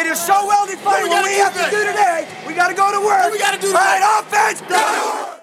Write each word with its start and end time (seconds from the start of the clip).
It 0.00 0.06
is 0.06 0.18
so 0.18 0.46
well 0.46 0.66
defined. 0.66 1.10
What 1.10 1.24
we 1.24 1.34
have 1.34 1.52
to 1.52 1.70
do 1.70 1.84
today, 1.84 2.26
we 2.46 2.54
got 2.54 2.68
to 2.68 2.74
go 2.74 2.90
to 2.90 3.06
work. 3.06 3.30
we 3.30 3.38
gotta 3.38 3.60
do 3.60 3.66
All 3.66 3.74
right, 3.74 4.22
offense, 4.24 4.62
go! 4.62 5.36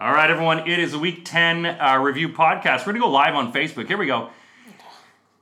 All 0.00 0.12
right, 0.12 0.28
everyone. 0.28 0.68
It 0.68 0.80
is 0.80 0.94
a 0.94 0.98
Week 0.98 1.24
10 1.24 1.64
uh, 1.64 1.98
review 1.98 2.28
podcast. 2.30 2.80
We're 2.80 2.86
going 2.86 2.96
to 2.96 3.00
go 3.02 3.10
live 3.10 3.36
on 3.36 3.52
Facebook. 3.52 3.86
Here 3.86 3.96
we 3.96 4.06
go. 4.06 4.30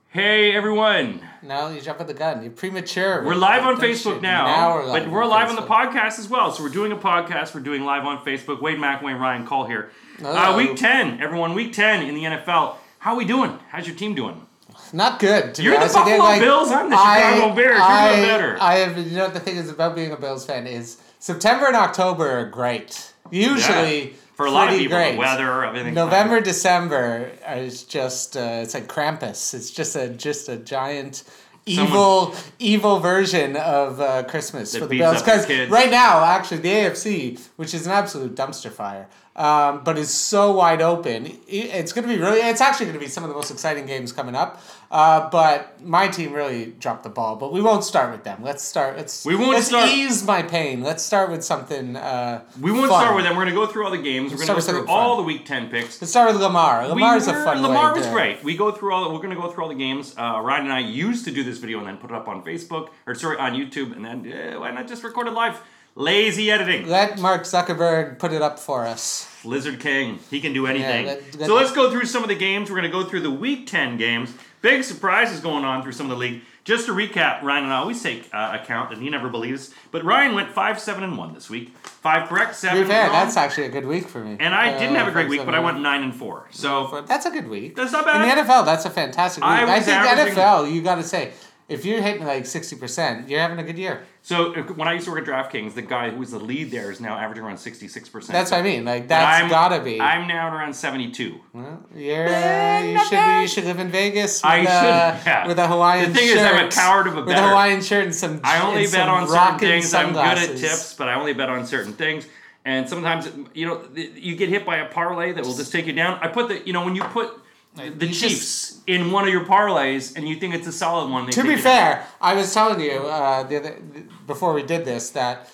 Hey, 0.09 0.55
everyone. 0.55 1.21
Now 1.41 1.69
you 1.69 1.81
jump 1.81 1.99
at 1.99 2.05
the 2.05 2.13
gun. 2.13 2.43
You're 2.43 2.51
premature. 2.51 3.25
We're 3.25 3.33
live 3.33 3.63
on 3.63 3.77
Facebook 3.77 4.13
shit. 4.13 4.21
now. 4.21 4.45
Now 4.45 4.75
we're 4.75 4.85
live 4.85 5.03
but 5.05 5.11
we're 5.11 5.23
on 5.23 5.29
live 5.31 5.49
on 5.49 5.55
the 5.55 5.63
podcast 5.63 6.19
as 6.19 6.29
well. 6.29 6.51
So 6.51 6.61
we're 6.61 6.69
doing 6.69 6.91
a 6.91 6.95
podcast. 6.95 7.55
We're 7.55 7.61
doing 7.61 7.85
live 7.85 8.05
on 8.05 8.23
Facebook. 8.23 8.61
Wade 8.61 8.77
McWayne, 8.77 9.19
Ryan 9.19 9.47
Call 9.47 9.65
here. 9.65 9.89
Uh, 10.23 10.53
week 10.55 10.75
10, 10.75 11.21
everyone. 11.21 11.55
Week 11.55 11.73
10 11.73 12.05
in 12.05 12.13
the 12.13 12.23
NFL. 12.23 12.75
How 12.99 13.13
are 13.13 13.17
we 13.17 13.25
doing? 13.25 13.57
How's 13.69 13.87
your 13.87 13.95
team 13.95 14.13
doing? 14.13 14.46
Not 14.93 15.19
good. 15.19 15.55
To 15.55 15.63
You're 15.63 15.73
be 15.73 15.77
the 15.77 15.81
honest 15.83 15.95
you. 15.95 16.01
Buffalo 16.03 16.17
Like, 16.23 16.41
Bills, 16.41 16.71
I'm 16.71 16.89
the 16.89 16.95
I- 16.95 17.31
Chicago 17.33 17.55
Bears. 17.55 17.71
You're 17.77 17.81
I, 17.81 18.15
doing 18.15 18.27
better. 18.27 18.57
I 18.59 18.73
have. 18.75 18.97
You 18.97 19.17
know 19.17 19.23
what 19.25 19.33
the 19.33 19.39
thing 19.39 19.57
is 19.57 19.69
about 19.69 19.95
being 19.95 20.11
a 20.11 20.17
Bills 20.17 20.45
fan 20.45 20.67
is 20.67 20.97
September 21.19 21.67
and 21.67 21.75
October 21.75 22.29
are 22.29 22.45
great. 22.45 23.13
Usually 23.31 24.03
Yeah. 24.09 24.13
For 24.35 24.45
a 24.45 24.51
lot 24.51 24.71
of 24.71 24.77
people, 24.77 24.97
great. 24.97 25.13
the 25.13 25.17
weather, 25.17 25.63
everything. 25.65 25.93
November, 25.95 26.39
December 26.41 27.31
is 27.55 27.83
just 27.83 28.37
uh, 28.37 28.59
it's 28.61 28.73
like 28.75 28.87
Krampus. 28.87 29.53
It's 29.55 29.71
just 29.71 29.95
a 29.95 30.09
just 30.09 30.47
a 30.47 30.57
giant 30.57 31.23
evil 31.65 32.33
evil 32.59 32.99
version 32.99 33.55
of 33.57 33.99
uh, 33.99 34.23
Christmas 34.23 34.75
for 34.77 34.85
the 34.85 34.99
Bills. 34.99 35.21
Because 35.21 35.49
right 35.69 35.89
now, 35.89 36.23
actually, 36.23 36.57
the 36.59 36.69
AFC, 36.69 37.39
which 37.55 37.73
is 37.73 37.85
an 37.87 37.91
absolute 37.93 38.35
dumpster 38.35 38.71
fire, 38.71 39.07
um, 39.35 39.83
but 39.83 39.97
is 39.97 40.13
so 40.13 40.51
wide 40.53 40.81
open, 40.83 41.35
it's 41.47 41.91
going 41.91 42.07
to 42.07 42.13
be 42.13 42.19
really. 42.21 42.39
It's 42.39 42.61
actually 42.61 42.85
going 42.85 42.99
to 42.99 43.03
be 43.03 43.09
some 43.09 43.23
of 43.23 43.29
the 43.29 43.35
most 43.35 43.51
exciting 43.51 43.85
games 43.87 44.11
coming 44.11 44.35
up. 44.35 44.61
Uh, 44.89 45.29
but 45.29 45.83
my 45.83 46.07
team 46.07 46.31
really 46.31 46.67
dropped 46.79 47.03
the 47.03 47.09
ball. 47.09 47.35
But 47.35 47.51
we 47.51 47.61
won't 47.61 47.83
start 47.83 48.11
with 48.11 48.23
them. 48.23 48.41
Let's 48.41 48.63
start. 48.63 48.95
Let's 48.95 49.25
We 49.25 49.35
won't 49.35 49.51
let's 49.51 49.67
start- 49.67 49.89
ease 49.89 50.23
my 50.25 50.41
pain. 50.43 50.81
Let's 50.81 51.03
start 51.03 51.29
with 51.29 51.43
something. 51.43 51.95
Uh, 51.97 52.43
We 52.61 52.71
won't 52.71 52.87
fun. 52.89 53.01
start 53.01 53.15
with 53.15 53.25
them. 53.25 53.35
We're 53.35 53.43
going 53.43 53.53
to 53.55 53.59
go 53.61 53.67
through 53.67 53.83
all 53.85 53.91
the 53.91 53.97
games. 53.97 54.31
We're 54.31 54.37
going 54.37 54.47
to 54.47 54.53
go 54.55 54.61
through 54.61 54.87
all 54.87 55.15
fun. 55.15 55.25
the 55.25 55.27
Week 55.27 55.45
10 55.45 55.69
picks. 55.69 56.01
Let's 56.01 56.11
start 56.11 56.31
with 56.31 56.41
Lamar. 56.41 56.87
Lamar's 56.87 57.27
we 57.27 57.33
a 57.33 57.35
were- 57.35 57.43
fun. 57.43 57.61
Lamar 57.61 57.93
was 57.95 58.05
to- 58.05 58.11
great. 58.13 58.43
We 58.43 58.55
go 58.55 58.71
through 58.71 58.93
all. 58.93 59.11
We're 59.11 59.17
going 59.19 59.35
to 59.35 59.41
go 59.41 59.51
through 59.51 59.63
all 59.63 59.69
the 59.69 59.75
games. 59.75 60.15
Uh, 60.17 60.39
Ryan 60.41 60.63
and 60.65 60.73
I 60.73 60.79
used 60.79 61.25
to 61.25 61.31
do 61.31 61.43
this 61.43 61.57
video 61.57 61.79
and 61.79 61.87
then 61.87 61.97
put 61.97 62.09
it 62.11 62.15
up 62.15 62.27
on 62.29 62.41
Facebook 62.43 62.89
or 63.05 63.13
sorry 63.13 63.37
on 63.37 63.53
YouTube, 63.53 63.93
and 63.95 64.05
then 64.05 64.59
why 64.59 64.71
not 64.71 64.87
just 64.87 65.03
record 65.03 65.27
it 65.27 65.31
live? 65.33 65.59
Lazy 65.97 66.51
editing. 66.51 66.87
Let 66.87 67.17
Mark 67.19 67.41
Zuckerberg 67.41 68.19
put 68.19 68.31
it 68.31 68.41
up 68.43 68.59
for 68.59 68.85
us. 68.85 69.27
Lizard 69.43 69.79
King. 69.79 70.19
He 70.29 70.39
can 70.39 70.53
do 70.53 70.67
anything. 70.67 71.07
let- 71.07 71.33
so 71.33 71.55
let's 71.55 71.71
go 71.71 71.89
through 71.89 72.05
some 72.05 72.21
of 72.21 72.29
the 72.29 72.35
games. 72.35 72.69
We're 72.69 72.77
going 72.79 72.91
to 72.91 72.95
go 72.95 73.03
through 73.03 73.21
the 73.21 73.31
Week 73.31 73.65
10 73.65 73.97
games. 73.97 74.31
Big 74.61 74.83
surprises 74.83 75.39
going 75.39 75.65
on 75.65 75.81
through 75.81 75.93
some 75.93 76.05
of 76.05 76.11
the 76.11 76.17
league. 76.17 76.41
Just 76.65 76.85
to 76.85 76.91
recap, 76.91 77.41
Ryan 77.41 77.63
and 77.63 77.73
I 77.73 77.77
always 77.77 78.03
take 78.03 78.29
uh, 78.33 78.57
account, 78.61 78.91
and 78.93 79.01
he 79.01 79.09
never 79.09 79.29
believes. 79.29 79.73
But 79.89 80.03
Ryan 80.03 80.35
went 80.35 80.51
five, 80.51 80.79
seven, 80.79 81.01
and 81.03 81.17
one 81.17 81.33
this 81.33 81.49
week. 81.49 81.75
Five 81.77 82.27
correct, 82.27 82.51
To 82.53 82.59
seven 82.59 82.83
be 82.83 82.87
fair, 82.89 83.03
wrong. 83.05 83.13
that's 83.13 83.37
actually 83.37 83.65
a 83.67 83.69
good 83.69 83.85
week 83.85 84.07
for 84.07 84.19
me. 84.19 84.35
and 84.39 84.53
I 84.53 84.73
Uh, 84.73 84.77
didn't 84.79 84.95
have 84.95 85.07
a 85.07 85.11
great 85.11 85.29
week, 85.29 85.45
but 85.45 85.55
I 85.55 85.59
went 85.61 85.79
nine 85.79 86.03
and 86.03 86.13
four. 86.13 86.45
So 86.51 87.03
That's 87.07 87.25
a 87.25 87.31
good 87.31 87.47
week. 87.47 87.75
That's 87.75 87.93
not 87.93 88.05
bad. 88.05 88.21
In 88.21 88.27
the 88.37 88.43
NFL, 88.43 88.65
that's 88.65 88.83
a 88.85 88.89
fantastic 88.89 89.43
week. 89.43 89.49
I 89.49 89.77
I, 89.77 89.79
think 89.79 89.97
NFL, 90.35 90.71
you 90.71 90.81
got 90.81 90.95
to 90.95 91.03
say, 91.03 91.31
if 91.69 91.83
you're 91.85 92.01
hitting 92.01 92.25
like 92.25 92.43
60%, 92.43 93.29
you're 93.29 93.39
having 93.39 93.59
a 93.59 93.63
good 93.63 93.77
year. 93.77 94.05
So 94.21 94.53
uh, 94.53 94.63
when 94.73 94.87
I 94.87 94.93
used 94.93 95.05
to 95.05 95.11
work 95.11 95.27
at 95.27 95.51
DraftKings, 95.51 95.73
the 95.73 95.81
guy 95.81 96.09
who 96.09 96.17
was 96.17 96.31
the 96.31 96.39
lead 96.39 96.71
there 96.71 96.91
is 96.91 96.99
now 96.99 97.17
averaging 97.17 97.45
around 97.45 97.57
sixty 97.59 97.87
six 97.87 98.09
percent. 98.09 98.33
That's 98.33 98.51
what 98.51 98.59
I 98.59 98.61
mean. 98.61 98.83
Like, 98.83 99.07
that's 99.07 99.43
I'm, 99.43 99.49
got 99.49 99.69
to 99.69 99.81
be. 99.81 100.01
I'm 100.01 100.27
now 100.27 100.47
at 100.47 100.53
around 100.53 100.73
seventy 100.73 101.11
two. 101.11 101.39
Well, 101.53 101.85
you're, 101.95 102.27
uh, 102.27 102.81
you, 102.83 102.99
should, 103.05 103.11
be- 103.11 103.41
you 103.41 103.47
should 103.47 103.63
live 103.63 103.79
in 103.79 103.89
Vegas 103.89 104.43
with, 104.43 104.51
I 104.51 104.57
a, 104.57 104.63
should, 104.63 105.25
yeah. 105.27 105.47
with 105.47 105.59
a 105.59 105.67
Hawaiian 105.67 106.07
shirt. 106.07 106.13
The 106.13 106.19
thing 106.19 106.27
shirt. 106.27 106.37
is, 106.37 106.43
I'm 106.43 106.67
a 106.67 106.69
coward 106.69 107.07
of 107.07 107.17
a 107.17 107.23
With 107.23 107.37
a. 107.37 107.47
Hawaiian 107.47 107.81
shirt 107.81 108.03
and 108.03 108.13
some 108.15 108.41
I 108.43 108.61
only 108.67 108.81
bet 108.81 108.91
some 108.91 109.09
on 109.09 109.27
certain 109.27 109.33
rocking 109.33 109.67
things. 109.69 109.93
I'm 109.93 110.11
good 110.11 110.17
at 110.19 110.57
tips, 110.57 110.93
but 110.93 111.07
I 111.07 111.13
only 111.13 111.33
bet 111.33 111.47
on 111.47 111.65
certain 111.65 111.93
things. 111.93 112.27
And 112.65 112.89
sometimes, 112.89 113.29
you 113.53 113.65
know, 113.65 113.81
you 113.95 114.35
get 114.35 114.49
hit 114.49 114.65
by 114.65 114.79
a 114.79 114.89
parlay 114.89 115.31
that 115.31 115.45
will 115.45 115.55
just 115.55 115.71
take 115.71 115.85
you 115.85 115.93
down. 115.93 116.19
I 116.21 116.27
put 116.27 116.49
the, 116.49 116.67
you 116.67 116.73
know, 116.73 116.83
when 116.83 116.97
you 116.97 117.03
put 117.03 117.31
the 117.77 118.11
Chiefs 118.11 118.79
in 118.87 119.11
one 119.11 119.23
of 119.27 119.33
your 119.33 119.45
parlays 119.45 120.15
and 120.15 120.27
you 120.27 120.35
think 120.35 120.53
it's 120.55 120.67
a 120.67 120.71
solid 120.71 121.11
one, 121.11 121.25
they 121.25 121.31
To 121.33 121.43
be 121.43 121.55
fair, 121.57 122.05
I 122.19 122.33
was 122.33 122.53
telling 122.53 122.79
you 122.79 122.91
uh, 122.91 123.43
the 123.43 123.57
other, 123.57 123.77
before 124.25 124.53
we 124.53 124.63
did 124.63 124.85
this 124.85 125.11
that 125.11 125.49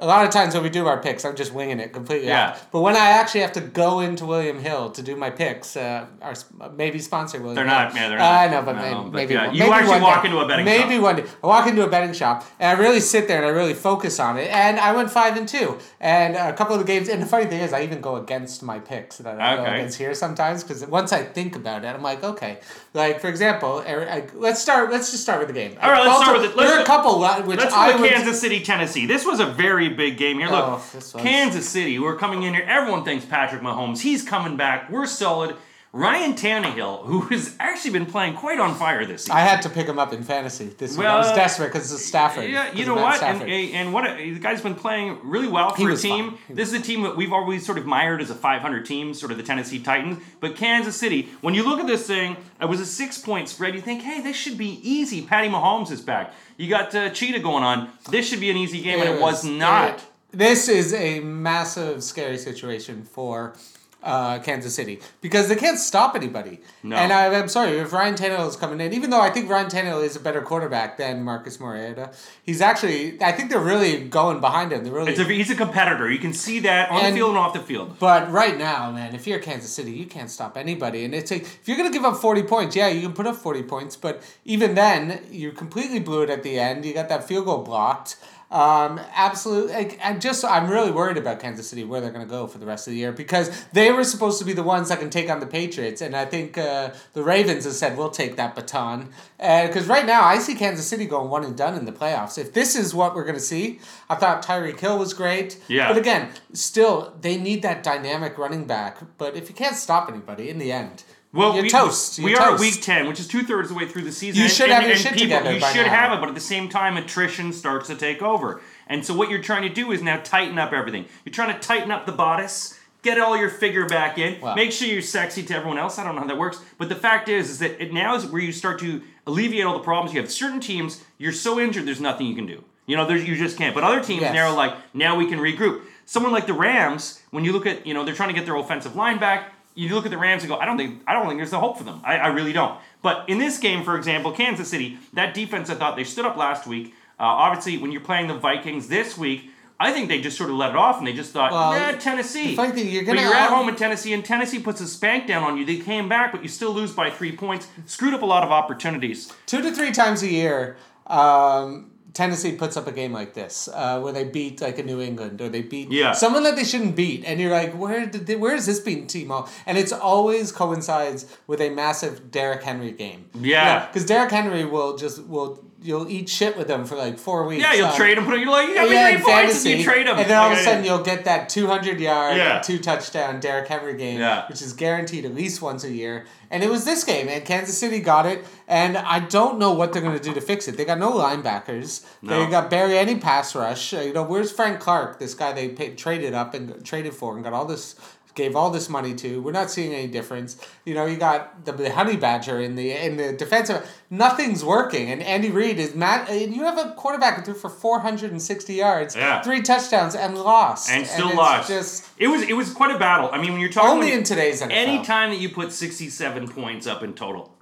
a 0.00 0.06
lot 0.06 0.24
of 0.24 0.30
times 0.30 0.54
when 0.54 0.62
we 0.62 0.70
do 0.70 0.86
our 0.86 1.00
picks, 1.00 1.24
I'm 1.24 1.36
just 1.36 1.52
winging 1.52 1.78
it 1.80 1.92
completely. 1.92 2.28
Yeah. 2.28 2.50
out. 2.50 2.72
But 2.72 2.80
when 2.80 2.96
I 2.96 3.10
actually 3.10 3.42
have 3.42 3.52
to 3.52 3.60
go 3.60 4.00
into 4.00 4.24
William 4.26 4.58
Hill 4.58 4.90
to 4.92 5.02
do 5.02 5.14
my 5.16 5.30
picks, 5.30 5.76
uh, 5.76 6.06
our 6.22 6.34
maybe 6.74 6.98
sponsor 6.98 7.38
William. 7.38 7.54
They're 7.56 7.64
Hill. 7.66 7.74
not, 7.74 7.94
yeah, 7.94 8.08
they're 8.08 8.18
Uh, 8.18 8.22
not. 8.22 8.32
I 8.40 8.46
know, 8.48 8.62
but 8.62 8.76
No, 8.76 8.80
maybe, 8.82 8.94
but 9.04 9.12
maybe 9.12 9.34
yeah, 9.34 9.46
one- 9.46 9.54
you 9.54 9.60
maybe 9.64 9.72
actually 9.72 10.00
walk 10.00 10.22
day. 10.22 10.28
into 10.28 10.40
a 10.40 10.48
betting 10.48 10.64
maybe 10.64 10.94
shop. 10.94 11.02
one 11.02 11.16
day. 11.16 11.24
I 11.42 11.46
walk 11.46 11.66
into 11.66 11.84
a 11.84 11.88
betting 11.88 12.12
shop 12.14 12.44
and 12.58 12.76
I 12.76 12.80
really 12.80 13.00
sit 13.00 13.28
there 13.28 13.36
and 13.38 13.46
I 13.46 13.50
really 13.50 13.74
focus 13.74 14.18
on 14.18 14.38
it. 14.38 14.48
And 14.50 14.80
I 14.80 14.92
went 14.92 15.10
five 15.10 15.36
and 15.36 15.46
two. 15.46 15.78
And 16.00 16.34
a 16.36 16.52
couple 16.54 16.74
of 16.74 16.80
the 16.80 16.86
games. 16.86 17.08
And 17.08 17.20
the 17.22 17.26
funny 17.26 17.44
thing 17.46 17.60
is, 17.60 17.72
I 17.72 17.82
even 17.82 18.00
go 18.00 18.16
against 18.16 18.62
my 18.62 18.78
picks 18.78 19.18
that 19.18 19.40
I 19.40 19.56
go 19.56 19.62
Okay. 19.62 19.74
against 19.74 19.98
here 19.98 20.14
sometimes 20.14 20.62
because 20.64 20.84
once 20.86 21.12
I 21.12 21.22
think 21.24 21.56
about 21.56 21.84
it, 21.84 21.88
I'm 21.88 22.02
like, 22.02 22.24
okay. 22.24 22.58
Like 22.92 23.20
for 23.20 23.28
example, 23.28 23.82
Eric, 23.86 24.32
let's 24.34 24.60
start. 24.60 24.90
Let's 24.90 25.12
just 25.12 25.22
start 25.22 25.38
with 25.38 25.46
the 25.48 25.54
game. 25.54 25.76
All 25.80 25.90
right, 25.90 26.04
let's 26.04 26.20
start 26.22 26.40
with 26.40 26.50
it. 26.50 26.56
There 26.56 26.76
are 26.76 26.80
a 26.82 26.84
couple 26.84 27.20
which 27.46 27.58
Let's 27.60 27.72
I 27.72 27.92
go 27.92 28.00
would. 28.00 28.10
Kansas 28.10 28.40
City, 28.40 28.60
Tennessee. 28.64 29.06
This 29.06 29.24
was 29.24 29.38
a 29.38 29.46
very 29.46 29.88
big 29.88 30.16
game 30.16 30.38
here. 30.40 30.48
Look, 30.48 30.64
Oh, 30.64 31.18
Kansas 31.18 31.68
City, 31.68 32.00
we're 32.00 32.16
coming 32.16 32.42
in 32.42 32.52
here. 32.54 32.64
Everyone 32.66 33.04
thinks 33.04 33.24
Patrick 33.24 33.62
Mahomes. 33.62 34.00
He's 34.00 34.24
coming 34.24 34.56
back. 34.56 34.90
We're 34.90 35.06
solid. 35.06 35.54
Ryan 35.92 36.34
Tannehill, 36.34 37.04
who 37.04 37.20
has 37.22 37.56
actually 37.58 37.90
been 37.90 38.06
playing 38.06 38.34
quite 38.34 38.60
on 38.60 38.76
fire 38.76 39.04
this 39.04 39.22
season. 39.22 39.36
I 39.36 39.40
had 39.40 39.62
to 39.62 39.68
pick 39.68 39.88
him 39.88 39.98
up 39.98 40.12
in 40.12 40.22
fantasy 40.22 40.66
this 40.66 40.96
week. 40.96 41.04
I 41.06 41.16
was 41.16 41.32
desperate 41.32 41.72
because 41.72 41.90
it's 41.92 42.04
Stafford. 42.04 42.48
Yeah, 42.48 42.72
you 42.72 42.86
know 42.86 42.94
what? 42.94 43.20
And, 43.20 43.42
and 43.42 43.92
what 43.92 44.08
a, 44.08 44.30
the 44.32 44.38
guy's 44.38 44.60
been 44.60 44.76
playing 44.76 45.18
really 45.24 45.48
well 45.48 45.74
for 45.74 45.90
a 45.90 45.96
team. 45.96 46.38
This 46.48 46.68
is 46.72 46.78
a 46.78 46.82
team 46.82 47.02
that 47.02 47.16
we've 47.16 47.32
always 47.32 47.66
sort 47.66 47.76
of 47.76 47.86
mired 47.86 48.20
as 48.22 48.30
a 48.30 48.36
500 48.36 48.86
team, 48.86 49.14
sort 49.14 49.32
of 49.32 49.38
the 49.38 49.42
Tennessee 49.42 49.80
Titans. 49.80 50.22
But 50.38 50.54
Kansas 50.54 50.96
City, 50.96 51.28
when 51.40 51.54
you 51.54 51.64
look 51.68 51.80
at 51.80 51.88
this 51.88 52.06
thing, 52.06 52.36
it 52.60 52.66
was 52.68 52.78
a 52.78 52.86
six 52.86 53.18
point 53.18 53.48
spread. 53.48 53.74
You 53.74 53.80
think, 53.80 54.02
hey, 54.02 54.20
this 54.20 54.36
should 54.36 54.56
be 54.56 54.78
easy. 54.88 55.22
Patty 55.22 55.48
Mahomes 55.48 55.90
is 55.90 56.00
back. 56.00 56.32
You 56.56 56.68
got 56.68 56.94
uh, 56.94 57.10
Cheetah 57.10 57.40
going 57.40 57.64
on. 57.64 57.90
This 58.10 58.28
should 58.28 58.40
be 58.40 58.50
an 58.50 58.56
easy 58.56 58.80
game, 58.80 59.00
and 59.00 59.08
it 59.08 59.20
was 59.20 59.44
not. 59.44 59.94
it- 59.98 60.04
this 60.32 60.68
is 60.68 60.94
a 60.94 61.18
massive, 61.18 62.04
scary 62.04 62.38
situation 62.38 63.02
for 63.02 63.54
uh, 64.02 64.38
Kansas 64.40 64.74
City 64.74 65.00
because 65.20 65.48
they 65.48 65.56
can't 65.56 65.78
stop 65.78 66.14
anybody. 66.16 66.60
No. 66.82 66.96
And 66.96 67.12
I, 67.12 67.34
I'm 67.34 67.48
sorry 67.48 67.78
if 67.78 67.92
Ryan 67.92 68.14
Tannehill 68.14 68.48
is 68.48 68.56
coming 68.56 68.80
in, 68.80 68.92
even 68.92 69.10
though 69.10 69.20
I 69.20 69.30
think 69.30 69.48
Ryan 69.50 69.68
Tannehill 69.68 70.02
is 70.04 70.16
a 70.16 70.20
better 70.20 70.40
quarterback 70.40 70.96
than 70.96 71.22
Marcus 71.22 71.60
Mariota. 71.60 72.10
He's 72.42 72.60
actually, 72.60 73.22
I 73.22 73.32
think 73.32 73.50
they're 73.50 73.60
really 73.60 74.08
going 74.08 74.40
behind 74.40 74.72
him. 74.72 74.84
They're 74.84 74.92
really. 74.92 75.14
A, 75.14 75.24
he's 75.24 75.50
a 75.50 75.54
competitor. 75.54 76.10
You 76.10 76.18
can 76.18 76.32
see 76.32 76.60
that 76.60 76.90
on 76.90 77.04
And- 77.04 77.14
the 77.14 77.18
field 77.18 77.30
and 77.30 77.38
off 77.38 77.52
the 77.52 77.60
field. 77.60 77.98
But 77.98 78.30
right 78.30 78.56
now, 78.56 78.90
man, 78.90 79.14
if 79.14 79.26
you're 79.26 79.38
Kansas 79.38 79.70
City, 79.70 79.92
you 79.92 80.06
can't 80.06 80.30
stop 80.30 80.56
anybody. 80.56 81.04
And 81.04 81.14
it's 81.14 81.30
like 81.30 81.42
if 81.42 81.68
you're 81.68 81.76
gonna 81.76 81.90
give 81.90 82.04
up 82.04 82.16
forty 82.16 82.42
points, 82.42 82.74
yeah, 82.76 82.88
you 82.88 83.02
can 83.02 83.12
put 83.12 83.26
up 83.26 83.36
forty 83.36 83.62
points, 83.62 83.96
but 83.96 84.22
even 84.44 84.74
then, 84.74 85.22
you 85.30 85.52
completely 85.52 85.98
blew 86.00 86.22
it 86.22 86.30
at 86.30 86.42
the 86.42 86.58
end. 86.58 86.84
You 86.84 86.94
got 86.94 87.08
that 87.08 87.26
field 87.28 87.44
goal 87.44 87.62
blocked. 87.62 88.16
Um, 88.50 89.00
absolutely. 89.14 89.72
Like, 89.72 90.00
I'm 90.02 90.18
just 90.18 90.44
I'm 90.44 90.68
really 90.68 90.90
worried 90.90 91.16
about 91.16 91.38
Kansas 91.38 91.68
City 91.68 91.84
where 91.84 92.00
they're 92.00 92.10
gonna 92.10 92.26
go 92.26 92.48
for 92.48 92.58
the 92.58 92.66
rest 92.66 92.88
of 92.88 92.92
the 92.92 92.98
year 92.98 93.12
because 93.12 93.64
they 93.72 93.92
were 93.92 94.02
supposed 94.02 94.40
to 94.40 94.44
be 94.44 94.52
the 94.52 94.62
ones 94.62 94.88
that 94.88 94.98
can 94.98 95.08
take 95.08 95.30
on 95.30 95.38
the 95.38 95.46
Patriots, 95.46 96.00
and 96.00 96.16
I 96.16 96.24
think 96.24 96.58
uh, 96.58 96.90
the 97.12 97.22
Ravens 97.22 97.64
have 97.64 97.74
said 97.74 97.96
we'll 97.96 98.10
take 98.10 98.36
that 98.36 98.56
baton. 98.56 99.10
Because 99.38 99.86
right 99.86 100.04
now, 100.04 100.24
I 100.24 100.38
see 100.38 100.54
Kansas 100.56 100.86
City 100.86 101.06
going 101.06 101.30
one 101.30 101.44
and 101.44 101.56
done 101.56 101.76
in 101.76 101.84
the 101.84 101.92
playoffs. 101.92 102.38
If 102.38 102.52
this 102.52 102.74
is 102.74 102.92
what 102.92 103.14
we're 103.14 103.24
gonna 103.24 103.38
see, 103.38 103.78
I 104.08 104.16
thought 104.16 104.44
Tyreek 104.44 104.80
Hill 104.80 104.98
was 104.98 105.14
great. 105.14 105.60
Yeah. 105.68 105.88
But 105.88 105.98
again, 105.98 106.30
still 106.52 107.14
they 107.20 107.36
need 107.36 107.62
that 107.62 107.84
dynamic 107.84 108.36
running 108.36 108.66
back. 108.66 108.98
But 109.16 109.36
if 109.36 109.48
you 109.48 109.54
can't 109.54 109.76
stop 109.76 110.08
anybody 110.08 110.50
in 110.50 110.58
the 110.58 110.72
end, 110.72 111.04
Well, 111.32 111.54
you're 111.54 111.62
we, 111.62 111.70
toast. 111.70 112.18
You're 112.18 112.24
we 112.26 112.34
are 112.36 112.54
at 112.54 112.60
week 112.60 112.82
ten, 112.82 113.06
which 113.06 113.20
is 113.20 113.28
two 113.28 113.42
thirds 113.44 113.70
of 113.70 113.76
the 113.76 113.84
way 113.84 113.88
through 113.88 114.02
the 114.02 114.10
season. 114.12 114.42
You 114.42 114.48
should 114.48 114.64
and- 114.64 114.72
have 114.72 114.82
your 114.82 114.92
and 114.92 115.00
shit 115.00 115.12
people, 115.12 115.26
together 115.38 115.52
You 115.52 115.60
should 115.60 115.86
now. 115.86 115.94
have 115.94 116.12
it, 116.12 116.20
but 116.20 116.28
at 116.28 116.34
the 116.34 116.40
same 116.40 116.68
time, 116.68 116.96
attrition 116.96 117.52
starts 117.52 117.86
to 117.86 117.94
take 117.94 118.20
over. 118.20 118.60
And 118.88 119.06
so, 119.06 119.14
what 119.14 119.30
you're 119.30 119.42
trying 119.42 119.62
to 119.62 119.68
do 119.68 119.92
is 119.92 120.02
now 120.02 120.20
tighten 120.24 120.58
up 120.58 120.72
everything. 120.72 121.06
You're 121.24 121.32
trying 121.32 121.54
to 121.54 121.60
tighten 121.60 121.92
up 121.92 122.04
the 122.04 122.12
bodice, 122.12 122.78
get 123.02 123.20
all 123.20 123.36
your 123.36 123.48
figure 123.48 123.86
back 123.86 124.18
in, 124.18 124.40
Wow. 124.40 124.56
make 124.56 124.72
sure 124.72 124.88
you're 124.88 125.02
sexy 125.02 125.44
to 125.44 125.54
everyone 125.54 125.78
else. 125.78 125.98
I 126.00 126.04
don't 126.04 126.16
know 126.16 126.22
how 126.22 126.26
that 126.26 126.36
works, 126.38 126.60
but 126.78 126.88
the 126.88 126.96
fact 126.96 127.28
is, 127.28 127.48
is 127.48 127.58
that 127.60 127.80
it 127.80 127.92
now 127.92 128.16
is 128.16 128.26
where 128.26 128.42
you 128.42 128.50
start 128.52 128.80
to 128.80 129.00
alleviate 129.26 129.64
all 129.64 129.74
the 129.78 129.84
problems. 129.84 130.12
You 130.12 130.20
have 130.20 130.30
certain 130.32 130.58
teams, 130.60 131.04
you're 131.16 131.30
so 131.32 131.60
injured, 131.60 131.86
there's 131.86 132.00
nothing 132.00 132.26
you 132.26 132.34
can 132.34 132.46
do. 132.46 132.64
You 132.86 132.96
know, 132.96 133.06
there's, 133.06 133.24
you 133.28 133.36
just 133.36 133.56
can't. 133.56 133.72
But 133.72 133.84
other 133.84 134.02
teams 134.02 134.22
Yes. 134.22 134.34
now 134.34 134.50
are 134.50 134.56
like, 134.56 134.74
now 134.94 135.14
we 135.16 135.28
can 135.28 135.38
regroup. 135.38 135.82
Someone 136.06 136.32
like 136.32 136.48
the 136.48 136.54
Rams, 136.54 137.22
when 137.30 137.44
you 137.44 137.52
look 137.52 137.64
at, 137.66 137.86
you 137.86 137.94
know, 137.94 138.04
they're 138.04 138.16
trying 138.16 138.30
to 138.30 138.34
get 138.34 138.44
their 138.46 138.56
offensive 138.56 138.96
line 138.96 139.18
back. 139.20 139.52
You 139.74 139.94
look 139.94 140.04
at 140.04 140.10
the 140.10 140.18
Rams 140.18 140.42
and 140.42 140.50
go, 140.50 140.58
I 140.58 140.64
don't 140.66 140.76
think, 140.76 141.02
I 141.06 141.12
don't 141.12 141.26
think 141.26 141.38
there's 141.38 141.50
the 141.52 141.60
hope 141.60 141.78
for 141.78 141.84
them. 141.84 142.00
I, 142.04 142.16
I 142.18 142.26
really 142.28 142.52
don't. 142.52 142.78
But 143.02 143.28
in 143.28 143.38
this 143.38 143.58
game, 143.58 143.84
for 143.84 143.96
example, 143.96 144.32
Kansas 144.32 144.68
City, 144.68 144.98
that 145.14 145.32
defense, 145.32 145.70
I 145.70 145.74
thought 145.74 145.96
they 145.96 146.04
stood 146.04 146.24
up 146.26 146.36
last 146.36 146.66
week. 146.66 146.94
Uh, 147.18 147.24
obviously, 147.24 147.78
when 147.78 147.92
you're 147.92 148.00
playing 148.00 148.26
the 148.26 148.34
Vikings 148.34 148.88
this 148.88 149.16
week, 149.16 149.50
I 149.78 149.92
think 149.92 150.08
they 150.08 150.20
just 150.20 150.36
sort 150.36 150.50
of 150.50 150.56
let 150.56 150.70
it 150.70 150.76
off 150.76 150.98
and 150.98 151.06
they 151.06 151.14
just 151.14 151.32
thought, 151.32 151.52
Well, 151.52 151.72
nah, 151.72 151.98
Tennessee. 151.98 152.54
the 152.54 152.82
you're 152.82 153.04
but 153.06 153.14
you're 153.18 153.34
at 153.34 153.48
home 153.48 153.68
in 153.70 153.76
Tennessee, 153.76 154.12
and 154.12 154.22
Tennessee 154.22 154.58
puts 154.58 154.80
a 154.82 154.86
spank 154.86 155.26
down 155.26 155.42
on 155.42 155.56
you. 155.56 155.64
They 155.64 155.78
came 155.78 156.06
back, 156.06 156.32
but 156.32 156.42
you 156.42 156.48
still 156.48 156.72
lose 156.72 156.92
by 156.92 157.08
three 157.08 157.34
points. 157.34 157.66
Screwed 157.86 158.12
up 158.12 158.20
a 158.20 158.26
lot 158.26 158.44
of 158.44 158.50
opportunities. 158.50 159.32
two 159.46 159.62
to 159.62 159.72
three 159.72 159.90
times 159.92 160.22
a 160.22 160.28
year, 160.28 160.76
um, 161.06 161.89
Tennessee 162.12 162.52
puts 162.56 162.76
up 162.76 162.86
a 162.86 162.92
game 162.92 163.12
like 163.12 163.34
this, 163.34 163.68
uh, 163.72 164.00
where 164.00 164.12
they 164.12 164.24
beat 164.24 164.60
like 164.60 164.78
a 164.78 164.82
New 164.82 165.00
England 165.00 165.40
or 165.40 165.48
they 165.48 165.62
beat 165.62 165.90
Yeah. 165.92 166.12
someone 166.12 166.42
that 166.44 166.56
they 166.56 166.64
shouldn't 166.64 166.96
beat, 166.96 167.24
and 167.24 167.40
you're 167.40 167.52
like, 167.52 167.72
where 167.74 168.06
did 168.06 168.26
they, 168.26 168.36
where 168.36 168.54
is 168.54 168.66
this 168.66 168.80
beating 168.80 169.06
team 169.06 169.30
all? 169.30 169.48
And 169.66 169.78
it's 169.78 169.92
always 169.92 170.50
coincides 170.52 171.26
with 171.46 171.60
a 171.60 171.70
massive 171.70 172.30
Derrick 172.30 172.62
Henry 172.62 172.92
game. 172.92 173.26
Yeah. 173.34 173.86
because 173.86 174.04
Derrick 174.06 174.30
Henry 174.32 174.64
will 174.64 174.96
just 174.96 175.24
will 175.24 175.64
you'll 175.82 176.08
eat 176.08 176.28
shit 176.28 176.56
with 176.58 176.68
them 176.68 176.84
for 176.84 176.96
like 176.96 177.18
four 177.18 177.46
weeks. 177.46 177.62
Yeah, 177.62 177.74
you'll 177.74 177.86
on- 177.86 177.96
trade 177.96 178.18
them. 178.18 178.24
Put. 178.26 178.38
You're 178.38 178.50
like, 178.50 178.68
you 178.68 178.74
got 178.74 178.90
yeah, 178.90 179.08
in 179.08 179.22
points, 179.22 179.64
and 179.64 179.78
you 179.78 179.84
trade 179.84 180.06
them, 180.06 180.18
and 180.18 180.28
then 180.30 180.36
all 180.38 180.52
of 180.52 180.58
a 180.58 180.62
sudden 180.62 180.84
you'll 180.84 181.02
get 181.02 181.24
that 181.24 181.48
two 181.48 181.66
hundred 181.66 182.00
yard, 182.00 182.36
Yeah. 182.36 182.60
two 182.60 182.78
touchdown 182.78 183.40
Derrick 183.40 183.68
Henry 183.68 183.94
game, 183.96 184.18
Yeah. 184.20 184.46
which 184.48 184.60
is 184.62 184.72
guaranteed 184.72 185.24
at 185.24 185.34
least 185.34 185.62
once 185.62 185.84
a 185.84 185.90
year. 185.90 186.26
And 186.52 186.64
it 186.64 186.70
was 186.70 186.84
this 186.84 187.04
game, 187.04 187.28
and 187.28 187.44
Kansas 187.44 187.78
City 187.78 188.00
got 188.00 188.26
it. 188.26 188.44
And 188.66 188.96
I 188.98 189.20
don't 189.20 189.58
know 189.58 189.72
what 189.72 189.92
they're 189.92 190.02
going 190.02 190.18
to 190.18 190.22
do 190.22 190.34
to 190.34 190.40
fix 190.40 190.66
it. 190.66 190.76
They 190.76 190.84
got 190.84 190.98
no 190.98 191.12
linebackers. 191.12 192.04
No. 192.22 192.44
They 192.44 192.50
got 192.50 192.70
barely 192.70 192.98
any 192.98 193.16
pass 193.16 193.54
rush. 193.54 193.94
Uh, 193.94 194.00
you 194.00 194.12
know, 194.12 194.24
where's 194.24 194.50
Frank 194.50 194.80
Clark? 194.80 195.18
This 195.18 195.34
guy 195.34 195.52
they 195.52 195.68
paid, 195.68 195.96
traded 195.96 196.34
up 196.34 196.54
and 196.54 196.84
traded 196.84 197.14
for 197.14 197.34
and 197.36 197.44
got 197.44 197.52
all 197.52 197.64
this. 197.64 197.94
Gave 198.40 198.56
all 198.56 198.70
this 198.70 198.88
money 198.88 199.14
to. 199.16 199.42
We're 199.42 199.52
not 199.52 199.70
seeing 199.70 199.92
any 199.92 200.06
difference. 200.06 200.56
You 200.86 200.94
know, 200.94 201.04
you 201.04 201.18
got 201.18 201.66
the, 201.66 201.72
the 201.72 201.92
honey 201.92 202.16
badger 202.16 202.58
in 202.58 202.74
the 202.74 202.90
in 202.92 203.18
the 203.18 203.34
defensive. 203.34 203.86
Nothing's 204.08 204.64
working, 204.64 205.10
and 205.10 205.22
Andy 205.22 205.50
Reid 205.50 205.78
is 205.78 205.94
mad. 205.94 206.26
And 206.30 206.56
you 206.56 206.62
have 206.62 206.78
a 206.78 206.94
quarterback 206.96 207.36
who 207.36 207.42
threw 207.42 207.52
for 207.54 207.68
four 207.68 208.00
hundred 208.00 208.30
and 208.30 208.40
sixty 208.40 208.74
yards, 208.74 209.14
Yeah. 209.14 209.42
three 209.42 209.60
touchdowns, 209.60 210.14
and 210.14 210.38
lost, 210.38 210.90
and 210.90 211.06
still 211.06 211.28
it's 211.28 211.36
lost. 211.36 211.68
Just 211.68 212.08
it 212.16 212.28
was 212.28 212.40
it 212.42 212.54
was 212.54 212.72
quite 212.72 212.94
a 212.94 212.98
battle. 212.98 213.28
I 213.30 213.36
mean, 213.42 213.52
when 213.52 213.60
you're 213.60 213.68
talking 213.70 213.90
only 213.90 214.06
when- 214.08 214.20
in 214.20 214.24
today's 214.24 214.62
NFL. 214.62 214.70
any 214.72 215.04
time 215.04 215.28
that 215.28 215.38
you 215.38 215.50
put 215.50 215.70
67 215.70 216.48
points 216.48 216.86
up 216.86 217.02
in 217.02 217.12
total 217.12 217.54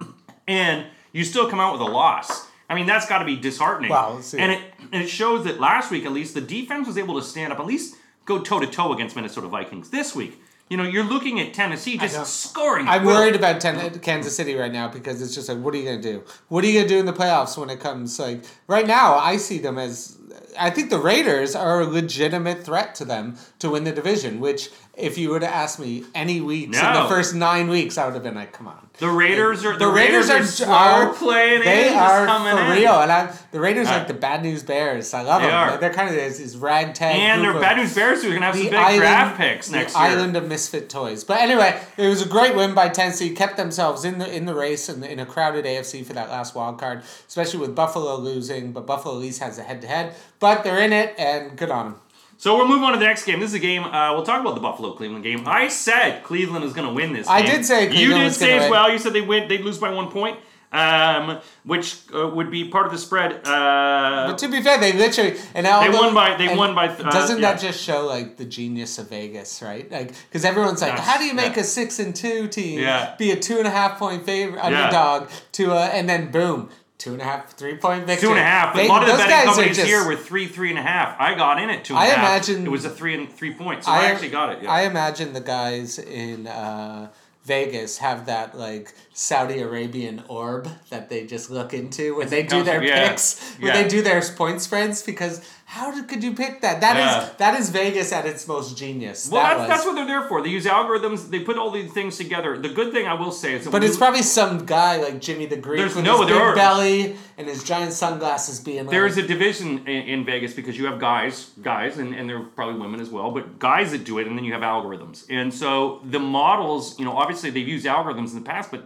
and 0.47 0.85
you 1.11 1.25
still 1.25 1.49
come 1.49 1.59
out 1.59 1.73
with 1.73 1.81
a 1.81 1.91
loss 1.91 2.47
i 2.69 2.75
mean 2.75 2.85
that's 2.85 3.07
got 3.07 3.19
to 3.19 3.25
be 3.25 3.35
disheartening 3.35 3.91
see. 4.21 4.37
and 4.39 4.51
it 4.51 4.61
and 4.91 5.03
it 5.03 5.07
shows 5.09 5.43
that 5.45 5.59
last 5.59 5.91
week 5.91 6.05
at 6.05 6.11
least 6.11 6.33
the 6.33 6.41
defense 6.41 6.87
was 6.87 6.97
able 6.97 7.19
to 7.19 7.25
stand 7.25 7.51
up 7.53 7.59
at 7.59 7.65
least 7.65 7.95
go 8.25 8.39
toe 8.41 8.59
to 8.59 8.67
toe 8.67 8.93
against 8.93 9.15
minnesota 9.15 9.47
vikings 9.47 9.89
this 9.89 10.15
week 10.15 10.41
you 10.69 10.77
know 10.77 10.83
you're 10.83 11.03
looking 11.03 11.39
at 11.39 11.53
tennessee 11.53 11.97
just 11.97 12.41
scoring 12.41 12.87
I'm 12.87 13.03
well. 13.03 13.19
worried 13.21 13.35
about 13.35 13.59
ten- 13.59 13.99
Kansas 13.99 14.35
City 14.35 14.55
right 14.55 14.71
now 14.71 14.87
because 14.87 15.21
it's 15.21 15.33
just 15.35 15.49
like, 15.49 15.57
what 15.59 15.73
are 15.73 15.77
you 15.77 15.85
gonna 15.85 16.01
do? 16.01 16.23
What 16.47 16.63
are 16.63 16.67
you 16.67 16.79
gonna 16.79 16.87
do 16.87 16.99
in 16.99 17.05
the 17.05 17.13
playoffs 17.13 17.57
when 17.57 17.69
it 17.69 17.79
comes? 17.79 18.17
Like 18.19 18.43
right 18.67 18.87
now, 18.87 19.15
I 19.15 19.37
see 19.37 19.57
them 19.57 19.77
as. 19.77 20.17
I 20.57 20.69
think 20.69 20.89
the 20.89 20.99
Raiders 20.99 21.55
are 21.55 21.81
a 21.81 21.85
legitimate 21.85 22.63
threat 22.63 22.95
to 22.95 23.05
them 23.05 23.37
to 23.59 23.69
win 23.69 23.83
the 23.83 23.91
division. 23.91 24.39
Which, 24.39 24.69
if 24.95 25.17
you 25.17 25.29
were 25.29 25.39
to 25.39 25.47
ask 25.47 25.79
me 25.79 26.03
any 26.13 26.41
weeks 26.41 26.77
in 26.77 26.93
the 26.93 27.05
first 27.07 27.33
nine 27.35 27.67
weeks, 27.69 27.97
I 27.97 28.05
would 28.05 28.13
have 28.13 28.23
been 28.23 28.35
like, 28.35 28.51
"Come 28.53 28.67
on." 28.67 28.88
The 28.99 29.09
raiders 29.09 29.63
are 29.65 29.77
The, 29.77 29.87
Raiders, 29.87 30.29
are, 30.29 30.43
slow 30.43 30.67
are 30.73 31.13
playing 31.13 31.61
They 31.63 31.89
in, 31.91 31.97
are 31.97 32.25
coming 32.25 32.53
for 32.53 32.73
in. 32.73 32.79
real, 32.79 32.99
and 32.99 33.11
I, 33.11 33.33
the 33.51 33.59
Raiders 33.59 33.87
are 33.87 33.99
like 33.99 34.07
the 34.07 34.13
bad 34.13 34.43
news 34.43 34.61
Bears. 34.63 35.13
I 35.13 35.21
love 35.21 35.41
They 35.41 35.47
them. 35.47 35.55
are. 35.55 35.69
They're, 35.71 35.79
they're 35.79 35.93
kind 35.93 36.09
of 36.09 36.15
this, 36.15 36.37
this 36.39 36.55
ragtag. 36.55 37.15
and 37.15 37.41
they're 37.43 37.53
bad 37.53 37.77
news 37.77 37.95
bears 37.95 38.21
who 38.23 38.29
are 38.29 38.33
gonna 38.33 38.45
have 38.47 38.55
some 38.55 38.65
big 38.65 38.73
island, 38.73 38.99
draft 39.01 39.37
picks 39.37 39.67
the 39.69 39.77
next 39.77 39.95
year 39.95 40.03
island 40.03 40.35
of 40.35 40.47
misfit 40.47 40.89
toys. 40.89 41.23
But 41.23 41.39
anyway, 41.39 41.79
it 41.97 42.07
was 42.07 42.21
a 42.21 42.27
great 42.27 42.55
win 42.55 42.73
by 42.73 42.89
Tennessee. 42.89 43.33
Kept 43.33 43.57
themselves 43.57 44.03
in 44.05 44.19
the 44.19 44.29
in 44.33 44.45
the 44.45 44.53
race 44.55 44.89
and 44.89 45.03
in 45.05 45.19
a 45.19 45.25
crowded 45.25 45.65
AFC 45.65 46.05
for 46.05 46.13
that 46.13 46.29
last 46.29 46.53
wild 46.53 46.77
card, 46.79 47.01
especially 47.27 47.59
with 47.61 47.73
Buffalo 47.75 48.17
losing. 48.17 48.71
But 48.73 48.85
Buffalo 48.85 49.15
at 49.15 49.21
least 49.21 49.41
has 49.41 49.57
a 49.57 49.63
head 49.63 49.81
to 49.81 49.87
head. 49.87 50.13
But 50.39 50.63
they're 50.63 50.79
in 50.81 50.93
it, 50.93 51.15
and 51.17 51.57
good 51.57 51.71
on 51.71 51.91
them. 51.91 52.01
So 52.41 52.55
we'll 52.55 52.69
move 52.69 52.81
on 52.83 52.93
to 52.93 52.99
the 52.99 53.05
next 53.05 53.25
game. 53.25 53.41
This 53.41 53.49
is 53.49 53.55
a 53.55 53.59
game. 53.59 53.83
Uh, 53.83 54.13
we'll 54.13 54.23
talk 54.25 54.39
about 54.39 54.55
the 54.55 54.61
Buffalo 54.61 54.93
Cleveland 54.93 55.25
game. 55.25 55.43
I 55.45 55.67
said 55.67 56.23
Cleveland 56.23 56.63
is 56.63 56.71
going 56.71 56.87
to 56.87 56.93
win 56.93 57.11
this. 57.11 57.27
I 57.27 57.41
game. 57.41 57.51
did 57.57 57.65
say 57.65 57.91
you 57.93 58.13
did 58.13 58.33
say 58.33 58.53
as 58.57 58.61
win. 58.63 58.71
well. 58.71 58.89
You 58.89 58.97
said 58.97 59.11
they 59.11 59.19
win. 59.19 59.49
They'd 59.49 59.59
lose 59.59 59.77
by 59.77 59.91
one 59.91 60.09
point, 60.09 60.39
um, 60.71 61.39
which 61.65 61.97
uh, 62.15 62.29
would 62.29 62.49
be 62.49 62.69
part 62.69 62.85
of 62.85 62.93
the 62.93 62.97
spread. 62.97 63.45
Uh, 63.45 64.27
But 64.29 64.37
to 64.37 64.47
be 64.47 64.61
fair, 64.61 64.77
they 64.79 64.93
literally 64.93 65.37
and 65.53 65.65
now 65.65 65.81
They 65.81 65.89
won 65.89 66.13
by- 66.13 66.37
they 66.37 66.55
won 66.55 66.73
by, 66.75 66.87
uh, 66.87 67.09
doesn't 67.11 67.41
that 67.41 67.61
yeah. 67.61 67.67
just 67.71 67.83
show 67.83 68.05
like 68.05 68.37
the 68.37 68.45
genius 68.45 68.97
of 68.99 69.09
Vegas, 69.09 69.61
right? 69.61 69.91
Like 69.91 70.13
because 70.29 70.45
everyone's 70.45 70.81
like, 70.81 70.91
That's- 70.91 71.07
how 71.09 71.17
do 71.17 71.25
you 71.25 71.33
make 71.33 71.55
yeah. 71.55 71.61
a 71.63 71.65
six 71.65 71.99
and 71.99 72.15
two 72.15 72.47
team 72.47 72.79
Yeah. 72.79 73.15
be 73.17 73.31
a 73.31 73.35
two 73.35 73.57
and 73.57 73.67
a 73.67 73.71
half 73.71 73.99
point 73.99 74.25
favorite 74.25 74.61
underdog 74.63 75.27
to 75.53 75.71
a 75.73 75.87
and 75.87 76.07
then 76.07 76.31
boom. 76.31 76.69
Two 76.99 77.13
and 77.13 77.21
a 77.21 77.25
half, 77.25 77.53
three 77.53 77.77
point 77.77 78.05
victory. 78.05 78.27
two 78.27 78.31
and 78.31 78.39
a 78.39 78.43
half. 78.43 78.73
But 78.73 78.81
They- 78.81 78.85
a 78.87 78.89
lot 78.89 79.03
of 79.03 79.07
the 79.09 79.17
betting 79.23 79.45
companies 79.45 79.77
just- 79.77 79.87
here 79.87 80.05
were 80.05 80.17
three, 80.17 80.47
three 80.47 80.69
and 80.69 80.77
a 80.77 80.81
half. 80.83 81.15
I 81.17 81.33
got 81.33 81.57
in 81.59 81.69
at 81.69 81.85
two 81.85 81.93
and 81.95 82.03
I 82.03 82.07
a 82.07 82.09
half. 82.11 82.19
imagine- 82.47 82.65
it 82.65 82.69
was 82.69 82.83
a 82.83 82.89
three 82.89 83.13
and 83.15 83.33
three 83.33 83.53
points. 83.53 83.85
So 83.87 83.91
I, 83.93 84.05
actually 84.07 84.29
got 84.29 84.51
it. 84.51 84.59
Yeah. 84.63 84.69
I 84.69 84.81
imagine 84.81 85.31
the 85.33 85.39
guys 85.39 85.97
in 85.97 86.45
uh, 86.45 87.07
Vegas 87.45 87.99
have 87.99 88.25
that 88.25 88.55
like 88.57 88.93
Saudi 89.19 89.59
Arabian 89.59 90.23
orb 90.29 90.69
that 90.89 91.09
they 91.09 91.25
just 91.25 91.49
look 91.49 91.73
into 91.73 92.15
when 92.15 92.29
they 92.29 92.41
do 92.41 92.63
their 92.63 92.81
yeah, 92.81 93.09
picks, 93.09 93.37
when 93.57 93.67
yeah. 93.67 93.83
they 93.83 93.89
do 93.89 94.01
their 94.01 94.21
point 94.21 94.61
spreads. 94.61 95.03
Because 95.03 95.45
how 95.65 95.91
did, 95.91 96.07
could 96.07 96.23
you 96.23 96.33
pick 96.33 96.61
that? 96.61 96.79
That 96.79 96.95
is 96.95 97.27
Yeah. 97.27 97.29
that 97.37 97.59
is 97.59 97.69
Vegas 97.69 98.13
at 98.13 98.25
its 98.25 98.47
most 98.47 98.77
genius. 98.77 99.29
well, 99.29 99.43
that 99.43 99.49
that's, 99.49 99.59
was. 99.59 99.67
that's 99.67 99.85
what 99.85 99.95
they're 99.95 100.07
there 100.07 100.25
for. 100.29 100.41
They 100.41 100.47
use 100.49 100.63
algorithms. 100.65 101.29
They 101.29 101.41
put 101.41 101.57
all 101.57 101.69
these 101.69 101.91
things 101.91 102.17
together. 102.17 102.57
The 102.57 102.69
good 102.69 102.93
thing 102.93 103.07
I 103.07 103.13
will 103.13 103.33
say 103.33 103.55
is 103.55 103.65
that 103.65 103.71
but 103.71 103.83
it's 103.83 103.95
you- 103.95 103.99
probably 103.99 104.21
some 104.21 104.65
guy 104.65 104.95
like 105.01 105.19
Jimmy 105.19 105.47
the 105.47 105.57
Greek 105.57 105.83
with 105.83 106.01
no, 106.01 106.21
his 106.21 106.29
big 106.29 106.37
are- 106.41 106.55
belly 106.55 107.17
and 107.37 107.45
his 107.45 107.61
giant 107.65 107.91
sunglasses 107.91 108.61
being 108.61 108.85
like. 108.85 108.91
There 108.91 109.05
is 109.05 109.17
a 109.17 109.27
division 109.27 109.85
in, 109.85 110.01
in 110.13 110.25
Vegas 110.25 110.53
because 110.53 110.77
you 110.77 110.85
have 110.85 110.97
guys, 110.97 111.51
guys, 111.61 111.97
and, 111.97 112.15
and 112.15 112.29
there 112.29 112.37
are 112.37 112.45
probably 112.45 112.79
women 112.79 113.01
as 113.01 113.09
well, 113.09 113.31
but 113.31 113.59
guys 113.59 113.91
that 113.91 114.05
do 114.05 114.17
it, 114.19 114.27
and 114.27 114.37
then 114.37 114.45
you 114.45 114.53
have 114.53 114.61
algorithms. 114.61 115.25
And 115.29 115.53
so 115.53 115.99
the 116.05 116.19
models, 116.19 116.97
you 116.97 117.03
know, 117.03 117.17
obviously 117.17 117.49
they've 117.49 117.67
used 117.67 117.85
algorithms 117.85 118.29
in 118.29 118.35
the 118.35 118.49
past, 118.49 118.71
but 118.71 118.85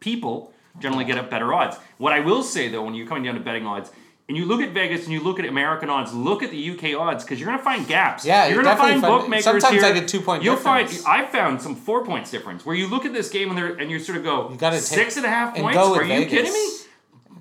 people 0.00 0.52
generally 0.78 1.04
get 1.04 1.18
up 1.18 1.30
better 1.30 1.52
odds. 1.54 1.76
What 1.98 2.12
I 2.12 2.20
will 2.20 2.42
say 2.42 2.68
though, 2.68 2.82
when 2.82 2.94
you're 2.94 3.06
coming 3.06 3.24
down 3.24 3.34
to 3.34 3.40
betting 3.40 3.66
odds, 3.66 3.90
and 4.28 4.36
you 4.36 4.44
look 4.44 4.60
at 4.60 4.70
Vegas 4.70 5.02
and 5.04 5.12
you 5.12 5.20
look 5.20 5.40
at 5.40 5.44
American 5.44 5.90
odds, 5.90 6.14
look 6.14 6.44
at 6.44 6.52
the 6.52 6.70
UK 6.70 6.94
odds 6.96 7.24
because 7.24 7.40
you're 7.40 7.48
going 7.48 7.58
to 7.58 7.64
find 7.64 7.84
gaps. 7.88 8.24
Yeah, 8.24 8.46
you're 8.46 8.58
you 8.58 8.62
going 8.62 8.76
to 8.76 8.82
definitely 8.82 9.00
find 9.00 9.20
bookmakers 9.22 9.44
sometimes 9.44 9.72
here. 9.82 9.82
like 9.82 10.02
a 10.04 10.06
two-point 10.06 10.44
You'll 10.44 10.54
difference. 10.54 11.02
find. 11.02 11.26
I 11.26 11.28
found 11.28 11.60
some 11.60 11.74
four 11.74 12.04
points 12.04 12.30
difference 12.30 12.64
where 12.64 12.76
you 12.76 12.86
look 12.88 13.04
at 13.04 13.12
this 13.12 13.28
game 13.28 13.50
and 13.56 13.80
and 13.80 13.90
you 13.90 13.98
sort 13.98 14.18
of 14.18 14.22
go, 14.24 14.48
You 14.50 14.56
gotta 14.56 14.76
take- 14.76 14.84
six 14.84 15.16
and 15.16 15.26
a 15.26 15.28
half 15.28 15.56
points. 15.56 15.76
Are 15.76 16.04
you 16.04 16.26
kidding 16.26 16.52
me? 16.52 16.68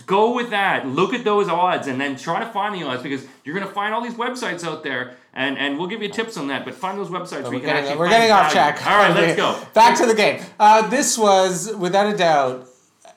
Go 0.09 0.33
with 0.33 0.49
that. 0.49 0.87
Look 0.87 1.13
at 1.13 1.23
those 1.23 1.47
odds 1.47 1.87
and 1.87 2.01
then 2.01 2.17
try 2.17 2.39
to 2.39 2.47
find 2.47 2.73
the 2.73 2.83
odds 2.83 3.03
because 3.03 3.25
you're 3.45 3.55
going 3.55 3.67
to 3.67 3.73
find 3.73 3.93
all 3.93 4.01
these 4.01 4.15
websites 4.15 4.63
out 4.65 4.83
there 4.83 5.15
and, 5.35 5.57
and 5.57 5.77
we'll 5.77 5.87
give 5.87 6.01
you 6.01 6.09
tips 6.09 6.35
on 6.35 6.47
that. 6.47 6.65
But 6.65 6.73
find 6.73 6.97
those 6.97 7.09
websites 7.09 7.43
where 7.43 7.51
We're 7.51 7.53
you 7.53 7.59
can 7.59 7.67
getting, 7.67 7.83
actually 7.83 7.99
we're 7.99 8.09
getting 8.09 8.31
off 8.31 8.51
track. 8.51 8.85
All 8.85 8.97
right, 8.97 9.15
let's 9.15 9.37
go. 9.37 9.61
Back 9.73 9.97
to 9.99 10.07
the 10.07 10.15
game. 10.15 10.41
Uh, 10.59 10.89
this 10.89 11.17
was, 11.17 11.73
without 11.75 12.11
a 12.11 12.17
doubt, 12.17 12.67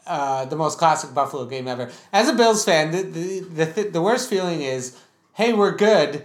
uh, 0.07 0.45
the 0.45 0.57
most 0.57 0.79
classic 0.79 1.15
Buffalo 1.15 1.47
game 1.47 1.67
ever. 1.67 1.91
As 2.13 2.29
a 2.29 2.35
Bills 2.35 2.65
fan, 2.65 2.91
the, 2.91 3.03
the, 3.03 3.65
the, 3.65 3.83
the 3.91 4.03
worst 4.03 4.29
feeling 4.29 4.61
is, 4.61 4.99
hey, 5.33 5.55
we're 5.55 5.75
good. 5.75 6.25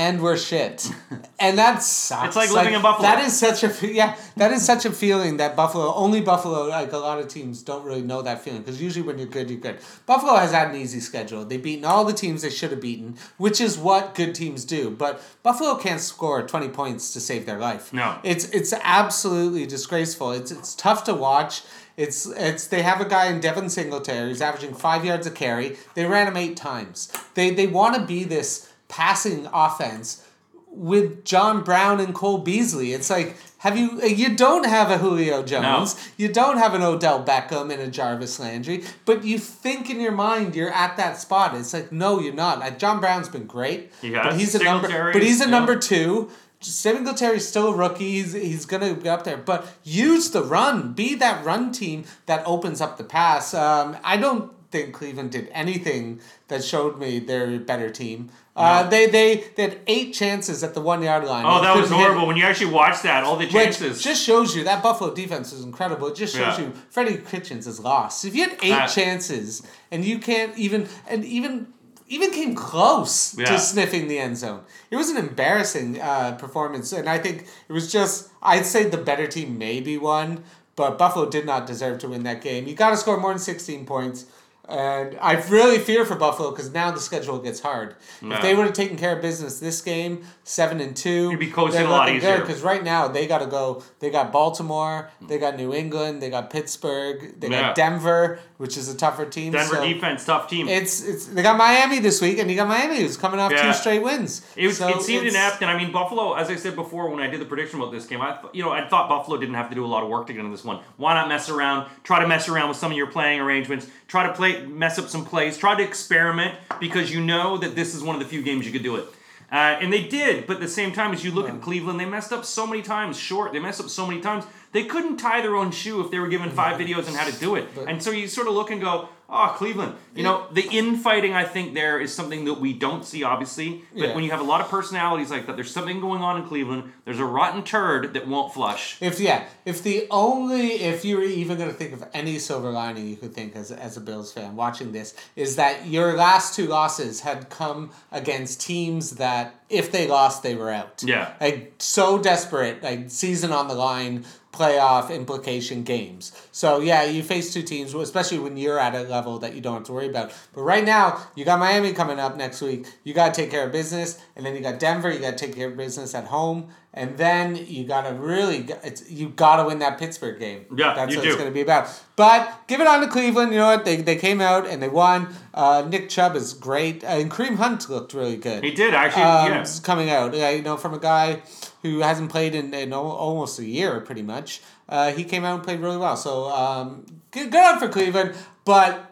And 0.00 0.22
we're 0.22 0.38
shit, 0.38 0.90
and 1.38 1.58
that 1.58 1.82
sucks. 1.82 2.24
It's 2.28 2.36
like 2.36 2.50
living 2.50 2.72
in 2.72 2.80
Buffalo. 2.80 3.06
That 3.06 3.22
is 3.22 3.38
such 3.38 3.62
a 3.62 3.92
yeah. 3.92 4.16
That 4.38 4.50
is 4.50 4.64
such 4.64 4.86
a 4.86 4.90
feeling 4.90 5.36
that 5.36 5.54
Buffalo 5.54 5.92
only 5.92 6.22
Buffalo 6.22 6.68
like 6.68 6.90
a 6.92 6.96
lot 6.96 7.18
of 7.18 7.28
teams 7.28 7.62
don't 7.62 7.84
really 7.84 8.00
know 8.00 8.22
that 8.22 8.40
feeling 8.40 8.62
because 8.62 8.80
usually 8.80 9.06
when 9.06 9.18
you're 9.18 9.28
good 9.28 9.50
you're 9.50 9.60
good. 9.60 9.76
Buffalo 10.06 10.36
has 10.36 10.52
had 10.52 10.70
an 10.70 10.76
easy 10.76 11.00
schedule. 11.00 11.44
They've 11.44 11.62
beaten 11.62 11.84
all 11.84 12.06
the 12.06 12.14
teams 12.14 12.40
they 12.40 12.48
should 12.48 12.70
have 12.70 12.80
beaten, 12.80 13.16
which 13.36 13.60
is 13.60 13.76
what 13.76 14.14
good 14.14 14.34
teams 14.34 14.64
do. 14.64 14.88
But 14.88 15.22
Buffalo 15.42 15.74
can't 15.76 16.00
score 16.00 16.46
twenty 16.46 16.68
points 16.68 17.12
to 17.12 17.20
save 17.20 17.44
their 17.44 17.58
life. 17.58 17.92
No. 17.92 18.20
It's 18.24 18.48
it's 18.52 18.72
absolutely 18.82 19.66
disgraceful. 19.66 20.32
It's 20.32 20.50
it's 20.50 20.74
tough 20.74 21.04
to 21.04 21.14
watch. 21.14 21.60
It's 21.98 22.24
it's 22.24 22.68
they 22.68 22.80
have 22.80 23.02
a 23.02 23.04
guy 23.04 23.26
in 23.26 23.40
Devin 23.40 23.68
Singletary 23.68 24.30
who's 24.30 24.40
averaging 24.40 24.72
five 24.72 25.04
yards 25.04 25.26
a 25.26 25.30
carry. 25.30 25.76
They 25.94 26.06
ran 26.06 26.26
him 26.26 26.38
eight 26.38 26.56
times. 26.56 27.12
They 27.34 27.50
they 27.50 27.66
want 27.66 27.96
to 27.96 28.00
be 28.00 28.24
this 28.24 28.69
passing 28.90 29.48
offense 29.52 30.26
with 30.72 31.24
John 31.24 31.62
Brown 31.64 32.00
and 32.00 32.14
Cole 32.14 32.38
Beasley. 32.38 32.92
It's 32.92 33.08
like 33.10 33.36
have 33.58 33.76
you 33.76 34.02
you 34.02 34.36
don't 34.36 34.66
have 34.66 34.90
a 34.90 34.98
Julio 34.98 35.42
Jones, 35.42 36.10
you 36.16 36.32
don't 36.32 36.58
have 36.58 36.74
an 36.74 36.82
Odell 36.82 37.24
Beckham 37.24 37.72
and 37.72 37.80
a 37.80 37.88
Jarvis 37.88 38.38
Landry, 38.38 38.84
but 39.04 39.24
you 39.24 39.38
think 39.38 39.90
in 39.90 40.00
your 40.00 40.12
mind 40.12 40.54
you're 40.54 40.72
at 40.72 40.96
that 40.96 41.18
spot. 41.18 41.54
It's 41.54 41.72
like 41.72 41.90
no, 41.90 42.20
you're 42.20 42.34
not. 42.34 42.60
Like, 42.60 42.78
John 42.78 43.00
Brown's 43.00 43.28
been 43.28 43.46
great, 43.46 43.92
He 44.00 44.10
but 44.10 44.38
he's 44.38 44.54
a 44.54 44.62
number. 44.62 45.12
But 45.12 45.22
he's 45.22 45.40
a 45.40 45.44
yeah. 45.44 45.50
number 45.50 45.76
two. 45.76 46.30
Singletary's 46.62 47.48
still 47.48 47.68
a 47.68 47.74
rookie. 47.74 48.20
He's, 48.20 48.34
he's 48.34 48.66
gonna 48.66 48.92
get 48.92 49.06
up 49.06 49.24
there, 49.24 49.38
but 49.38 49.66
use 49.82 50.30
the 50.30 50.42
run. 50.42 50.92
Be 50.92 51.14
that 51.14 51.42
run 51.42 51.72
team 51.72 52.04
that 52.26 52.42
opens 52.46 52.82
up 52.82 52.98
the 52.98 53.04
pass. 53.04 53.54
Um, 53.54 53.96
I 54.04 54.18
don't 54.18 54.52
think 54.70 54.94
Cleveland 54.94 55.30
did 55.32 55.48
anything 55.52 56.20
that 56.48 56.62
showed 56.64 56.98
me 56.98 57.18
they're 57.18 57.54
a 57.54 57.58
better 57.58 57.90
team. 57.90 58.30
Uh, 58.56 58.88
they, 58.88 59.06
they 59.06 59.44
they 59.56 59.62
had 59.62 59.78
eight 59.86 60.12
chances 60.12 60.62
at 60.62 60.74
the 60.74 60.80
one 60.80 61.02
yard 61.02 61.24
line. 61.24 61.44
Oh, 61.46 61.62
that 61.62 61.74
was 61.74 61.84
couldn't 61.88 61.98
hit 61.98 62.04
horrible. 62.08 62.26
When 62.26 62.36
you 62.36 62.44
actually 62.44 62.72
watch 62.72 63.02
that, 63.02 63.24
all 63.24 63.36
the 63.36 63.46
chances. 63.46 64.02
just 64.02 64.22
shows 64.22 64.54
you 64.54 64.64
that 64.64 64.82
Buffalo 64.82 65.14
defense 65.14 65.52
is 65.52 65.64
incredible. 65.64 66.08
It 66.08 66.16
just 66.16 66.34
shows 66.36 66.58
Yeah. 66.58 66.66
you 66.66 66.72
Freddie 66.90 67.16
Kitchens 67.18 67.66
is 67.66 67.80
lost. 67.80 68.24
If 68.24 68.34
you 68.34 68.42
had 68.48 68.58
eight 68.62 68.72
Uh, 68.72 68.86
chances 68.86 69.62
and 69.90 70.04
you 70.04 70.18
can't 70.18 70.56
even 70.58 70.88
and 71.08 71.24
even 71.24 71.72
even 72.08 72.32
came 72.32 72.54
close 72.54 73.34
Yeah. 73.38 73.46
to 73.46 73.58
sniffing 73.58 74.08
the 74.08 74.18
end 74.18 74.36
zone, 74.36 74.60
it 74.90 74.96
was 74.96 75.08
an 75.10 75.16
embarrassing 75.16 76.00
uh, 76.00 76.32
performance. 76.32 76.92
And 76.92 77.08
I 77.08 77.18
think 77.18 77.46
it 77.68 77.72
was 77.72 77.90
just 77.90 78.28
I'd 78.42 78.66
say 78.66 78.84
the 78.84 78.98
better 78.98 79.26
team 79.26 79.56
maybe 79.58 79.96
won, 79.96 80.44
but 80.76 80.98
Buffalo 80.98 81.30
did 81.30 81.46
not 81.46 81.66
deserve 81.66 81.98
to 82.00 82.08
win 82.08 82.24
that 82.24 82.42
game. 82.42 82.66
You 82.66 82.74
got 82.74 82.90
to 82.90 82.96
score 82.98 83.16
more 83.18 83.30
than 83.30 83.38
sixteen 83.38 83.86
points. 83.86 84.26
And 84.70 85.18
I 85.20 85.32
really 85.48 85.78
fear 85.78 86.04
for 86.04 86.14
Buffalo 86.14 86.50
because 86.50 86.72
now 86.72 86.90
the 86.90 87.00
schedule 87.00 87.38
gets 87.38 87.60
hard. 87.60 87.96
If 88.22 88.40
they 88.42 88.54
would 88.54 88.66
have 88.66 88.74
taken 88.74 88.96
care 88.96 89.14
of 89.16 89.22
business 89.22 89.58
this 89.58 89.82
game, 89.82 90.24
seven 90.44 90.80
and 90.80 90.96
two, 90.96 91.30
You'd 91.30 91.40
be 91.40 91.50
coasting 91.50 91.86
a 91.86 91.90
lot 91.90 92.08
easier. 92.08 92.40
Because 92.40 92.62
right 92.62 92.82
now 92.82 93.08
they 93.08 93.26
got 93.26 93.38
to 93.38 93.46
go. 93.46 93.82
They 93.98 94.10
got 94.10 94.30
Baltimore, 94.32 95.10
they 95.20 95.38
got 95.38 95.56
New 95.56 95.74
England, 95.74 96.22
they 96.22 96.30
got 96.30 96.50
Pittsburgh, 96.50 97.38
they 97.40 97.48
Yeah. 97.48 97.60
got 97.62 97.74
Denver, 97.74 98.38
which 98.58 98.76
is 98.76 98.88
a 98.88 98.96
tougher 98.96 99.26
team. 99.26 99.52
Denver 99.52 99.76
so 99.76 99.84
defense, 99.84 100.24
tough 100.24 100.48
team. 100.48 100.68
It's 100.68 101.02
it's 101.02 101.26
they 101.26 101.42
got 101.42 101.56
Miami 101.56 101.98
this 101.98 102.20
week, 102.20 102.38
and 102.38 102.48
you 102.50 102.56
got 102.56 102.68
Miami 102.68 103.00
who's 103.00 103.16
coming 103.16 103.40
off 103.40 103.50
Yeah. 103.52 103.62
two 103.62 103.72
straight 103.72 104.02
wins. 104.02 104.42
It, 104.56 104.66
was, 104.68 104.78
So 104.78 104.88
it 104.88 105.02
seemed 105.02 105.26
inept, 105.26 105.62
and 105.62 105.70
I 105.70 105.76
mean 105.76 105.90
Buffalo. 105.92 106.34
As 106.34 106.48
I 106.48 106.56
said 106.56 106.76
before, 106.76 107.08
when 107.10 107.20
I 107.20 107.26
did 107.26 107.40
the 107.40 107.44
prediction 107.44 107.80
about 107.80 107.92
this 107.92 108.06
game, 108.06 108.20
I 108.22 108.32
th- 108.32 108.52
you 108.54 108.62
know 108.62 108.70
I 108.70 108.86
thought 108.86 109.08
Buffalo 109.08 109.36
didn't 109.38 109.54
have 109.56 109.68
to 109.70 109.74
do 109.74 109.84
a 109.84 109.88
lot 109.88 110.02
of 110.02 110.08
work 110.08 110.26
to 110.28 110.32
get 110.32 110.40
into 110.40 110.52
this 110.56 110.64
one. 110.64 110.78
Why 110.96 111.14
not 111.14 111.28
mess 111.28 111.48
around? 111.48 111.88
Try 112.04 112.20
to 112.20 112.28
mess 112.28 112.48
around 112.48 112.68
with 112.68 112.76
some 112.78 112.90
of 112.92 112.96
your 112.96 113.06
playing 113.08 113.40
arrangements. 113.40 113.86
Try 114.08 114.26
to 114.26 114.32
play, 114.32 114.59
mess 114.68 114.98
up 114.98 115.08
some 115.08 115.24
plays. 115.24 115.58
Try 115.58 115.74
to 115.76 115.82
experiment 115.82 116.54
because 116.78 117.12
you 117.12 117.20
know 117.20 117.58
that 117.58 117.74
this 117.74 117.94
is 117.94 118.02
one 118.02 118.14
of 118.16 118.22
the 118.22 118.28
few 118.28 118.42
games 118.42 118.66
you 118.66 118.72
could 118.72 118.82
do 118.82 118.96
it. 118.96 119.06
Uh, 119.52 119.76
and 119.80 119.92
they 119.92 120.04
did, 120.04 120.46
but 120.46 120.54
at 120.54 120.60
the 120.60 120.68
same 120.68 120.92
time, 120.92 121.12
as 121.12 121.24
you 121.24 121.32
look 121.32 121.48
at 121.48 121.60
Cleveland, 121.60 121.98
they 121.98 122.04
messed 122.04 122.32
up 122.32 122.44
so 122.44 122.66
many 122.66 122.82
times 122.82 123.18
short. 123.18 123.52
They 123.52 123.58
messed 123.58 123.80
up 123.80 123.88
so 123.88 124.06
many 124.06 124.20
times. 124.20 124.44
They 124.72 124.84
couldn't 124.84 125.16
tie 125.16 125.40
their 125.40 125.56
own 125.56 125.70
shoe 125.72 126.00
if 126.00 126.10
they 126.10 126.18
were 126.18 126.28
given 126.28 126.50
five 126.50 126.80
videos 126.80 127.08
on 127.08 127.14
how 127.14 127.28
to 127.28 127.36
do 127.38 127.56
it. 127.56 127.66
And 127.88 128.02
so 128.02 128.10
you 128.10 128.28
sort 128.28 128.46
of 128.46 128.54
look 128.54 128.70
and 128.70 128.80
go, 128.80 129.08
oh, 129.32 129.54
Cleveland. 129.56 129.94
You 130.14 130.24
know, 130.24 130.46
the 130.52 130.62
infighting, 130.70 131.34
I 131.34 131.44
think, 131.44 131.74
there 131.74 132.00
is 132.00 132.12
something 132.12 132.44
that 132.46 132.54
we 132.54 132.72
don't 132.72 133.04
see, 133.04 133.22
obviously. 133.22 133.84
But 133.92 134.00
Yeah. 134.08 134.14
when 134.14 134.24
you 134.24 134.30
have 134.32 134.40
a 134.40 134.44
lot 134.44 134.60
of 134.60 134.68
personalities 134.68 135.30
like 135.30 135.46
that, 135.46 135.54
there's 135.56 135.70
something 135.72 136.00
going 136.00 136.20
on 136.22 136.36
in 136.40 136.46
Cleveland. 136.48 136.92
There's 137.04 137.20
a 137.20 137.24
rotten 137.24 137.62
turd 137.62 138.12
that 138.14 138.26
won't 138.26 138.52
flush. 138.52 138.96
If 139.00 139.20
yeah, 139.20 139.44
if 139.64 139.82
the 139.82 140.06
only 140.10 140.72
if 140.82 141.04
you 141.04 141.16
were 141.16 141.22
even 141.24 141.58
going 141.58 141.68
to 141.70 141.74
think 141.76 141.92
of 141.92 142.04
any 142.12 142.38
silver 142.38 142.70
lining 142.70 143.06
you 143.08 143.16
could 143.16 143.32
think 143.34 143.54
as 143.56 143.70
as 143.70 143.96
a 143.96 144.00
Bills 144.00 144.32
fan 144.32 144.56
watching 144.56 144.90
this 144.92 145.14
is 145.36 145.54
that 145.56 145.86
your 145.86 146.14
last 146.14 146.54
two 146.56 146.66
losses 146.66 147.20
had 147.20 147.50
come 147.50 147.90
against 148.12 148.60
teams 148.60 149.12
that 149.12 149.54
if 149.68 149.92
they 149.92 150.08
lost 150.08 150.42
they 150.42 150.54
were 150.56 150.70
out. 150.70 151.02
Yeah. 151.06 151.32
Like 151.40 151.74
so 151.78 152.18
desperate, 152.18 152.82
like 152.82 153.10
season 153.10 153.52
on 153.52 153.68
the 153.68 153.74
line, 153.74 154.24
playoff 154.52 155.14
implication 155.14 155.84
games. 155.84 156.32
So 156.52 156.80
yeah, 156.80 157.04
you 157.04 157.22
face 157.22 157.52
two 157.52 157.62
teams, 157.62 157.94
especially 157.94 158.38
when 158.38 158.56
you're 158.56 158.78
at 158.78 158.94
a 158.94 159.02
level 159.02 159.38
that 159.38 159.54
you 159.54 159.60
don't 159.60 159.74
have 159.74 159.84
to 159.84 159.92
worry 159.92 160.08
about. 160.08 160.32
But 160.52 160.62
right 160.62 160.84
now, 160.84 161.20
you 161.34 161.44
got 161.44 161.58
Miami 161.58 161.92
coming 161.92 162.18
up 162.18 162.36
next 162.36 162.60
week. 162.60 162.86
You 163.04 163.14
got 163.14 163.34
to 163.34 163.40
take 163.40 163.50
care 163.50 163.64
of 163.64 163.72
business, 163.72 164.18
and 164.34 164.44
then 164.44 164.54
you 164.54 164.60
got 164.60 164.78
Denver. 164.78 165.10
You 165.10 165.20
got 165.20 165.38
to 165.38 165.46
take 165.46 165.54
care 165.54 165.68
of 165.68 165.76
business 165.76 166.14
at 166.14 166.24
home, 166.24 166.68
and 166.92 167.16
then 167.16 167.54
you 167.54 167.84
got 167.84 168.08
to 168.08 168.14
really, 168.14 168.68
it's 168.82 169.08
you 169.08 169.28
got 169.28 169.62
to 169.62 169.64
win 169.64 169.78
that 169.78 169.98
Pittsburgh 169.98 170.40
game. 170.40 170.66
Yeah, 170.76 170.94
that's 170.94 171.14
what 171.14 171.22
do. 171.22 171.28
it's 171.28 171.36
going 171.36 171.48
to 171.48 171.54
be 171.54 171.60
about. 171.60 171.88
But 172.16 172.62
give 172.66 172.80
it 172.80 172.86
on 172.88 173.00
to 173.00 173.06
Cleveland. 173.06 173.52
You 173.52 173.58
know 173.58 173.68
what? 173.68 173.84
They, 173.84 173.96
they 173.96 174.16
came 174.16 174.40
out 174.40 174.66
and 174.66 174.82
they 174.82 174.88
won. 174.88 175.32
Uh, 175.54 175.86
Nick 175.88 176.08
Chubb 176.08 176.34
is 176.34 176.52
great, 176.52 177.04
and 177.04 177.30
Kareem 177.30 177.56
Hunt 177.56 177.88
looked 177.88 178.12
really 178.12 178.36
good 178.36 178.64
He 178.64 178.72
did, 178.72 178.92
actually. 178.92 179.22
um, 179.22 179.52
yeah. 179.52 179.66
coming 179.84 180.10
out. 180.10 180.34
Uh, 180.34 180.48
you 180.48 180.62
know, 180.62 180.76
from 180.76 180.94
a 180.94 180.98
guy 180.98 181.42
who 181.82 182.00
hasn't 182.00 182.30
played 182.30 182.54
in, 182.56 182.74
in 182.74 182.92
almost 182.92 183.58
a 183.60 183.64
year, 183.64 184.00
pretty 184.00 184.22
much. 184.22 184.60
Uh, 184.88 185.12
he 185.12 185.22
came 185.22 185.44
out 185.44 185.54
and 185.54 185.62
played 185.62 185.78
really 185.78 185.96
well. 185.96 186.16
So 186.16 186.48
um, 186.50 187.06
good, 187.30 187.52
good 187.52 187.62
on 187.64 187.78
for 187.78 187.88
Cleveland, 187.88 188.34
but. 188.64 189.06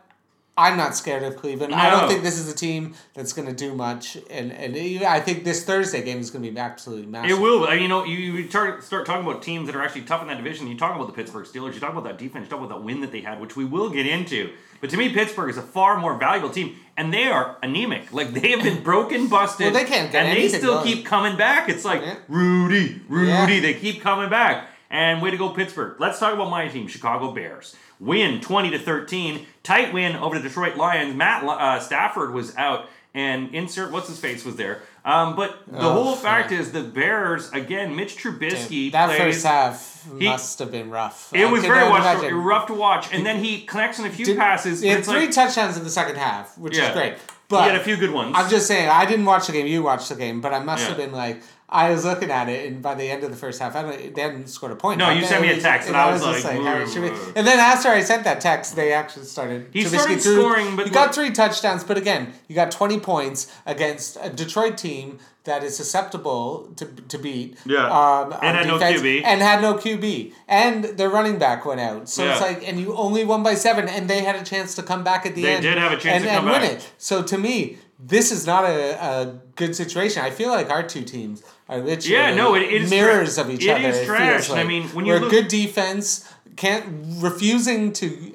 I'm 0.59 0.77
not 0.77 0.97
scared 0.97 1.23
of 1.23 1.37
Cleveland. 1.37 1.73
I 1.75 1.89
don't 1.91 2.09
think 2.09 2.23
this 2.25 2.37
is 2.39 2.53
a 2.53 2.55
team 2.55 2.95
that's 3.15 3.33
going 3.33 3.47
to 3.47 3.55
do 3.55 3.75
much, 3.75 4.19
and 4.29 4.51
and 4.53 4.77
even- 4.77 5.07
I 5.07 5.21
think 5.21 5.45
this 5.45 5.65
Thursday 5.65 6.03
game 6.03 6.19
is 6.19 6.31
going 6.31 6.45
to 6.45 6.51
be 6.51 6.59
absolutely 6.59 7.07
massive. 7.07 7.39
It 7.39 7.41
will. 7.41 7.73
You 7.75 7.87
know, 7.87 8.05
you, 8.05 8.17
you 8.17 8.49
start, 8.51 8.83
start 8.83 9.07
talking 9.07 9.25
about 9.25 9.41
teams 9.43 9.67
that 9.67 9.77
are 9.77 9.83
actually 9.83 10.03
tough 10.03 10.21
in 10.23 10.29
that 10.29 10.37
division. 10.37 10.67
You 10.67 10.77
talk 10.77 10.95
about 10.97 11.07
the 11.07 11.13
Pittsburgh 11.13 11.47
Steelers. 11.47 11.75
You 11.75 11.81
talk 11.81 11.93
about 11.93 12.05
that 12.05 12.19
defense. 12.19 12.45
You 12.47 12.51
talk 12.51 12.59
about 12.59 12.71
that 12.77 12.83
win 12.85 13.01
that 13.03 13.13
they 13.13 13.21
had, 13.21 13.41
which 13.41 13.55
we 13.57 13.65
will 13.65 13.89
get 13.89 14.07
into. 14.07 14.51
But 14.81 14.91
to 14.91 14.97
me, 14.97 15.13
Pittsburgh 15.13 15.51
is 15.51 15.57
a 15.57 15.63
far 15.63 15.99
more 15.99 16.17
valuable 16.19 16.51
team, 16.51 16.77
and 16.97 17.13
they 17.15 17.27
are 17.29 17.57
anemic. 17.63 18.13
Like 18.13 18.33
they 18.33 18.51
have 18.51 18.63
been 18.63 18.83
broken, 18.83 19.29
busted, 19.29 19.73
Well, 19.73 19.75
they 19.75 19.89
can't 19.89 20.11
get 20.11 20.27
and 20.27 20.37
they 20.37 20.49
still 20.49 20.75
going. 20.83 20.87
keep 20.87 21.07
coming 21.07 21.37
back. 21.37 21.69
It's 21.69 21.85
like 21.85 22.01
Yeah. 22.03 22.17
Rudy, 22.29 23.01
Rudy. 23.09 23.29
Yeah. 23.29 23.61
They 23.61 23.75
keep 23.75 24.01
coming 24.03 24.29
back. 24.29 24.69
And 24.91 25.21
way 25.21 25.31
to 25.31 25.37
go, 25.37 25.51
Pittsburgh. 25.51 26.01
Let's 26.01 26.19
talk 26.19 26.33
about 26.33 26.49
my 26.51 26.67
team, 26.69 26.89
Chicago 26.89 27.31
Bears. 27.33 27.77
Win 28.01 28.41
twenty 28.41 28.71
to 28.71 28.79
thirteen. 28.79 29.47
Tight 29.63 29.93
win 29.93 30.17
over 30.17 30.39
the 30.39 30.49
Detroit 30.49 30.77
Lions. 30.77 31.15
Matt 31.15 31.45
uh, 31.45 31.79
Stafford 31.81 32.33
was 32.33 32.57
out, 32.57 32.89
and 33.13 33.55
insert 33.55 33.91
what's 33.93 34.09
his 34.09 34.19
face 34.19 34.45
was 34.47 34.57
there. 34.57 34.81
Um, 35.05 35.37
but 35.37 35.59
the 35.67 35.79
Oh, 35.79 35.93
whole 35.93 36.17
fact 36.17 36.53
is 36.53 36.73
the 36.73 36.83
Bears 36.83 37.51
again. 37.53 37.97
Mitch 37.97 38.17
Trubisky 38.17 38.91
that 38.93 39.07
plays. 39.09 39.19
first 39.19 39.47
half 39.47 40.09
he- 40.19 40.27
must 40.27 40.59
have 40.59 40.71
been 40.71 40.91
rough. 40.91 41.31
it 41.35 41.45
I 41.47 41.51
was 41.51 41.63
very 41.63 41.81
rough, 41.85 42.31
rough 42.33 42.67
to 42.69 42.75
watch, 42.75 43.13
and 43.13 43.27
then 43.27 43.43
he 43.45 43.63
connects 43.63 43.99
on 44.01 44.07
a 44.07 44.11
few 44.11 44.25
Did- 44.25 44.39
passes. 44.39 44.81
He 44.81 44.89
had 44.89 45.05
three 45.05 45.21
like, 45.27 45.33
touchdowns 45.33 45.77
in 45.77 45.85
the 45.85 45.91
second 45.91 46.17
half, 46.17 46.57
which 46.57 46.77
Yeah. 46.77 46.89
is 46.89 46.95
great. 46.95 47.15
But 47.49 47.63
he 47.65 47.71
had 47.71 47.81
a 47.81 47.85
few 47.85 47.97
good 47.97 48.11
ones. 48.13 48.35
I'm 48.37 48.49
just 48.51 48.67
saying, 48.67 48.89
I 48.91 49.07
didn't 49.07 49.25
watch 49.25 49.47
the 49.47 49.53
game. 49.55 49.67
You 49.67 49.83
watched 49.83 50.11
the 50.11 50.15
game, 50.15 50.41
but 50.43 50.53
I 50.55 50.59
must 50.61 50.83
Yeah. 50.83 50.89
have 50.89 50.97
been 50.99 51.13
like, 51.13 51.43
I 51.71 51.91
was 51.91 52.03
looking 52.03 52.31
at 52.31 52.49
it, 52.49 52.67
and 52.73 52.81
by 52.81 52.95
the 52.95 53.11
end 53.11 53.25
of 53.25 53.31
the 53.31 53.37
first 53.37 53.61
half, 53.61 53.77
I 53.77 53.83
don't, 53.83 54.15
they 54.15 54.23
hadn't 54.23 54.49
scored 54.49 54.73
a 54.73 54.77
point. 54.77 54.99
No, 54.99 55.11
you 55.11 55.27
sent 55.27 55.43
me 55.43 55.51
a 55.51 55.61
text, 55.61 55.87
and 55.89 55.97
I 55.97 56.11
was 56.11 56.23
just 56.23 56.43
like, 56.45 56.57
should 56.89 57.37
And 57.37 57.47
then 57.47 57.59
after 57.59 57.89
I 57.89 58.01
sent 58.01 58.25
that 58.25 58.41
text, 58.41 58.75
they 58.75 58.93
actually 58.93 59.27
started. 59.27 59.69
He 59.71 59.83
Trubisky 59.85 59.89
started 59.99 60.21
threw- 60.23 60.41
scoring, 60.41 60.77
but 60.77 60.87
he 60.87 60.91
got 60.93 61.15
three 61.15 61.31
touchdowns. 61.31 61.85
But 61.85 61.99
again, 61.99 62.33
you 62.49 62.55
got 62.55 62.71
twenty 62.71 62.99
points 62.99 63.53
against 63.67 64.17
a 64.23 64.31
Detroit 64.31 64.79
team 64.79 65.19
that 65.45 65.63
is 65.63 65.77
susceptible 65.77 66.73
to, 66.77 66.85
to 66.87 67.19
beat. 67.19 67.57
Yeah. 67.67 67.87
um, 67.87 68.33
And 68.43 68.57
had 68.57 68.67
no 68.67 68.79
QB. 68.79 69.23
and 69.25 69.41
had 69.43 69.61
no 69.63 69.75
QB, 69.75 70.33
and 70.49 70.85
their 70.85 71.11
running 71.11 71.39
back 71.39 71.67
went 71.67 71.81
out. 71.81 72.09
So 72.09 72.27
it's 72.27 72.41
like, 72.41 72.67
and 72.67 72.81
you 72.81 72.95
only 72.95 73.25
won 73.25 73.43
by 73.43 73.55
seven, 73.55 73.89
and 73.89 74.09
they 74.09 74.23
had 74.25 74.37
a 74.37 74.45
chance 74.45 74.75
to 74.77 74.83
come 74.83 75.05
back 75.05 75.27
at 75.27 75.35
the 75.35 75.43
They 75.43 75.55
end. 75.55 75.63
did 75.63 75.77
have 75.77 75.93
a 75.93 75.97
chance 75.97 76.23
and, 76.23 76.25
to 76.25 76.31
and 76.31 76.39
come 76.47 76.51
win 76.63 76.63
it. 76.71 76.93
So 76.99 77.23
to 77.23 77.37
me, 77.39 77.79
this 77.99 78.31
is 78.31 78.47
not 78.47 78.65
a, 78.65 79.03
a 79.03 79.41
good 79.57 79.75
situation. 79.75 80.23
I 80.23 80.31
feel 80.31 80.49
like 80.51 80.71
our 80.71 80.83
two 80.83 81.03
teams 81.03 81.43
are 81.69 81.79
literally 81.79 82.15
Yeah, 82.17 82.35
no, 82.35 82.55
it- 82.55 82.63
it 82.63 82.83
is 82.83 82.91
mirrors 82.91 83.35
tra- 83.35 83.45
of 83.45 83.51
each 83.51 83.65
it 83.65 83.71
other. 83.71 83.89
is 83.89 83.97
feels 83.97 84.07
trash. 84.07 84.51
I 84.51 84.55
like. 84.55 84.67
mean, 84.67 84.83
when 84.89 85.05
you 85.07 85.13
we're 85.15 85.21
look- 85.21 85.31
good 85.31 85.49
defense, 85.49 86.25
can't 86.57 86.85
refusing 87.19 87.93
to 87.95 88.33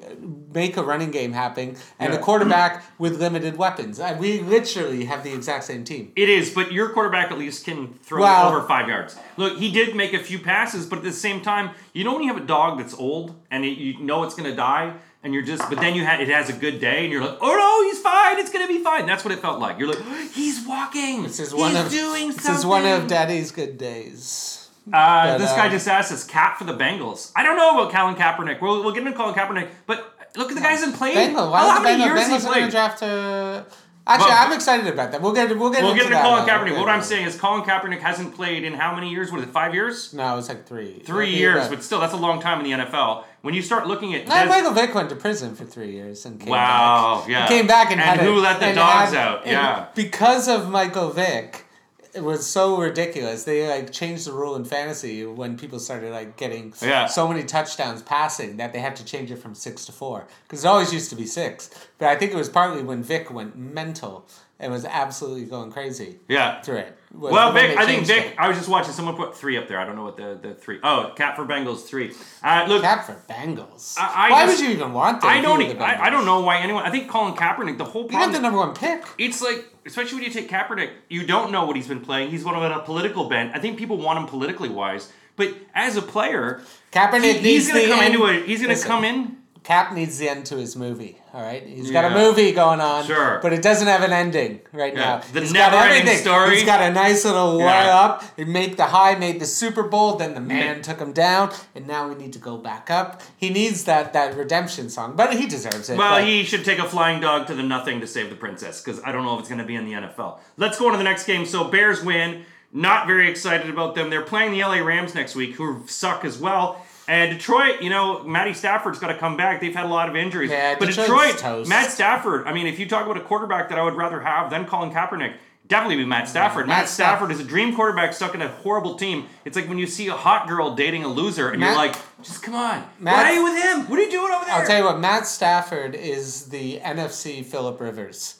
make 0.54 0.76
a 0.76 0.82
running 0.84 1.10
game 1.10 1.32
happen, 1.32 1.76
and 1.98 2.12
Yeah. 2.12 2.18
a 2.18 2.22
quarterback 2.22 2.84
with 2.98 3.20
limited 3.20 3.56
weapons. 3.58 3.98
I, 3.98 4.12
we 4.16 4.38
literally 4.38 5.04
have 5.06 5.24
the 5.24 5.32
exact 5.34 5.64
same 5.64 5.82
team. 5.82 6.12
It 6.14 6.28
is, 6.28 6.50
but 6.50 6.70
your 6.72 6.90
quarterback 6.90 7.32
at 7.32 7.38
least 7.38 7.64
can 7.64 7.94
throw 8.04 8.22
Well- 8.22 8.48
over 8.54 8.62
five 8.66 8.88
yards. 8.88 9.16
Look, 9.36 9.58
he 9.58 9.70
did 9.72 9.96
make 9.96 10.12
a 10.14 10.20
few 10.20 10.38
passes, 10.38 10.86
but 10.86 10.98
at 10.98 11.04
the 11.04 11.12
same 11.12 11.40
time, 11.40 11.70
you 11.92 12.04
know 12.04 12.12
when 12.14 12.22
you 12.22 12.32
have 12.32 12.40
a 12.40 12.46
dog 12.46 12.78
that's 12.78 12.94
old 12.94 13.34
and 13.50 13.64
it, 13.64 13.78
you 13.78 13.98
know 13.98 14.22
it's 14.22 14.34
gonna 14.36 14.54
die, 14.54 14.94
and 15.24 15.34
you're 15.34 15.42
just, 15.42 15.68
but 15.68 15.80
then 15.80 15.94
you 15.96 16.04
had 16.04 16.20
it 16.20 16.28
has 16.28 16.48
a 16.50 16.52
good 16.52 16.80
day, 16.80 17.04
and 17.04 17.12
you're 17.12 17.22
like, 17.24 17.38
oh 17.40 17.54
no, 17.56 17.88
he's 17.90 18.00
fine, 18.00 18.38
it's 18.38 18.52
gonna 18.52 18.68
be 18.68 18.78
fine. 18.84 19.06
That's 19.06 19.24
what 19.24 19.32
it 19.32 19.40
felt 19.40 19.58
like. 19.58 19.78
You're 19.78 19.88
like, 19.88 20.30
he's 20.32 20.64
walking, 20.66 21.22
This 21.24 21.40
is 21.40 21.50
he's 21.50 21.60
one 21.60 21.74
of 21.74 21.90
doing 21.90 22.28
this 22.28 22.36
something. 22.36 22.54
is 22.54 22.66
one 22.66 22.86
of 22.86 23.08
Daddy's 23.08 23.50
good 23.50 23.76
days. 23.78 24.68
Uh, 24.86 24.90
But, 24.92 25.38
this 25.38 25.50
uh, 25.50 25.56
guy 25.56 25.68
just 25.70 25.88
asked 25.88 26.12
us, 26.12 26.24
cap 26.24 26.58
for 26.58 26.64
the 26.64 26.74
Bengals. 26.76 27.32
I 27.34 27.42
don't 27.42 27.56
know 27.56 27.80
about 27.80 27.90
Colin 27.92 28.14
Kaepernick. 28.16 28.60
We'll, 28.60 28.84
we'll 28.84 28.92
get 28.92 29.04
into 29.06 29.16
Colin 29.16 29.34
Kaepernick, 29.34 29.68
but 29.86 30.14
look 30.36 30.50
at 30.50 30.54
the 30.56 30.60
guy 30.60 30.72
hasn't 30.72 30.94
played. 30.96 31.14
Bengal. 31.14 31.50
Why 31.50 31.60
how, 31.70 31.82
many 31.82 32.04
years 32.04 32.20
Bengals 32.20 32.32
he 32.36 32.38
to 32.40 32.46
played? 32.52 32.70
draft? 32.70 33.02
Uh, 33.02 33.64
actually, 34.06 34.28
Well, 34.28 34.46
I'm 34.46 34.52
excited 34.52 34.86
about 34.86 35.12
that. 35.12 35.22
We'll 35.22 35.32
get 35.32 35.48
we'll 35.58 35.70
get 35.70 35.82
We'll 35.82 35.92
into 35.92 36.04
get 36.04 36.12
into. 36.12 36.22
Colin 36.22 36.42
uh, 36.42 36.46
Kaepernick. 36.46 36.78
What 36.78 36.90
I'm 36.90 37.02
saying 37.02 37.24
is 37.26 37.36
Colin 37.40 37.62
Kaepernick 37.62 38.00
hasn't 38.00 38.34
played 38.34 38.62
in 38.64 38.74
how 38.74 38.94
many 38.94 39.08
years? 39.10 39.32
What 39.32 39.40
is 39.40 39.46
it, 39.46 39.52
five 39.52 39.72
years? 39.72 40.12
No, 40.12 40.36
it's 40.36 40.50
like 40.50 40.66
three. 40.66 40.98
Three 41.06 41.30
Yeah, 41.30 41.36
years, 41.38 41.68
but 41.68 41.82
still, 41.82 42.00
that's 42.00 42.12
a 42.12 42.18
long 42.18 42.42
time 42.42 42.62
in 42.62 42.70
the 42.78 42.84
NFL. 42.84 43.24
When 43.44 43.52
you 43.52 43.60
start 43.60 43.86
looking 43.86 44.14
at 44.14 44.24
Des- 44.24 44.46
Michael 44.46 44.72
Vick 44.72 44.94
went 44.94 45.10
to 45.10 45.16
prison 45.16 45.54
for 45.54 45.66
three 45.66 45.90
years 45.92 46.24
and 46.24 46.40
came 46.40 46.48
Wow, 46.48 47.18
back. 47.20 47.28
yeah. 47.28 47.46
Came 47.46 47.66
back 47.66 47.90
and, 47.90 48.00
And 48.00 48.18
had 48.18 48.20
a- 48.20 48.24
who 48.24 48.36
let 48.40 48.58
the 48.58 48.72
dogs 48.72 49.12
had- 49.12 49.16
out? 49.18 49.46
Yeah. 49.46 49.84
Because 49.94 50.48
of 50.48 50.70
Michael 50.70 51.10
Vick, 51.10 51.66
it 52.14 52.24
was 52.24 52.46
so 52.46 52.78
ridiculous. 52.78 53.44
They 53.44 53.68
like 53.68 53.92
changed 53.92 54.26
the 54.26 54.32
rule 54.32 54.56
in 54.56 54.64
fantasy 54.64 55.26
when 55.26 55.58
people 55.58 55.78
started 55.78 56.10
like 56.10 56.38
getting 56.38 56.72
Yeah. 56.80 57.04
so 57.04 57.28
many 57.28 57.42
touchdowns 57.44 58.00
passing 58.00 58.56
that 58.56 58.72
they 58.72 58.78
had 58.78 58.96
to 58.96 59.04
change 59.04 59.30
it 59.30 59.42
from 59.42 59.54
six 59.54 59.84
to 59.84 59.92
four 59.92 60.26
because 60.44 60.64
it 60.64 60.68
always 60.68 60.94
used 60.94 61.10
to 61.10 61.16
be 61.16 61.26
six. 61.26 61.68
But 61.98 62.08
I 62.08 62.16
think 62.16 62.32
it 62.32 62.36
was 62.36 62.48
partly 62.48 62.82
when 62.82 63.02
Vick 63.02 63.30
went 63.30 63.58
mental 63.58 64.24
and 64.60 64.72
was 64.72 64.84
absolutely 64.84 65.44
going 65.46 65.70
crazy 65.72 66.18
yeah. 66.28 66.60
through 66.62 66.76
it. 66.78 66.98
Well, 67.12 67.52
when 67.52 67.68
Vick, 67.68 67.78
I 67.78 67.86
think 67.86 68.06
Vick. 68.06 68.26
it. 68.26 68.34
I 68.38 68.48
was 68.48 68.56
just 68.56 68.68
watching 68.68 68.92
someone 68.92 69.14
put 69.14 69.36
three 69.36 69.56
up 69.56 69.68
there. 69.68 69.78
I 69.78 69.84
don't 69.84 69.94
know 69.94 70.02
what 70.02 70.16
the, 70.16 70.36
the 70.40 70.54
three. 70.54 70.80
Oh, 70.82 71.12
Cap 71.14 71.36
for 71.36 71.44
Bengals 71.44 71.84
three. 71.86 72.12
Uh, 72.42 72.64
look, 72.68 72.82
Cap 72.82 73.04
for 73.06 73.14
Bengals. 73.28 73.96
I- 73.98 74.28
I 74.28 74.30
Why 74.32 74.46
just- 74.46 74.60
would 74.60 74.68
you 74.68 74.74
even 74.74 74.92
want 74.92 75.20
that? 75.20 75.28
I 75.28 75.40
don't. 75.40 75.62
I, 75.80 76.06
I 76.06 76.10
don't 76.10 76.24
know 76.24 76.40
why 76.40 76.58
anyone. 76.58 76.82
I 76.84 76.90
think 76.90 77.08
Colin 77.08 77.34
Kaepernick. 77.34 77.78
The 77.78 77.84
whole 77.84 78.02
You 78.04 78.08
got 78.10 78.16
problem. 78.30 78.32
the 78.32 78.40
number 78.40 78.58
one 78.58 78.74
pick. 78.74 79.04
it's 79.18 79.40
like, 79.40 79.64
especially 79.86 80.16
when 80.16 80.24
you 80.24 80.30
take 80.30 80.48
Kaepernick, 80.48 80.90
you 81.08 81.24
don't 81.24 81.52
know 81.52 81.66
what 81.66 81.76
he's 81.76 81.86
been 81.88 82.00
playing. 82.00 82.30
He's 82.30 82.44
one 82.44 82.56
of 82.56 82.62
a 82.62 82.80
political 82.80 83.28
bent. 83.28 83.54
I 83.54 83.60
think 83.60 83.78
people 83.78 83.96
want 83.98 84.18
him 84.18 84.26
politically 84.26 84.68
wise, 84.70 85.12
but 85.36 85.54
as 85.74 85.96
a 85.96 86.02
player, 86.02 86.62
Kaepernick 86.92 87.22
he- 87.34 87.54
he's 87.54 87.68
going 87.70 87.84
to 87.84 87.88
come 87.94 88.02
into 88.04 88.24
a. 88.26 88.40
He's 88.44 88.60
going 88.60 88.76
to 88.76 88.82
come 88.84 89.04
in. 89.04 89.36
Cap 89.64 89.94
needs 89.94 90.18
the 90.18 90.28
end 90.28 90.44
to 90.46 90.56
his 90.56 90.76
movie. 90.76 91.18
All 91.32 91.40
right, 91.42 91.66
he's 91.66 91.90
got 91.90 92.04
a 92.04 92.10
movie 92.14 92.52
going 92.52 92.80
on, 92.82 93.04
Sure. 93.06 93.40
but 93.42 93.52
it 93.52 93.62
doesn't 93.62 93.88
have 93.88 94.02
an 94.02 94.12
ending 94.12 94.60
right 94.72 94.92
Yeah. 94.94 95.00
now. 95.00 95.22
The 95.32 95.40
He's 95.40 95.52
got 95.54 95.72
everything. 95.72 96.18
story. 96.18 96.56
He's 96.56 96.64
got 96.64 96.82
a 96.82 96.92
nice 96.92 97.24
little 97.24 97.58
way 97.58 97.64
Yeah. 97.64 97.98
up. 97.98 98.24
He 98.36 98.44
made 98.44 98.76
the 98.76 98.84
high, 98.84 99.14
made 99.14 99.40
the 99.40 99.46
Super 99.46 99.82
Bowl. 99.82 100.16
Then 100.16 100.34
the 100.34 100.40
man 100.40 100.82
took 100.82 101.00
him 101.00 101.12
down, 101.12 101.50
and 101.74 101.86
now 101.88 102.06
we 102.06 102.14
need 102.14 102.34
to 102.34 102.38
go 102.38 102.58
back 102.58 102.90
up. 102.90 103.22
He 103.36 103.48
needs 103.48 103.84
that 103.84 104.12
that 104.12 104.36
redemption 104.36 104.90
song, 104.90 105.14
but 105.16 105.32
he 105.34 105.46
deserves 105.46 105.88
it. 105.88 105.96
Well, 105.96 106.16
but- 106.16 106.24
he 106.24 106.44
should 106.44 106.64
take 106.64 106.78
a 106.78 106.84
flying 106.88 107.20
dog 107.20 107.46
to 107.46 107.54
the 107.54 107.62
nothing 107.62 108.00
to 108.02 108.06
save 108.06 108.28
the 108.28 108.36
princess 108.36 108.82
because 108.82 109.00
I 109.04 109.12
don't 109.12 109.24
know 109.24 109.32
if 109.34 109.40
it's 109.40 109.48
going 109.48 109.60
to 109.60 109.64
be 109.66 109.74
in 109.76 109.86
the 109.86 109.94
NFL. 109.94 110.40
Let's 110.58 110.78
go 110.78 110.86
on 110.86 110.92
to 110.92 110.98
the 110.98 111.04
next 111.04 111.24
game. 111.24 111.46
So 111.46 111.64
Bears 111.64 112.02
win. 112.02 112.44
Not 112.76 113.06
very 113.06 113.30
excited 113.30 113.70
about 113.70 113.94
them. 113.94 114.10
They're 114.10 114.20
playing 114.22 114.50
the 114.52 114.62
LA 114.64 114.80
Rams 114.80 115.14
next 115.14 115.36
week, 115.36 115.54
who 115.54 115.82
suck 115.86 116.24
as 116.24 116.38
well. 116.38 116.84
And 117.06 117.36
Detroit, 117.36 117.82
you 117.82 117.90
know, 117.90 118.22
Matty 118.22 118.54
Stafford's 118.54 118.98
got 118.98 119.08
to 119.08 119.18
come 119.18 119.36
back. 119.36 119.60
They've 119.60 119.74
had 119.74 119.84
a 119.86 119.88
lot 119.88 120.08
of 120.08 120.16
injuries. 120.16 120.50
Yeah, 120.50 120.76
but 120.78 120.86
Detroit's 120.86 121.08
Detroit, 121.08 121.38
toast. 121.38 121.68
Matt 121.68 121.90
Stafford. 121.90 122.46
I 122.46 122.52
mean, 122.54 122.66
if 122.66 122.78
you 122.78 122.88
talk 122.88 123.04
about 123.04 123.16
a 123.16 123.24
quarterback 123.24 123.68
that 123.68 123.78
I 123.78 123.82
would 123.82 123.94
rather 123.94 124.20
have 124.20 124.50
than 124.50 124.64
Colin 124.64 124.90
Kaepernick, 124.90 125.34
definitely 125.66 125.96
be 125.96 126.04
Matt 126.04 126.28
Stafford. 126.28 126.66
Matt 126.66 126.78
Matt 126.80 126.88
Stafford 126.88 127.30
is 127.30 127.40
a 127.40 127.44
dream 127.44 127.74
quarterback 127.74 128.12
stuck 128.14 128.34
in 128.34 128.40
a 128.42 128.48
horrible 128.48 128.94
team. 128.96 129.26
It's 129.44 129.56
like 129.56 129.68
when 129.68 129.78
you 129.78 129.86
see 129.86 130.08
a 130.08 130.14
hot 130.14 130.48
girl 130.48 130.74
dating 130.74 131.04
a 131.04 131.08
loser, 131.08 131.50
and 131.50 131.60
you're 131.60 131.74
like, 131.74 131.94
just 132.22 132.42
come 132.42 132.54
on. 132.54 132.84
Matt- 132.98 133.16
Why 133.16 133.30
are 133.30 133.34
you 133.34 133.44
with 133.44 133.62
him? 133.62 133.90
What 133.90 133.98
are 133.98 134.02
you 134.02 134.10
doing 134.10 134.32
over 134.32 134.44
there? 134.44 134.54
I'll 134.54 134.66
tell 134.66 134.78
you 134.78 134.84
what, 134.84 134.98
Matt 134.98 135.26
Stafford 135.26 135.94
is 135.94 136.46
the 136.46 136.80
NFC 136.80 137.44
Philip 137.44 137.80
Rivers. 137.80 138.36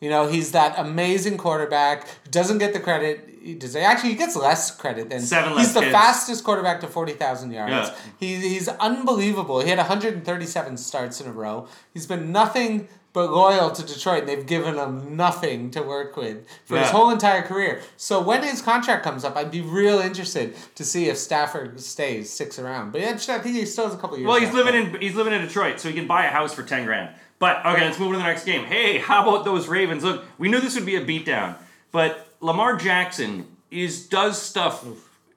You 0.00 0.10
know, 0.10 0.26
he's 0.26 0.52
that 0.52 0.78
amazing 0.78 1.38
quarterback 1.38 2.06
doesn't 2.30 2.58
get 2.58 2.72
the 2.74 2.80
credit 2.80 3.30
he 3.42 3.54
deserves. 3.54 3.84
Actually, 3.86 4.10
he 4.10 4.16
gets 4.16 4.36
less 4.36 4.70
credit 4.74 5.08
than 5.08 5.20
Seven 5.20 5.54
Less 5.54 5.66
He's 5.66 5.74
the 5.74 5.80
kids. 5.80 5.92
fastest 5.92 6.44
quarterback 6.44 6.80
to 6.80 6.86
forty 6.88 7.12
thousand 7.12 7.52
yards. 7.52 7.88
Yeah. 7.88 7.94
He's 8.18 8.42
he's 8.42 8.68
unbelievable. 8.68 9.60
He 9.60 9.70
had 9.70 9.78
one 9.78 9.86
hundred 9.86 10.14
and 10.14 10.24
thirty 10.24 10.46
seven 10.46 10.76
starts 10.76 11.20
in 11.20 11.28
a 11.28 11.32
row. 11.32 11.68
He's 11.94 12.06
been 12.06 12.32
nothing 12.32 12.88
but 13.12 13.30
loyal 13.32 13.70
to 13.70 13.82
Detroit. 13.82 14.20
and 14.20 14.28
They've 14.28 14.44
given 14.44 14.74
him 14.74 15.16
nothing 15.16 15.70
to 15.70 15.80
work 15.82 16.18
with 16.18 16.46
for 16.66 16.76
his 16.76 16.90
whole 16.90 17.08
entire 17.08 17.40
career. 17.40 17.80
So 17.96 18.20
when 18.20 18.42
his 18.42 18.60
contract 18.60 19.02
comes 19.04 19.24
up, 19.24 19.36
I'd 19.36 19.50
be 19.50 19.62
real 19.62 20.00
interested 20.00 20.54
to 20.74 20.84
see 20.84 21.08
if 21.08 21.16
Stafford 21.16 21.80
stays, 21.80 22.30
sticks 22.30 22.58
around. 22.58 22.92
But 22.92 23.00
yeah, 23.00 23.12
I 23.12 23.38
think 23.38 23.56
he 23.56 23.64
still 23.64 23.86
has 23.86 23.94
a 23.94 23.96
couple 23.96 24.18
years. 24.18 24.28
Well, 24.28 24.38
he's 24.38 24.52
living 24.52 24.74
in 24.74 25.00
he's 25.00 25.14
living 25.14 25.32
in 25.32 25.40
Detroit, 25.40 25.80
so 25.80 25.88
he 25.88 25.94
can 25.94 26.06
buy 26.06 26.26
a 26.26 26.30
house 26.30 26.52
for 26.52 26.62
ten 26.62 26.84
grand. 26.84 27.14
But 27.38 27.64
okay, 27.66 27.84
let's 27.84 27.98
move 27.98 28.08
on 28.08 28.14
to 28.14 28.18
the 28.18 28.24
next 28.24 28.44
game. 28.44 28.64
Hey, 28.64 28.98
how 28.98 29.28
about 29.28 29.44
those 29.44 29.68
Ravens? 29.68 30.04
Look, 30.04 30.24
we 30.38 30.48
knew 30.48 30.60
this 30.60 30.74
would 30.74 30.86
be 30.86 30.96
a 30.96 31.04
beatdown, 31.04 31.56
but 31.92 32.28
Lamar 32.40 32.76
Jackson 32.76 33.46
is 33.70 34.06
does 34.06 34.40
stuff. 34.40 34.84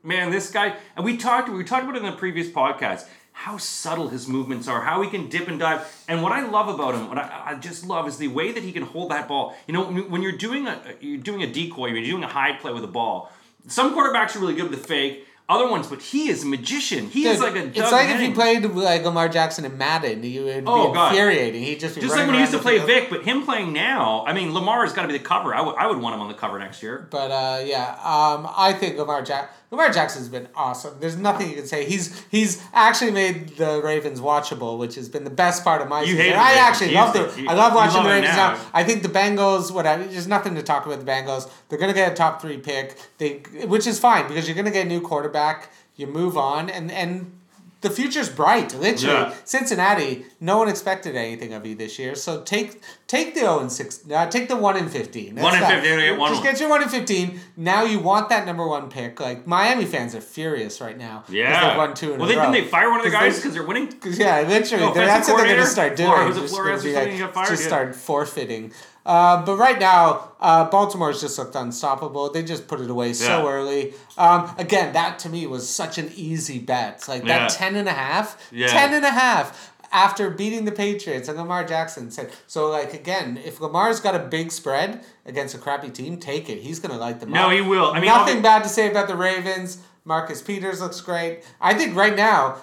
Man, 0.01 0.31
this 0.31 0.49
guy, 0.49 0.75
and 0.95 1.03
we 1.03 1.17
talked 1.17 1.49
we 1.49 1.63
talked 1.63 1.83
about 1.83 1.95
it 1.95 2.03
in 2.03 2.05
the 2.05 2.17
previous 2.17 2.47
podcast. 2.47 3.05
How 3.33 3.57
subtle 3.57 4.09
his 4.09 4.27
movements 4.27 4.67
are, 4.67 4.81
how 4.81 5.01
he 5.01 5.09
can 5.09 5.29
dip 5.29 5.47
and 5.47 5.59
dive, 5.59 5.87
and 6.07 6.21
what 6.21 6.31
I 6.31 6.45
love 6.45 6.67
about 6.67 6.95
him, 6.95 7.07
what 7.07 7.17
I, 7.17 7.43
I 7.47 7.55
just 7.55 7.85
love, 7.85 8.07
is 8.07 8.17
the 8.17 8.27
way 8.27 8.51
that 8.51 8.63
he 8.63 8.71
can 8.71 8.83
hold 8.83 9.11
that 9.11 9.27
ball. 9.27 9.55
You 9.67 9.73
know, 9.73 9.85
when 9.85 10.09
when 10.09 10.21
you're 10.21 10.33
doing 10.33 10.67
a 10.67 10.79
you're 11.01 11.17
doing 11.17 11.43
a 11.43 11.51
decoy, 11.51 11.87
you're 11.87 12.03
doing 12.03 12.23
a 12.23 12.27
high 12.27 12.53
play 12.53 12.71
with 12.71 12.83
a 12.83 12.87
ball. 12.87 13.31
Some 13.67 13.93
quarterbacks 13.93 14.35
are 14.35 14.39
really 14.39 14.55
good 14.55 14.69
with 14.69 14.81
the 14.81 14.87
fake, 14.87 15.27
other 15.49 15.67
ones, 15.67 15.87
but 15.87 16.01
he 16.01 16.29
is 16.29 16.43
a 16.43 16.47
magician. 16.47 17.07
He 17.09 17.25
is 17.25 17.39
like 17.41 17.55
a. 17.55 17.65
it's 17.67 17.75
Doug 17.77 17.91
like 17.91 18.05
if 18.05 18.11
Henning. 18.11 18.29
you 18.29 18.35
played 18.35 18.63
like 18.65 19.03
Lamar 19.03 19.27
Jackson 19.27 19.65
in 19.65 19.77
Madden, 19.77 20.23
you 20.23 20.45
would 20.45 20.63
Oh, 20.67 20.89
be 20.89 20.93
God. 20.93 21.11
infuriating. 21.11 21.63
He'd 21.63 21.79
just 21.79 21.95
Just 21.99 22.15
like 22.15 22.25
when 22.27 22.35
he 22.35 22.41
used 22.41 22.53
to 22.53 22.59
play. 22.59 22.77
Vic, 22.79 23.09
but 23.09 23.23
him 23.23 23.43
playing 23.43 23.73
now, 23.73 24.23
I 24.27 24.33
mean, 24.33 24.53
Lamar's 24.53 24.93
got 24.93 25.01
to 25.01 25.07
be 25.07 25.17
the 25.17 25.23
cover. 25.23 25.53
I 25.55 25.61
would, 25.61 25.75
I 25.75 25.87
would 25.87 25.97
want 25.99 26.15
him 26.15 26.21
on 26.21 26.27
the 26.27 26.33
cover 26.35 26.59
next 26.59 26.83
year. 26.83 27.07
But 27.09 27.31
uh, 27.31 27.61
yeah, 27.65 27.89
um, 28.03 28.47
I 28.55 28.73
think 28.73 28.97
Lamar 28.97 29.21
Jack 29.23 29.51
Lamar 29.71 29.91
Jackson's 29.91 30.29
been 30.29 30.47
awesome. 30.55 30.95
There's 30.99 31.15
nothing 31.15 31.49
you 31.49 31.55
can 31.55 31.67
say. 31.67 31.85
He's 31.85 32.19
he's 32.29 32.61
actually 32.73 33.11
made 33.11 33.49
the 33.57 33.81
Ravens 33.83 34.19
watchable, 34.19 34.79
which 34.79 34.95
has 34.95 35.07
been 35.07 35.23
the 35.23 35.29
best 35.29 35.63
part 35.63 35.81
of 35.81 35.87
my 35.87 36.01
You 36.01 36.17
season. 36.17 36.33
I 36.33 36.53
actually 36.53 36.93
love 36.93 37.13
the 37.13 37.45
I 37.47 37.53
love 37.53 37.75
watching 37.75 37.97
love 37.97 38.05
the 38.05 38.09
Ravens 38.09 38.35
now. 38.35 38.53
now. 38.53 38.61
I 38.73 38.83
think 38.83 39.03
the 39.03 39.09
Bengals, 39.09 39.71
whatever. 39.71 40.03
There's 40.03 40.27
nothing 40.27 40.55
to 40.55 40.63
talk 40.63 40.87
about 40.87 40.99
the 40.99 41.05
Bengals. 41.05 41.51
They're 41.69 41.77
gonna 41.77 41.93
get 41.93 42.11
a 42.11 42.15
top 42.15 42.41
three 42.41 42.57
pick. 42.57 42.97
They, 43.19 43.43
which 43.67 43.85
is 43.85 43.99
fine 43.99 44.27
because 44.27 44.47
you're 44.47 44.55
gonna 44.57 44.71
get 44.71 44.87
a 44.87 44.89
new 44.89 45.01
quarterback. 45.01 45.71
You 45.95 46.07
move 46.07 46.35
on, 46.37 46.69
and 46.71 46.91
and 46.91 47.38
the 47.81 47.89
future's 47.89 48.29
bright. 48.29 48.73
Literally, 48.73 49.15
Yeah. 49.29 49.33
Cincinnati. 49.45 50.25
No 50.41 50.57
one 50.57 50.67
expected 50.67 51.15
anything 51.15 51.53
of 51.53 51.65
you 51.65 51.75
this 51.75 51.97
year. 51.99 52.15
So 52.15 52.41
take 52.41 52.81
take 53.07 53.33
the 53.35 53.41
zero 53.41 53.59
and 53.59 53.71
six. 53.71 54.01
Uh, 54.11 54.25
take 54.27 54.47
the 54.49 54.57
one 54.57 54.75
in 54.77 54.89
fifteen. 54.89 55.35
That's 55.35 55.43
One 55.43 55.55
in 55.55 55.61
15, 55.61 55.81
get 55.99 56.17
one 56.17 56.29
Just 56.31 56.43
one. 56.43 56.51
get 56.51 56.59
your 56.59 56.69
one 56.69 56.83
in 56.83 56.89
fifteen. 56.89 57.39
Now 57.55 57.83
you 57.83 57.99
want 57.99 58.29
that 58.29 58.45
number 58.45 58.67
one 58.67 58.89
pick. 58.89 59.19
Like 59.19 59.47
Miami 59.47 59.85
fans 59.85 60.13
are 60.15 60.21
furious 60.21 60.81
right 60.81 60.97
now. 60.97 61.23
Yeah. 61.29 61.69
they've 61.69 61.77
won 61.77 61.93
two 61.93 62.13
in 62.13 62.19
well, 62.19 62.29
a 62.29 62.31
they, 62.33 62.37
row. 62.37 62.51
didn't 62.51 62.65
they 62.65 62.69
fire 62.69 62.89
one 62.89 62.99
of 62.99 63.05
the 63.05 63.11
guys 63.11 63.37
because 63.37 63.53
they're 63.53 63.65
winning? 63.65 63.93
yeah, 64.03 64.41
literally. 64.41 64.85
No, 64.85 64.93
that's 64.93 65.27
what 65.29 65.37
they're 65.37 65.45
going 65.47 65.57
to 65.59 65.65
start 65.65 65.95
doing. 65.95 66.09
Flores- 66.11 66.35
Just 66.37 66.53
Flores 66.53 66.83
be 66.83 66.93
like- 66.93 67.03
something 67.03 67.19
got 67.19 67.33
fired? 67.33 67.47
just 67.49 67.63
start 67.65 67.95
forfeiting. 67.95 68.73
Uh, 69.09 69.43
but 69.43 69.55
right 69.57 69.79
now, 69.79 70.29
uh, 70.39 70.69
Baltimore's 70.69 71.19
just 71.19 71.37
looked 71.39 71.55
unstoppable. 71.55 72.31
They 72.31 72.43
just 72.43 72.67
put 72.67 72.79
it 72.79 72.91
away 72.91 73.13
so 73.13 73.43
Yeah. 73.43 73.49
early. 73.51 73.93
Um, 74.19 74.53
again, 74.59 74.93
that 74.93 75.17
to 75.19 75.29
me 75.29 75.47
was 75.47 75.67
such 75.67 75.97
an 75.97 76.11
easy 76.15 76.59
bet. 76.59 77.05
Like 77.07 77.23
Yeah. 77.25 77.39
that 77.39 77.49
10 77.49 77.75
and 77.75 77.89
a 77.89 77.93
half. 77.93 78.37
Yeah. 78.51 78.67
10 78.67 78.93
and 78.93 79.03
a 79.03 79.09
half 79.09 79.71
after 79.91 80.29
beating 80.29 80.65
the 80.65 80.71
Patriots. 80.71 81.27
And 81.27 81.39
Lamar 81.39 81.63
Jackson 81.63 82.11
said, 82.11 82.29
so 82.45 82.69
like 82.69 82.93
again, 82.93 83.39
if 83.43 83.59
Lamar's 83.59 83.99
got 83.99 84.13
a 84.13 84.19
big 84.19 84.51
spread 84.51 85.03
against 85.25 85.55
a 85.55 85.57
crappy 85.57 85.89
team, 85.89 86.17
take 86.17 86.47
it. 86.47 86.59
He's 86.59 86.77
going 86.79 86.93
to 86.93 86.99
light 86.99 87.19
them 87.19 87.31
No, 87.31 87.47
up. 87.47 87.51
he 87.53 87.61
will. 87.61 87.91
I 87.91 87.99
mean, 87.99 88.05
Nothing 88.11 88.43
bad 88.43 88.61
to 88.61 88.69
say 88.69 88.91
about 88.91 89.07
the 89.07 89.15
Ravens. 89.15 89.79
Marcus 90.05 90.41
Peters 90.41 90.81
looks 90.81 91.01
great. 91.01 91.43
I 91.59 91.73
think 91.73 91.95
right 91.95 92.15
now, 92.15 92.55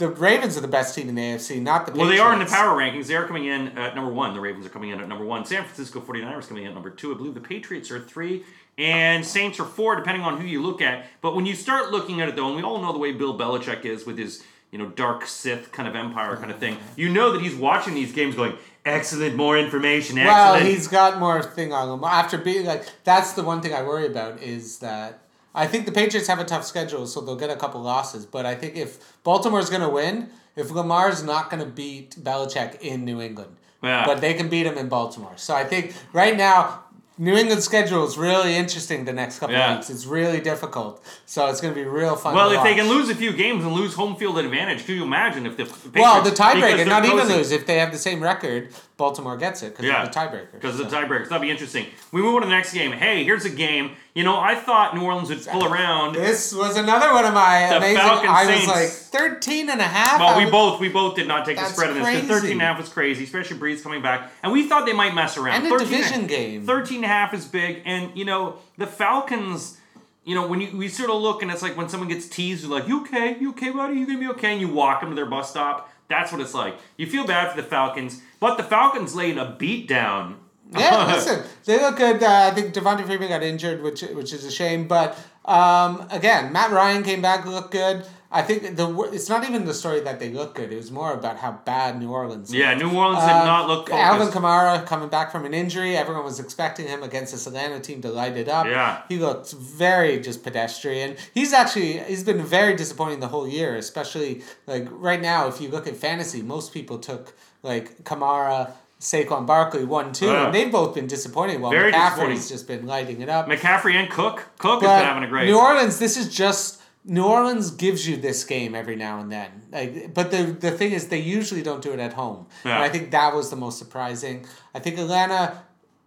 the 0.00 0.08
Ravens 0.08 0.56
are 0.56 0.60
the 0.60 0.68
best 0.68 0.94
team 0.96 1.08
in 1.08 1.14
the 1.14 1.22
AFC, 1.22 1.60
not 1.62 1.86
the 1.86 1.92
Well, 1.92 2.08
Patriots. 2.08 2.16
they 2.16 2.18
are 2.18 2.32
in 2.32 2.38
the 2.40 2.46
power 2.46 2.76
rankings. 2.76 3.06
They 3.06 3.14
are 3.14 3.26
coming 3.26 3.44
in 3.44 3.68
at 3.78 3.94
number 3.94 4.10
one. 4.12 4.34
The 4.34 4.40
Ravens 4.40 4.66
are 4.66 4.70
coming 4.70 4.90
in 4.90 5.00
at 5.00 5.06
number 5.08 5.24
one. 5.24 5.44
San 5.44 5.62
Francisco 5.62 6.00
49ers 6.00 6.48
coming 6.48 6.64
in 6.64 6.70
at 6.70 6.74
number 6.74 6.90
two. 6.90 7.14
I 7.14 7.16
believe 7.16 7.34
the 7.34 7.40
Patriots 7.40 7.90
are 7.92 8.00
three. 8.00 8.42
And 8.78 9.24
Saints 9.24 9.60
are 9.60 9.64
four, 9.64 9.94
depending 9.96 10.22
on 10.24 10.40
who 10.40 10.46
you 10.46 10.62
look 10.62 10.80
at. 10.82 11.06
But 11.20 11.36
when 11.36 11.44
you 11.46 11.54
start 11.54 11.90
looking 11.92 12.20
at 12.20 12.28
it, 12.28 12.34
though, 12.36 12.48
and 12.48 12.56
we 12.56 12.62
all 12.62 12.80
know 12.80 12.92
the 12.92 12.98
way 12.98 13.12
Bill 13.12 13.38
Belichick 13.38 13.84
is 13.84 14.06
with 14.06 14.16
his, 14.18 14.42
you 14.70 14.78
know, 14.78 14.86
dark 14.88 15.26
Sith 15.26 15.70
kind 15.70 15.86
of 15.86 15.94
empire 15.94 16.34
kind 16.36 16.50
of 16.50 16.58
thing, 16.58 16.78
you 16.96 17.10
know 17.10 17.32
that 17.32 17.42
he's 17.42 17.54
watching 17.54 17.92
these 17.94 18.12
games 18.12 18.34
going, 18.34 18.54
excellent, 18.86 19.36
more 19.36 19.58
information, 19.58 20.16
Well, 20.16 20.58
he's 20.58 20.88
got 20.88 21.18
more 21.18 21.42
thing 21.42 21.72
on 21.74 21.98
him. 21.98 22.02
After 22.04 22.38
being 22.38 22.64
like, 22.64 22.86
that's 23.04 23.34
the 23.34 23.42
one 23.42 23.60
thing 23.60 23.74
I 23.74 23.82
worry 23.82 24.06
about 24.06 24.40
is 24.42 24.78
that 24.78 25.24
I 25.54 25.66
think 25.66 25.86
the 25.86 25.92
Patriots 25.92 26.28
have 26.28 26.38
a 26.38 26.44
tough 26.44 26.64
schedule, 26.64 27.06
so 27.06 27.20
they'll 27.20 27.36
get 27.36 27.50
a 27.50 27.56
couple 27.56 27.80
losses. 27.80 28.24
But 28.26 28.46
I 28.46 28.54
think 28.54 28.76
if 28.76 29.20
Baltimore's 29.24 29.68
going 29.70 29.82
to 29.82 29.88
win, 29.88 30.30
if 30.56 30.70
Lamar's 30.70 31.22
not 31.22 31.50
going 31.50 31.62
to 31.62 31.68
beat 31.68 32.16
Belichick 32.22 32.80
in 32.80 33.04
New 33.04 33.20
England, 33.20 33.56
Yeah. 33.82 34.04
but 34.06 34.20
they 34.20 34.34
can 34.34 34.48
beat 34.48 34.66
him 34.66 34.76
in 34.78 34.88
Baltimore. 34.88 35.32
So 35.36 35.54
I 35.54 35.64
think 35.64 35.94
right 36.12 36.36
now. 36.36 36.84
New 37.18 37.36
England's 37.36 37.66
schedule 37.66 38.06
is 38.06 38.16
really 38.16 38.56
interesting 38.56 39.04
the 39.04 39.12
next 39.12 39.40
couple 39.40 39.54
Yeah. 39.54 39.74
weeks. 39.76 39.90
It's 39.90 40.06
really 40.06 40.40
difficult. 40.40 41.04
So 41.26 41.48
it's 41.48 41.60
going 41.60 41.74
to 41.74 41.78
be 41.78 41.86
real 41.86 42.16
fun. 42.16 42.34
well, 42.34 42.50
if 42.50 42.62
they 42.62 42.74
can 42.74 42.88
lose 42.88 43.10
a 43.10 43.14
few 43.14 43.34
games 43.34 43.62
and 43.62 43.74
lose 43.74 43.92
home 43.92 44.16
field 44.16 44.38
advantage, 44.38 44.86
can 44.86 44.94
you 44.94 45.02
imagine 45.02 45.44
if 45.44 45.54
the 45.58 45.64
Patriots, 45.66 45.96
Well, 45.96 46.22
the 46.22 46.30
tiebreaker, 46.30 46.86
not 46.86 47.04
even 47.04 47.28
lose. 47.28 47.50
If 47.50 47.66
they 47.66 47.76
have 47.78 47.92
the 47.92 47.98
same 47.98 48.22
record, 48.22 48.72
Baltimore 49.00 49.36
gets 49.36 49.62
it 49.64 49.70
because 49.70 49.84
Yeah, 49.86 50.02
of 50.04 50.12
the 50.12 50.20
tiebreaker. 50.20 50.52
Because 50.52 50.76
So- 50.76 50.84
of 50.84 50.90
the 50.90 50.96
tiebreakers. 50.96 51.28
that'd 51.28 51.42
be 51.42 51.50
interesting. 51.50 51.86
We 52.12 52.22
move 52.22 52.36
on 52.36 52.42
to 52.42 52.46
the 52.46 52.54
next 52.54 52.72
game. 52.72 52.92
Hey, 52.92 53.24
here's 53.24 53.44
a 53.44 53.50
game. 53.50 53.96
You 54.14 54.22
know, 54.24 54.38
I 54.38 54.54
thought 54.54 54.94
New 54.96 55.02
Orleans 55.02 55.28
would 55.30 55.44
pull 55.46 55.64
around. 55.64 56.14
This 56.14 56.52
was 56.52 56.76
another 56.76 57.12
one 57.12 57.24
of 57.24 57.32
my 57.34 57.68
The 57.70 57.76
amazing. 57.78 57.96
Falcons 57.96 58.28
I 58.30 58.46
was 58.56 58.66
like 58.68 58.88
13 58.88 59.70
and 59.70 59.80
a 59.80 59.84
half. 59.84 60.20
Well, 60.20 60.36
we 60.36 60.44
was- 60.44 60.52
both 60.52 60.80
we 60.80 60.88
both 60.88 61.14
did 61.16 61.26
not 61.26 61.44
take 61.44 61.56
the 61.58 61.64
spread 61.64 61.90
in 61.90 62.02
this. 62.02 62.06
because 62.22 62.28
13 62.28 62.52
and 62.52 62.62
a 62.62 62.64
half 62.66 62.78
was 62.78 62.88
crazy, 62.88 63.24
especially 63.24 63.56
Brees 63.58 63.82
coming 63.82 64.02
back. 64.02 64.30
And 64.42 64.52
we 64.52 64.68
thought 64.68 64.84
they 64.86 64.92
might 64.92 65.14
mess 65.14 65.36
around. 65.36 65.56
And 65.56 65.66
a 65.66 65.70
13 65.70 65.88
division 65.90 66.26
game. 66.26 66.66
13 66.66 66.96
and 66.96 67.04
a 67.06 67.08
half 67.08 67.32
is 67.34 67.46
big. 67.46 67.82
And, 67.86 68.10
you 68.14 68.24
know, 68.24 68.56
the 68.78 68.86
Falcons, 68.86 69.78
you 70.24 70.34
know, 70.34 70.46
when 70.46 70.60
you 70.60 70.76
we 70.76 70.88
sort 70.88 71.08
of 71.10 71.16
look 71.20 71.42
and 71.42 71.50
it's 71.50 71.62
like 71.62 71.76
when 71.76 71.88
someone 71.88 72.08
gets 72.08 72.26
teased, 72.28 72.62
you're 72.64 72.70
like, 72.78 72.86
you 72.88 73.00
okay? 73.02 73.36
You 73.40 73.50
okay, 73.50 73.70
buddy? 73.70 73.94
You 73.94 74.06
gonna 74.06 74.18
be 74.18 74.28
okay? 74.28 74.52
And 74.52 74.60
you 74.60 74.68
walk 74.68 75.00
them 75.00 75.08
to 75.10 75.14
their 75.16 75.26
bus 75.26 75.50
stop. 75.50 75.88
That's 76.10 76.32
what 76.32 76.40
it's 76.40 76.52
like. 76.52 76.76
You 76.96 77.06
feel 77.06 77.24
bad 77.24 77.50
for 77.52 77.56
the 77.56 77.66
Falcons, 77.66 78.20
but 78.40 78.56
the 78.56 78.64
Falcons 78.64 79.14
laid 79.14 79.38
a 79.38 79.54
beat 79.58 79.88
down. 79.88 80.40
Yeah, 80.72 81.06
listen, 81.14 81.44
they 81.64 81.80
look 81.80 81.96
good. 81.96 82.22
Uh, 82.22 82.50
I 82.50 82.54
think 82.54 82.74
Devonta 82.74 83.06
Freeman 83.06 83.28
got 83.28 83.44
injured, 83.44 83.80
which 83.80 84.02
which 84.02 84.32
is 84.32 84.44
a 84.44 84.50
shame. 84.50 84.88
But 84.88 85.16
um, 85.44 86.06
again, 86.10 86.52
Matt 86.52 86.72
Ryan 86.72 87.04
came 87.04 87.22
back, 87.22 87.46
looked 87.46 87.70
good. 87.70 88.04
I 88.32 88.42
think 88.42 88.76
the 88.76 88.86
it's 89.12 89.28
not 89.28 89.42
even 89.42 89.64
the 89.64 89.74
story 89.74 89.98
that 90.00 90.20
they 90.20 90.30
look 90.30 90.54
good. 90.54 90.72
It 90.72 90.76
was 90.76 90.92
more 90.92 91.12
about 91.12 91.38
how 91.38 91.50
bad 91.64 91.98
New 91.98 92.10
Orleans. 92.12 92.54
Yeah, 92.54 92.70
looked. 92.70 92.82
New 92.84 92.96
Orleans 92.96 93.24
did 93.24 93.30
Uh, 93.32 93.44
not 93.44 93.66
look 93.66 93.86
good. 93.86 93.96
Alvin. 93.96 94.28
Kamara 94.28 94.86
coming 94.86 95.08
back 95.08 95.32
from 95.32 95.44
an 95.44 95.52
injury. 95.52 95.96
Everyone 95.96 96.24
was 96.24 96.38
expecting 96.38 96.86
him 96.86 97.02
against 97.02 97.32
this 97.32 97.48
Atlanta 97.48 97.80
team 97.80 98.00
to 98.02 98.08
light 98.08 98.36
it 98.36 98.48
up. 98.48 98.66
Yeah. 98.66 99.02
He 99.08 99.18
looked 99.18 99.50
very 99.52 100.20
just 100.20 100.44
pedestrian. 100.44 101.16
He's 101.34 101.52
actually 101.52 101.98
he's 101.98 102.22
been 102.22 102.42
very 102.44 102.76
disappointing 102.76 103.18
the 103.18 103.28
whole 103.28 103.48
year, 103.48 103.74
especially 103.76 104.42
like 104.66 104.86
right 104.90 105.20
now. 105.20 105.48
If 105.48 105.60
you 105.60 105.68
look 105.68 105.88
at 105.88 105.96
fantasy, 105.96 106.40
most 106.40 106.72
people 106.72 106.98
took 106.98 107.34
like 107.64 108.04
Kamara, 108.04 108.70
Saquon 109.00 109.44
Barkley 109.44 109.84
one 109.84 110.12
two, 110.12 110.30
and 110.30 110.54
they've 110.54 110.70
both 110.70 110.94
been 110.94 111.08
disappointing. 111.08 111.60
While 111.60 111.72
Very 111.72 111.90
McCaffrey's 111.90 112.12
disappointing. 112.12 112.48
just 112.48 112.66
been 112.68 112.86
lighting 112.86 113.22
it 113.22 113.28
up. 113.28 113.48
McCaffrey 113.48 113.94
and 113.94 114.08
Cook. 114.08 114.46
Cook 114.58 114.82
has 114.82 115.00
been 115.00 115.06
having 115.08 115.24
a 115.24 115.28
great. 115.28 115.46
New 115.46 115.58
Orleans, 115.58 115.98
this 115.98 116.16
is 116.16 116.32
just 116.32 116.79
New 117.04 117.24
Orleans 117.24 117.70
gives 117.70 118.06
you 118.06 118.16
this 118.16 118.44
game 118.44 118.74
every 118.74 118.94
now 118.96 119.20
and 119.20 119.32
then. 119.32 119.50
Like, 119.72 120.12
but 120.12 120.30
the 120.30 120.44
the 120.44 120.70
thing 120.70 120.92
is, 120.92 121.08
they 121.08 121.18
usually 121.20 121.62
don't 121.62 121.82
do 121.82 121.92
it 121.92 121.98
at 122.00 122.12
home, 122.12 122.46
Yeah. 122.64 122.74
and 122.74 122.82
I 122.84 122.88
think 122.90 123.10
that 123.12 123.34
was 123.34 123.48
the 123.50 123.56
most 123.56 123.78
surprising. 123.78 124.44
I 124.74 124.78
think 124.80 124.98
Atlanta. 124.98 125.62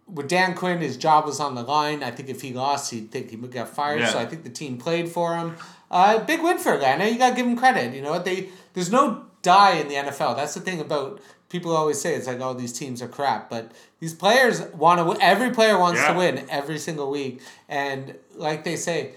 With 0.06 0.28
Dan 0.28 0.54
Quinn, 0.54 0.80
his 0.80 0.98
job 0.98 1.24
was 1.24 1.40
on 1.40 1.54
the 1.54 1.62
line. 1.62 2.02
I 2.02 2.10
think 2.10 2.28
if 2.28 2.42
he 2.42 2.52
lost, 2.52 2.90
he'd 2.90 3.10
think 3.10 3.30
he 3.30 3.36
would 3.36 3.50
get 3.50 3.68
fired. 3.70 4.00
Yeah. 4.00 4.08
So 4.10 4.18
I 4.18 4.26
think 4.26 4.44
the 4.44 4.50
team 4.50 4.76
played 4.76 5.08
for 5.08 5.34
him. 5.34 5.56
Uh, 5.90 6.18
big 6.18 6.42
win 6.42 6.58
for 6.58 6.74
Atlanta. 6.74 7.08
You 7.08 7.16
gotta 7.16 7.34
give 7.34 7.46
him 7.46 7.56
credit. 7.56 7.94
You 7.94 8.02
know 8.02 8.10
what 8.10 8.26
they? 8.26 8.50
There's 8.74 8.92
no 8.92 9.24
die 9.40 9.76
in 9.76 9.88
the 9.88 9.94
NFL. 9.94 10.36
That's 10.36 10.52
the 10.52 10.60
thing 10.60 10.78
about 10.78 11.22
people 11.48 11.74
always 11.74 11.98
say 12.02 12.14
it's 12.16 12.26
like 12.26 12.38
oh 12.42 12.52
these 12.52 12.74
teams 12.74 13.00
are 13.00 13.08
crap, 13.08 13.48
but 13.48 13.72
these 13.98 14.12
players 14.12 14.60
want 14.74 15.00
to. 15.00 15.24
Every 15.24 15.50
player 15.52 15.78
wants 15.78 16.00
Yeah. 16.02 16.12
to 16.12 16.18
win 16.18 16.44
every 16.50 16.78
single 16.78 17.10
week, 17.10 17.40
and 17.66 18.14
like 18.34 18.62
they 18.64 18.76
say 18.76 19.14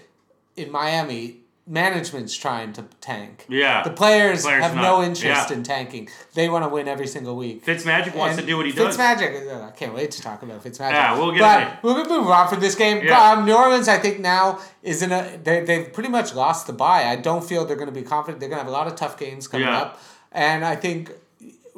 in 0.56 0.72
Miami, 0.72 1.40
management's 1.68 2.34
trying 2.34 2.72
to 2.72 2.82
tank. 3.00 3.44
Yeah. 3.48 3.82
The 3.82 3.90
players, 3.90 4.42
Players 4.42 4.62
have 4.64 4.74
not. 4.74 4.82
no 4.82 5.02
interest 5.02 5.50
Yeah. 5.50 5.56
in 5.56 5.62
tanking. 5.62 6.08
They 6.34 6.48
want 6.48 6.64
to 6.64 6.68
win 6.68 6.88
every 6.88 7.06
single 7.06 7.36
week. 7.36 7.64
Fitzmagic 7.64 8.14
wants 8.14 8.38
And 8.38 8.40
to 8.40 8.46
do 8.46 8.56
what 8.56 8.64
he 8.66 8.72
does. 8.72 8.96
Fitzmagic, 8.96 9.46
uh, 9.54 9.66
I 9.66 9.70
can't 9.72 9.94
wait 9.94 10.10
to 10.12 10.22
talk 10.22 10.42
about 10.42 10.64
Fitzmagic. 10.64 10.92
Yeah, 10.92 11.18
we'll 11.18 11.32
get 11.32 11.40
But 11.82 11.84
we'll 11.84 12.04
move 12.08 12.28
on 12.30 12.48
from 12.48 12.60
this 12.60 12.74
game. 12.74 13.04
Yeah. 13.04 13.32
Um, 13.32 13.44
New 13.44 13.54
Orleans, 13.54 13.86
I 13.86 13.98
think 13.98 14.18
now 14.20 14.58
is 14.82 15.02
in 15.02 15.12
a 15.12 15.38
they 15.44 15.60
they've 15.60 15.92
pretty 15.92 16.08
much 16.08 16.34
lost 16.34 16.66
the 16.66 16.72
bye. 16.72 17.04
I 17.04 17.16
don't 17.16 17.44
feel 17.44 17.64
they're 17.66 17.76
going 17.76 17.92
to 17.94 18.00
be 18.02 18.02
confident. 18.02 18.40
They're 18.40 18.48
going 18.48 18.60
to 18.60 18.64
have 18.64 18.72
a 18.72 18.76
lot 18.76 18.86
of 18.86 18.94
tough 18.96 19.18
games 19.18 19.46
coming 19.46 19.66
Yeah. 19.66 19.78
up, 19.80 20.00
and 20.32 20.64
I 20.64 20.74
think 20.76 21.10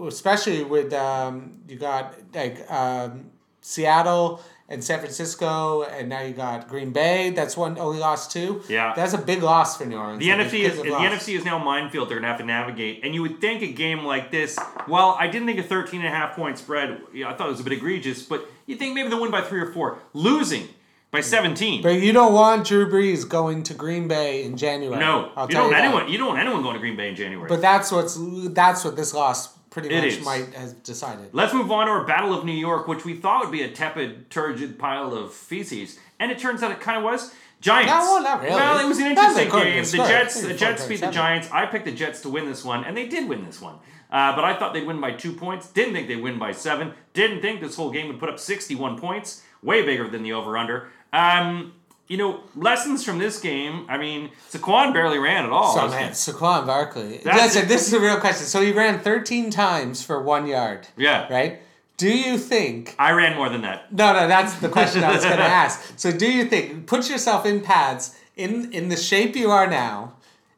especially 0.06 0.62
with 0.64 0.92
um, 0.92 1.58
you 1.68 1.76
got 1.76 2.14
like 2.34 2.70
um, 2.70 3.30
Seattle 3.60 4.42
and 4.68 4.84
San 4.84 5.00
Francisco, 5.00 5.82
and 5.82 6.08
now 6.08 6.20
you 6.20 6.32
got 6.32 6.68
Green 6.68 6.92
Bay. 6.92 7.30
That's 7.30 7.56
one 7.56 7.76
only 7.76 7.98
lost 7.98 8.30
two. 8.30 8.62
Yeah. 8.68 8.92
that's 8.94 9.12
a 9.12 9.18
big 9.18 9.42
loss 9.42 9.76
for 9.76 9.84
New 9.84 9.96
Orleans. 9.96 10.20
The 10.20 10.28
NFC 10.28 10.60
is 10.60 10.76
the. 10.76 10.84
NFC 10.84 11.36
is 11.36 11.44
now 11.44 11.60
a 11.60 11.64
minefield 11.64 12.08
they're 12.08 12.18
gonna 12.18 12.28
have 12.28 12.38
to 12.38 12.44
navigate. 12.44 13.00
And 13.02 13.12
you 13.12 13.22
would 13.22 13.40
think 13.40 13.62
a 13.62 13.72
game 13.72 14.04
like 14.04 14.30
this, 14.30 14.56
well, 14.86 15.16
I 15.18 15.26
didn't 15.26 15.48
think 15.48 15.58
a 15.58 15.64
13 15.64 16.00
and 16.00 16.08
a 16.08 16.12
half 16.12 16.36
point 16.36 16.56
spread, 16.56 17.00
I 17.14 17.32
thought 17.34 17.48
it 17.48 17.50
was 17.50 17.60
a 17.60 17.64
bit 17.64 17.72
egregious, 17.72 18.22
but 18.22 18.46
you 18.66 18.76
think 18.76 18.94
maybe 18.94 19.08
they'll 19.08 19.20
win 19.20 19.32
by 19.32 19.42
three 19.42 19.60
or 19.60 19.72
four. 19.72 19.98
Losing 20.12 20.68
by 21.10 21.20
17. 21.20 21.82
But 21.82 22.00
you 22.00 22.12
don't 22.12 22.32
want 22.32 22.64
Drew 22.68 22.88
Brees 22.88 23.28
going 23.28 23.64
to 23.64 23.74
Green 23.74 24.06
Bay 24.06 24.44
in 24.44 24.56
January. 24.56 25.00
no. 25.00 25.32
I'll 25.34 25.46
you 25.48 25.54
tell 25.54 25.68
don't 25.68 25.70
you 25.70 25.72
want 25.72 25.72
that. 25.72 25.84
anyone 25.84 26.08
you 26.12 26.18
don't 26.18 26.28
want 26.28 26.38
anyone 26.38 26.62
going 26.62 26.74
to 26.74 26.80
Green 26.80 26.96
Bay 26.96 27.08
in 27.08 27.16
January. 27.16 27.48
But 27.48 27.60
that's 27.60 27.90
what's 27.90 28.16
that's 28.50 28.84
what 28.84 28.94
this 28.94 29.12
loss 29.12 29.56
pretty 29.70 29.88
It 29.88 30.02
much 30.02 30.12
is. 30.18 30.24
might 30.24 30.54
has 30.54 30.72
decided. 30.74 31.30
Let's 31.32 31.54
move 31.54 31.70
on 31.70 31.86
to 31.86 31.92
our 31.92 32.04
Battle 32.04 32.34
of 32.36 32.44
New 32.44 32.52
York, 32.52 32.88
which 32.88 33.04
we 33.04 33.14
thought 33.14 33.42
would 33.42 33.52
be 33.52 33.62
a 33.62 33.70
tepid, 33.70 34.30
turgid 34.30 34.78
pile 34.78 35.14
of 35.14 35.32
feces, 35.32 35.98
and 36.18 36.30
it 36.30 36.38
turns 36.38 36.62
out 36.62 36.70
it 36.72 36.80
kind 36.80 36.98
of 36.98 37.04
was. 37.04 37.32
Giants. 37.60 37.92
No, 37.92 37.98
well, 38.00 38.22
not 38.22 38.40
really. 38.40 38.54
Well, 38.54 38.78
it 38.84 38.88
was 38.88 38.98
an 38.98 39.04
was 39.04 39.10
interesting 39.18 39.50
game. 39.50 39.84
the 39.84 39.90
The. 39.90 40.08
Jets, 40.08 40.40
the 40.40 40.54
Jets 40.54 40.86
beat 40.86 41.00
the 41.00 41.10
Giants. 41.10 41.48
I 41.52 41.66
picked 41.66 41.84
the 41.84 41.92
Jets 41.92 42.22
to 42.22 42.30
win 42.30 42.46
this 42.46 42.64
one, 42.64 42.84
and 42.84 42.96
they 42.96 43.06
did 43.06 43.28
win 43.28 43.44
this 43.44 43.60
one. 43.60 43.74
Uh, 44.10 44.34
but 44.34 44.44
I 44.44 44.56
thought 44.58 44.72
they'd 44.72 44.86
win 44.86 45.00
by 45.00 45.12
two 45.12 45.32
points. 45.32 45.68
Didn't 45.68 45.92
think 45.94 46.08
they'd 46.08 46.16
win 46.22 46.38
by 46.38 46.52
seven. 46.52 46.94
Didn't 47.12 47.42
think 47.42 47.60
this 47.60 47.76
whole 47.76 47.90
game 47.90 48.08
would 48.08 48.18
put 48.18 48.28
up 48.30 48.38
sixty-one 48.40 48.98
points. 48.98 49.42
Way 49.62 49.82
bigger 49.84 50.08
than 50.08 50.22
the 50.22 50.32
over/under. 50.32 50.88
Um, 51.12 51.74
you 52.10 52.16
know, 52.16 52.40
lessons 52.56 53.04
from 53.04 53.18
this 53.20 53.38
game. 53.40 53.86
I 53.88 53.96
mean, 53.96 54.30
Saquon 54.50 54.92
barely 54.92 55.18
ran 55.20 55.44
at 55.44 55.50
all. 55.52 55.74
So 55.76 55.88
man, 55.88 56.10
Saquon 56.10 56.66
Barkley. 56.66 57.18
That's- 57.22 57.54
Listen, 57.54 57.68
this 57.68 57.86
is 57.86 57.92
a 57.92 58.00
real 58.00 58.18
question. 58.18 58.46
So 58.46 58.60
he 58.60 58.72
ran 58.72 58.98
thirteen 58.98 59.48
times 59.50 60.02
for 60.04 60.20
one 60.20 60.46
yard. 60.48 60.88
Yeah. 60.96 61.32
Right. 61.32 61.60
Do 61.96 62.08
you 62.10 62.36
think? 62.36 62.96
I 62.98 63.12
ran 63.12 63.36
more 63.36 63.48
than 63.48 63.62
that. 63.62 63.92
No, 63.92 64.12
no, 64.12 64.26
that's 64.26 64.54
the 64.54 64.68
question 64.70 65.04
I 65.04 65.12
was 65.12 65.22
going 65.22 65.36
to 65.48 65.54
ask. 65.62 65.92
So 65.96 66.10
do 66.10 66.30
you 66.30 66.46
think? 66.46 66.86
Put 66.88 67.08
yourself 67.08 67.46
in 67.46 67.60
pads 67.60 68.16
in 68.36 68.72
in 68.72 68.88
the 68.88 68.96
shape 68.96 69.36
you 69.36 69.50
are 69.52 69.68
now. 69.68 70.14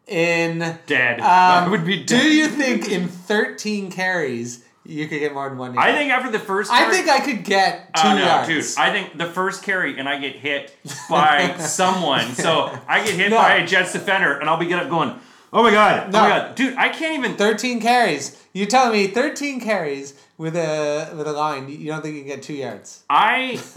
In 0.07 0.79
Dead. 0.87 1.21
um, 1.21 1.27
I 1.27 1.69
would 1.69 1.85
be 1.85 1.99
Dead. 2.03 2.19
Do 2.21 2.29
you 2.35 2.49
think 2.49 2.89
in 2.91 3.09
thirteen 3.09 3.91
carries 3.91 4.62
you 4.85 5.07
could 5.09 5.19
get 5.21 5.33
more 5.33 5.49
than 5.49 5.59
one 5.59 5.75
yard? 5.75 5.87
I 5.89 5.93
think 5.97 6.11
after 6.13 6.31
the 6.31 6.39
first. 6.39 6.71
I 6.73 6.91
think 6.91 7.09
I 7.09 7.21
could 7.21 7.45
get 7.45 7.91
oh, 7.97 8.03
two 8.03 8.09
Oh, 8.09 8.15
no, 8.19 8.25
yards. 8.25 8.49
dude! 8.49 8.79
I 8.85 8.91
think 8.93 9.17
the 9.19 9.27
first 9.27 9.63
carry 9.63 9.99
and 9.99 10.09
I 10.09 10.19
get 10.19 10.37
hit 10.37 10.75
by 11.09 11.57
someone. 11.59 12.33
So 12.35 12.77
I 12.89 13.05
get 13.05 13.15
hit 13.15 13.31
No. 13.31 13.37
by 13.39 13.55
a 13.57 13.67
Jets 13.67 13.93
defender, 13.93 14.39
and 14.39 14.49
I'll 14.51 14.57
be 14.59 14.67
get 14.67 14.83
up 14.83 14.91
going, 14.91 15.15
"Oh 15.53 15.63
my 15.63 15.71
god! 15.71 16.13
No. 16.13 16.19
Oh 16.19 16.23
my 16.23 16.29
god, 16.29 16.55
dude! 16.55 16.75
I 16.77 16.89
can't 16.89 17.15
even." 17.19 17.37
13 17.37 17.81
carries. 17.81 18.39
You're 18.55 18.67
telling 18.67 18.93
me 18.93 19.07
13 19.07 19.61
carries 19.61 20.15
with 20.37 20.57
a 20.57 21.15
with 21.17 21.27
a 21.27 21.33
line. 21.33 21.69
You 21.69 21.87
don't 21.87 22.03
think 22.03 22.17
you 22.17 22.23
can 22.23 22.29
get 22.31 22.43
two 22.43 22.55
yards? 22.55 23.03
I 23.09 23.59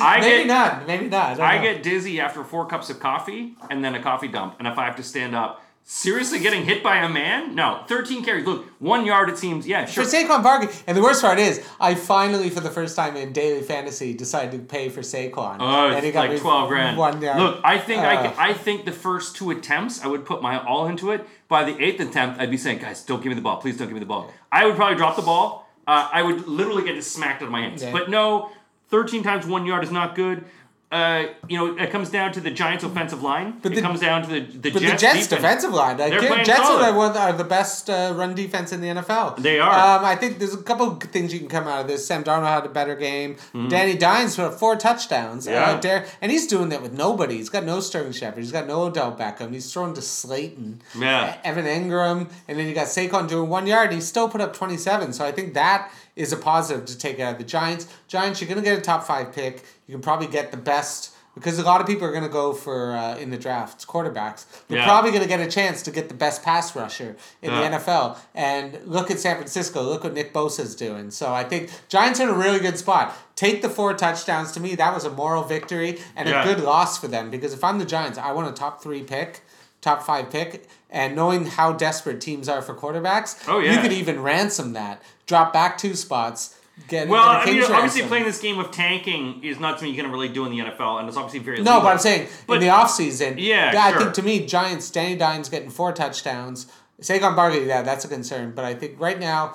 I 0.00 0.20
maybe 0.20 0.38
get 0.44 0.46
not. 0.46 0.86
Maybe 0.86 1.08
not. 1.08 1.40
I, 1.40 1.58
I 1.58 1.62
get 1.62 1.82
dizzy 1.82 2.20
after 2.20 2.44
four 2.44 2.66
cups 2.66 2.88
of 2.90 3.00
coffee 3.00 3.54
and 3.70 3.84
then 3.84 3.94
a 3.94 4.02
coffee 4.02 4.28
dump, 4.28 4.56
and 4.58 4.68
if 4.68 4.78
I 4.78 4.84
have 4.84 4.96
to 4.96 5.02
stand 5.02 5.34
up, 5.34 5.64
seriously, 5.84 6.38
getting 6.38 6.64
hit 6.64 6.82
by 6.82 6.98
a 6.98 7.08
man? 7.08 7.54
No, 7.54 7.84
thirteen 7.86 8.24
carries. 8.24 8.46
Look, 8.46 8.66
one 8.80 9.04
yard. 9.04 9.28
It 9.28 9.38
seems. 9.38 9.66
Yeah, 9.66 9.84
sure. 9.86 10.04
for. 10.04 10.10
Saquon 10.10 10.42
Barkley. 10.42 10.74
And 10.86 10.96
the 10.96 11.02
worst 11.02 11.20
part 11.22 11.38
is, 11.38 11.64
I 11.80 11.94
finally, 11.94 12.50
for 12.50 12.60
the 12.60 12.70
first 12.70 12.96
time 12.96 13.16
in 13.16 13.32
daily 13.32 13.62
fantasy, 13.62 14.14
decided 14.14 14.52
to 14.52 14.58
pay 14.58 14.88
for 14.88 15.00
Saquon. 15.00 15.56
Oh, 15.60 15.90
and 15.90 16.02
he 16.02 16.08
it's 16.08 16.14
got 16.14 16.20
like 16.20 16.30
me 16.32 16.38
twelve 16.38 16.68
grand. 16.68 16.96
One 16.96 17.20
yard. 17.20 17.38
Look, 17.38 17.60
I 17.64 17.78
think 17.78 18.02
I, 18.02 18.16
Uh. 18.16 18.22
could- 18.30 18.38
I 18.38 18.52
think 18.54 18.84
the 18.84 18.92
first 18.92 19.36
two 19.36 19.50
attempts, 19.50 20.02
I 20.04 20.06
would 20.08 20.24
put 20.24 20.42
my 20.42 20.62
all 20.64 20.86
into 20.86 21.10
it. 21.10 21.26
By 21.48 21.64
the 21.64 21.78
eighth 21.82 22.00
attempt, 22.00 22.40
I'd 22.40 22.50
be 22.50 22.56
saying, 22.56 22.78
"Guys, 22.78 23.02
don't 23.02 23.22
give 23.22 23.30
me 23.30 23.34
the 23.34 23.42
ball. 23.42 23.58
Please 23.58 23.76
don't 23.76 23.88
give 23.88 23.94
me 23.94 24.00
the 24.00 24.06
ball." 24.06 24.30
I 24.50 24.66
would 24.66 24.76
probably 24.76 24.96
drop 24.96 25.16
the 25.16 25.22
ball. 25.22 25.68
Uh, 25.86 26.08
I 26.12 26.22
would 26.22 26.46
literally 26.46 26.84
get 26.84 26.96
it 26.96 27.02
smacked 27.02 27.42
out 27.42 27.46
of 27.46 27.52
my 27.52 27.60
hands. 27.62 27.84
But 27.84 28.08
no, 28.08 28.50
thirteen 28.88 29.22
times 29.22 29.46
one 29.46 29.66
yard 29.66 29.82
is 29.84 29.90
not 29.90 30.14
good. 30.14 30.44
Uh, 30.92 31.28
you 31.48 31.56
know, 31.56 31.74
it 31.82 31.90
comes 31.90 32.10
down 32.10 32.32
to 32.32 32.40
the 32.40 32.50
Giants' 32.50 32.84
offensive 32.84 33.22
line. 33.22 33.58
But 33.62 33.72
it 33.72 33.80
comes 33.80 34.00
down 34.00 34.22
to 34.24 34.28
the 34.28 34.40
the 34.40 34.70
But 34.70 34.82
Jets, 34.82 34.92
the 34.92 34.98
Jets' 34.98 35.26
defensive 35.26 35.72
line, 35.72 35.96
They're 35.96 36.18
playing 36.18 36.44
Jets 36.44 36.60
solid. 36.60 36.84
are, 36.84 36.94
one, 36.94 37.16
are 37.16 37.32
the 37.32 37.44
best 37.44 37.88
uh, 37.88 38.12
run 38.14 38.34
defense 38.34 38.72
in 38.72 38.82
the 38.82 38.88
NFL. 38.88 39.38
They 39.38 39.58
are. 39.58 39.70
Um, 39.98 40.04
I 40.04 40.16
think 40.16 40.38
there's 40.38 40.52
a 40.52 40.62
couple 40.62 40.88
of 40.92 41.02
things 41.04 41.32
you 41.32 41.38
can 41.38 41.48
come 41.48 41.66
out 41.66 41.80
of 41.80 41.88
this. 41.88 42.06
Sam 42.06 42.22
Darnold 42.22 42.46
had 42.46 42.66
a 42.66 42.68
better 42.68 42.94
game. 42.94 43.36
Danny 43.70 43.96
Dimes 43.96 44.36
put 44.36 44.44
up 44.44 44.54
four 44.54 44.76
touchdowns. 44.76 45.46
Mm-hmm. 45.46 45.54
Yeah. 45.54 45.70
Uh, 45.70 45.80
Dar- 45.80 46.04
and 46.20 46.30
he's 46.30 46.46
doing 46.46 46.68
that 46.68 46.82
with 46.82 46.92
nobody. 46.92 47.36
He's 47.36 47.48
got 47.48 47.64
no 47.64 47.80
Sterling 47.80 48.12
Shepard. 48.12 48.42
He's 48.42 48.52
got 48.52 48.66
no 48.66 48.82
Odell 48.82 49.16
Beckham. 49.16 49.50
He's 49.54 49.72
thrown 49.72 49.94
to 49.94 50.02
Slayton. 50.02 50.82
Yeah. 50.98 51.38
Evan 51.42 51.64
Engram. 51.64 52.28
And 52.48 52.58
then 52.58 52.66
you 52.68 52.74
got 52.74 52.88
Saquon 52.88 53.28
doing 53.30 53.48
one 53.48 53.66
yard. 53.66 53.86
And 53.86 53.94
he 53.94 54.00
still 54.02 54.28
put 54.28 54.42
up 54.42 54.52
27. 54.52 55.14
So 55.14 55.24
I 55.24 55.32
think 55.32 55.54
that 55.54 55.90
is 56.16 56.32
a 56.32 56.36
positive 56.36 56.84
to 56.86 56.98
take 56.98 57.18
out 57.20 57.32
of 57.32 57.38
the 57.38 57.44
Giants. 57.44 57.86
Giants, 58.08 58.40
you're 58.40 58.48
going 58.48 58.62
to 58.62 58.64
get 58.64 58.78
a 58.78 58.82
top 58.82 59.04
five 59.04 59.32
pick. 59.32 59.64
You 59.86 59.94
can 59.94 60.02
probably 60.02 60.26
get 60.26 60.50
the 60.50 60.56
best. 60.58 61.10
Because 61.34 61.58
a 61.58 61.62
lot 61.62 61.80
of 61.80 61.86
people 61.86 62.06
are 62.06 62.10
going 62.10 62.24
to 62.24 62.28
go 62.28 62.52
for 62.52 62.92
uh, 62.94 63.16
in 63.16 63.30
the 63.30 63.38
drafts 63.38 63.86
quarterbacks. 63.86 64.44
You're 64.68 64.80
Yeah. 64.80 64.84
probably 64.84 65.12
going 65.12 65.22
to 65.22 65.28
get 65.28 65.40
a 65.40 65.50
chance 65.50 65.80
to 65.84 65.90
get 65.90 66.10
the 66.10 66.14
best 66.14 66.42
pass 66.42 66.76
rusher 66.76 67.16
in 67.40 67.50
Yeah. 67.50 67.70
the 67.70 67.76
NFL. 67.78 68.18
And 68.34 68.78
look 68.84 69.10
at 69.10 69.18
San 69.18 69.36
Francisco. 69.36 69.80
Look 69.82 70.04
what 70.04 70.12
Nick 70.12 70.34
Bosa's 70.34 70.74
doing. 70.76 71.10
So 71.10 71.32
I 71.32 71.42
think 71.44 71.70
Giants 71.88 72.20
are 72.20 72.24
in 72.24 72.28
a 72.28 72.34
really 72.34 72.58
good 72.60 72.76
spot. 72.76 73.16
Take 73.34 73.62
the 73.62 73.70
four 73.70 73.94
touchdowns 73.94 74.52
to 74.52 74.60
me. 74.60 74.74
That 74.74 74.92
was 74.92 75.06
a 75.06 75.10
moral 75.10 75.42
victory 75.42 76.00
and 76.16 76.28
Yeah. 76.28 76.42
a 76.42 76.44
good 76.44 76.62
loss 76.62 76.98
for 76.98 77.08
them. 77.08 77.30
Because 77.30 77.54
if 77.54 77.64
I'm 77.64 77.78
the 77.78 77.86
Giants, 77.86 78.18
I 78.18 78.32
want 78.32 78.48
a 78.48 78.52
top 78.52 78.82
three 78.82 79.02
pick, 79.02 79.40
top 79.82 80.02
five 80.02 80.30
pick. 80.30 80.66
And 80.88 81.14
knowing 81.16 81.44
how 81.46 81.72
desperate 81.72 82.20
teams 82.20 82.48
are 82.48 82.60
for 82.62 82.74
quarterbacks, 82.74 83.42
Oh, 83.48 83.58
yeah. 83.58 83.74
you 83.74 83.80
could 83.80 83.92
even 83.92 84.22
ransom 84.22 84.72
that. 84.72 85.02
Drop 85.26 85.52
back 85.52 85.76
two 85.78 85.94
spots. 85.94 86.58
Get, 86.88 87.06
Well, 87.08 87.22
I 87.22 87.44
mean, 87.44 87.54
king's 87.56 87.70
obviously 87.70 88.02
playing 88.02 88.24
this 88.24 88.40
game 88.40 88.58
of 88.58 88.70
tanking 88.70 89.42
is 89.44 89.60
not 89.60 89.78
something 89.78 89.94
you 89.94 90.02
can 90.02 90.10
really 90.10 90.28
do 90.28 90.44
in 90.46 90.50
the 90.50 90.58
NFL, 90.60 90.98
and 91.00 91.08
it's 91.08 91.16
obviously 91.18 91.40
very 91.40 91.58
No, 91.58 91.72
legal. 91.72 91.80
but 91.82 91.88
I'm 91.92 91.98
saying 91.98 92.28
But- 92.46 92.54
in 92.54 92.60
the 92.60 92.68
offseason, 92.68 93.34
Yeah, 93.38 93.72
I 93.78 93.90
sure. 93.92 94.00
think 94.00 94.14
to 94.14 94.22
me, 94.22 94.46
Giants, 94.46 94.88
Danny 94.90 95.14
Dimes 95.16 95.48
getting 95.50 95.68
four 95.70 95.92
touchdowns. 95.92 96.66
Saquon 97.00 97.34
Barkley, 97.36 97.66
yeah, 97.66 97.82
that's 97.82 98.04
a 98.04 98.08
concern. 98.08 98.52
But 98.54 98.64
I 98.64 98.74
think 98.74 98.94
right 98.98 99.18
now, 99.20 99.54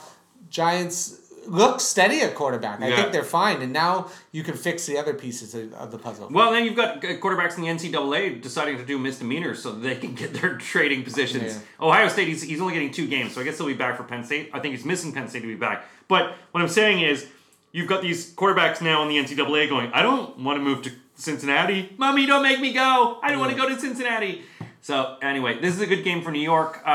Giants 0.49 1.15
look 1.47 1.79
steady 1.79 2.21
at 2.21 2.36
quarterback. 2.36 2.81
I 2.81 2.89
Yeah. 2.89 2.95
think 2.97 3.12
they're 3.13 3.23
fine. 3.23 3.62
And 3.62 3.71
now 3.73 4.10
you 4.31 4.43
can 4.43 4.55
fix 4.55 4.86
the 4.86 4.97
other 4.97 5.13
pieces 5.13 5.55
of, 5.55 5.91
the 5.91 5.97
puzzle. 5.97 6.27
Well, 6.31 6.51
then 6.51 6.65
you've 6.65 6.75
got 6.75 6.97
uh, 6.97 7.07
quarterbacks 7.17 7.57
in 7.57 7.63
the 7.63 7.69
NCAA 7.69 8.41
deciding 8.41 8.77
to 8.77 8.86
do 8.86 8.97
misdemeanors 8.97 9.62
so 9.63 9.71
they 9.71 9.95
can 9.95 10.13
get 10.13 10.33
their 10.33 10.57
trading 10.57 11.03
positions. 11.03 11.55
Yeah. 11.79 11.86
Ohio 11.88 12.07
State, 12.10 12.27
he's, 12.27 12.41
he's 12.41 12.62
only 12.62 12.73
getting 12.73 12.91
two 12.91 13.07
games, 13.07 13.33
so 13.33 13.41
I 13.41 13.43
guess 13.43 13.57
he'll 13.57 13.67
be 13.67 13.73
back 13.73 13.97
for 13.97 14.03
Penn 14.03 14.23
State. 14.23 14.49
I 14.53 14.60
think 14.60 14.75
he's 14.75 14.86
missing 14.86 15.12
Penn 15.13 15.27
State 15.29 15.41
to 15.41 15.47
be 15.47 15.55
back. 15.55 15.86
But 16.07 16.36
what 16.51 16.62
I'm 16.62 16.69
saying 16.69 17.01
is, 17.01 17.25
you've 17.71 17.88
got 17.88 18.01
these 18.01 18.33
quarterbacks 18.33 18.81
now 18.81 19.01
in 19.03 19.10
the 19.10 19.17
NCAA 19.17 19.69
going, 19.69 19.91
I 19.93 20.01
don't 20.01 20.39
want 20.39 20.57
to 20.57 20.63
move 20.63 20.81
to 20.83 20.91
Cincinnati. 21.15 21.93
Mommy, 21.97 22.25
don't 22.25 22.43
make 22.43 22.60
me 22.60 22.73
go. 22.73 23.19
I 23.23 23.29
don't 23.31 23.39
want 23.39 23.51
to 23.51 23.57
go 23.57 23.67
to 23.67 23.79
Cincinnati. 23.79 24.43
So 24.88 25.17
anyway, 25.21 25.60
this 25.60 25.76
is 25.76 25.82
a 25.82 25.86
good 25.86 26.06
game 26.06 26.21
for 26.21 26.32
New 26.32 26.39
York, 26.39 26.82
uh, 26.88 26.89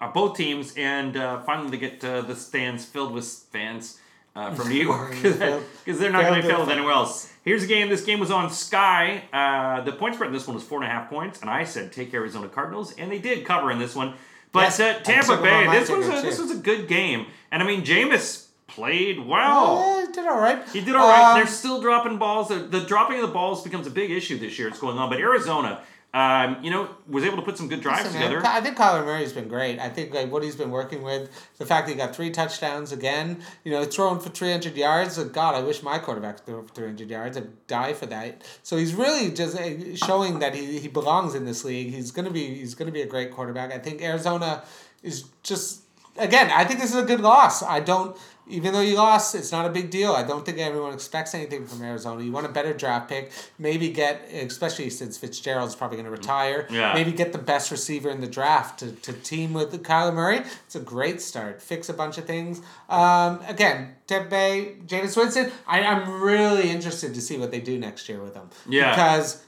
uh, 0.00 0.12
both 0.12 0.36
teams, 0.36 0.72
and 0.76 1.16
uh, 1.16 1.40
finally 1.40 1.70
they 1.70 1.78
get 1.78 2.04
uh, 2.04 2.20
the 2.20 2.36
stands 2.36 2.84
filled 2.84 3.12
with 3.12 3.26
fans 3.50 3.98
uh, 4.36 4.54
from 4.54 4.68
New 4.68 4.76
York 4.90 5.10
because 5.10 5.36
they're 5.98 6.12
not 6.12 6.22
going 6.22 6.40
to 6.40 6.42
be 6.42 6.46
Filled 6.46 6.50
fill 6.50 6.58
with 6.60 6.68
with- 6.68 6.76
anywhere 6.76 6.92
else. 6.92 7.32
Here's 7.44 7.64
a 7.64 7.66
game. 7.66 7.88
This 7.88 8.04
game 8.04 8.20
was 8.20 8.30
on 8.30 8.48
Sky. 8.52 9.24
Uh, 9.32 9.80
the 9.80 9.90
point 9.90 10.14
spread 10.14 10.28
in 10.28 10.34
this 10.34 10.46
one 10.46 10.54
was 10.54 10.62
four 10.62 10.80
and 10.80 10.88
a 10.88 10.94
half 10.94 11.10
points, 11.10 11.40
and 11.40 11.50
I 11.50 11.64
said 11.64 11.90
take 11.90 12.14
Arizona 12.14 12.46
Cardinals, 12.48 12.94
and 12.96 13.10
they 13.10 13.18
did 13.18 13.44
cover 13.44 13.72
in 13.72 13.80
this 13.80 13.96
one. 13.96 14.14
But 14.52 14.60
Yes, 14.60 14.78
uh, 14.78 15.00
Tampa 15.02 15.26
took 15.26 15.42
them 15.42 15.52
on 15.52 15.74
Bay, 15.74 15.80
this 15.80 15.90
was 15.90 16.06
a, 16.06 16.22
this 16.22 16.38
was 16.38 16.52
a 16.52 16.58
good 16.58 16.86
game, 16.86 17.26
and 17.50 17.60
I 17.60 17.66
mean 17.66 17.82
Jameis 17.82 18.46
played 18.68 19.18
well. 19.18 19.78
Uh, 19.78 20.06
did 20.12 20.26
all 20.28 20.38
right. 20.38 20.62
He 20.68 20.80
did 20.80 20.94
all 20.94 21.08
right. 21.08 21.32
Um, 21.32 21.38
They're 21.38 21.48
still 21.48 21.80
dropping 21.80 22.18
balls. 22.18 22.50
The, 22.50 22.60
the 22.60 22.82
dropping 22.82 23.16
of 23.16 23.22
the 23.26 23.32
balls 23.34 23.64
becomes 23.64 23.88
a 23.88 23.90
big 23.90 24.12
issue 24.12 24.38
this 24.38 24.60
year. 24.60 24.68
It's 24.68 24.78
going 24.78 24.96
on, 24.98 25.10
but 25.10 25.18
Arizona, 25.18 25.82
um, 26.14 26.64
you 26.64 26.70
know, 26.70 26.88
was 27.06 27.24
able 27.24 27.36
to 27.36 27.42
put 27.42 27.58
some 27.58 27.68
good 27.68 27.80
drives 27.80 28.04
Listen, 28.04 28.20
man, 28.20 28.30
together. 28.30 28.46
I 28.46 28.60
think 28.60 28.78
Kyler 28.78 29.04
Murray's 29.04 29.32
been 29.32 29.48
great. 29.48 29.78
I 29.78 29.90
think 29.90 30.14
like 30.14 30.32
what 30.32 30.42
he's 30.42 30.56
been 30.56 30.70
working 30.70 31.02
with, 31.02 31.28
the 31.58 31.66
fact 31.66 31.86
that 31.86 31.92
he 31.92 31.98
got 31.98 32.16
three 32.16 32.30
touchdowns 32.30 32.90
again, 32.90 33.42
you 33.64 33.72
know, 33.72 33.84
throwing 33.84 34.20
for 34.20 34.30
three 34.30 34.50
hundred 34.50 34.76
yards. 34.76 35.22
God, 35.24 35.54
I 35.54 35.60
wish 35.60 35.82
my 35.82 35.98
quarterback 35.98 36.36
could 36.36 36.46
throw 36.46 36.62
for 36.62 36.74
three 36.74 36.86
hundred 36.86 37.10
yards. 37.10 37.36
I'd 37.36 37.66
die 37.66 37.92
for 37.92 38.06
that. 38.06 38.42
So 38.62 38.76
he's 38.76 38.94
really 38.94 39.30
just 39.30 39.58
uh, 39.58 39.94
showing 39.96 40.38
that 40.38 40.54
he, 40.54 40.78
he 40.78 40.88
belongs 40.88 41.34
in 41.34 41.44
this 41.44 41.64
league. 41.64 41.92
He's 41.92 42.10
gonna 42.10 42.30
be 42.30 42.54
he's 42.54 42.74
gonna 42.74 42.92
be 42.92 43.02
a 43.02 43.06
great 43.06 43.30
quarterback. 43.30 43.72
I 43.72 43.78
think 43.78 44.00
Arizona 44.00 44.64
is 45.02 45.24
just 45.42 45.82
again. 46.18 46.50
I 46.50 46.64
think 46.64 46.80
this 46.80 46.90
is 46.90 46.96
a 46.96 47.04
good 47.04 47.20
loss. 47.20 47.62
I 47.62 47.80
don't. 47.80 48.16
Even 48.48 48.72
though 48.72 48.80
you 48.80 48.94
lost, 48.94 49.34
it's 49.34 49.50
not 49.50 49.66
a 49.66 49.70
big 49.70 49.90
deal. 49.90 50.12
I 50.12 50.22
don't 50.22 50.46
think 50.46 50.58
everyone 50.58 50.94
expects 50.94 51.34
anything 51.34 51.66
from 51.66 51.82
Arizona. 51.82 52.22
You 52.22 52.30
want 52.30 52.46
a 52.46 52.48
better 52.48 52.72
draft 52.72 53.08
pick. 53.08 53.32
Maybe 53.58 53.90
get, 53.90 54.30
especially 54.32 54.88
since 54.88 55.18
Fitzgerald's 55.18 55.74
probably 55.74 55.96
going 55.96 56.04
to 56.04 56.12
retire. 56.12 56.68
Yeah. 56.70 56.94
Maybe 56.94 57.10
get 57.10 57.32
the 57.32 57.38
best 57.38 57.72
receiver 57.72 58.08
in 58.08 58.20
the 58.20 58.28
draft 58.28 58.78
to, 58.78 58.92
to 58.92 59.12
team 59.12 59.52
with 59.52 59.72
Kyler 59.82 60.14
Murray. 60.14 60.42
It's 60.64 60.76
a 60.76 60.80
great 60.80 61.20
start. 61.20 61.60
Fix 61.60 61.88
a 61.88 61.92
bunch 61.92 62.18
of 62.18 62.26
things. 62.26 62.62
Um, 62.88 63.40
again, 63.48 63.96
Tampa 64.06 64.30
Bay, 64.30 64.76
Jameis 64.86 65.16
Winston. 65.16 65.50
I, 65.66 65.82
I'm 65.82 66.22
really 66.22 66.70
interested 66.70 67.14
to 67.14 67.20
see 67.20 67.38
what 67.38 67.50
they 67.50 67.60
do 67.60 67.76
next 67.78 68.08
year 68.08 68.22
with 68.22 68.34
him. 68.34 68.48
Yeah. 68.68 68.90
Because 68.90 69.42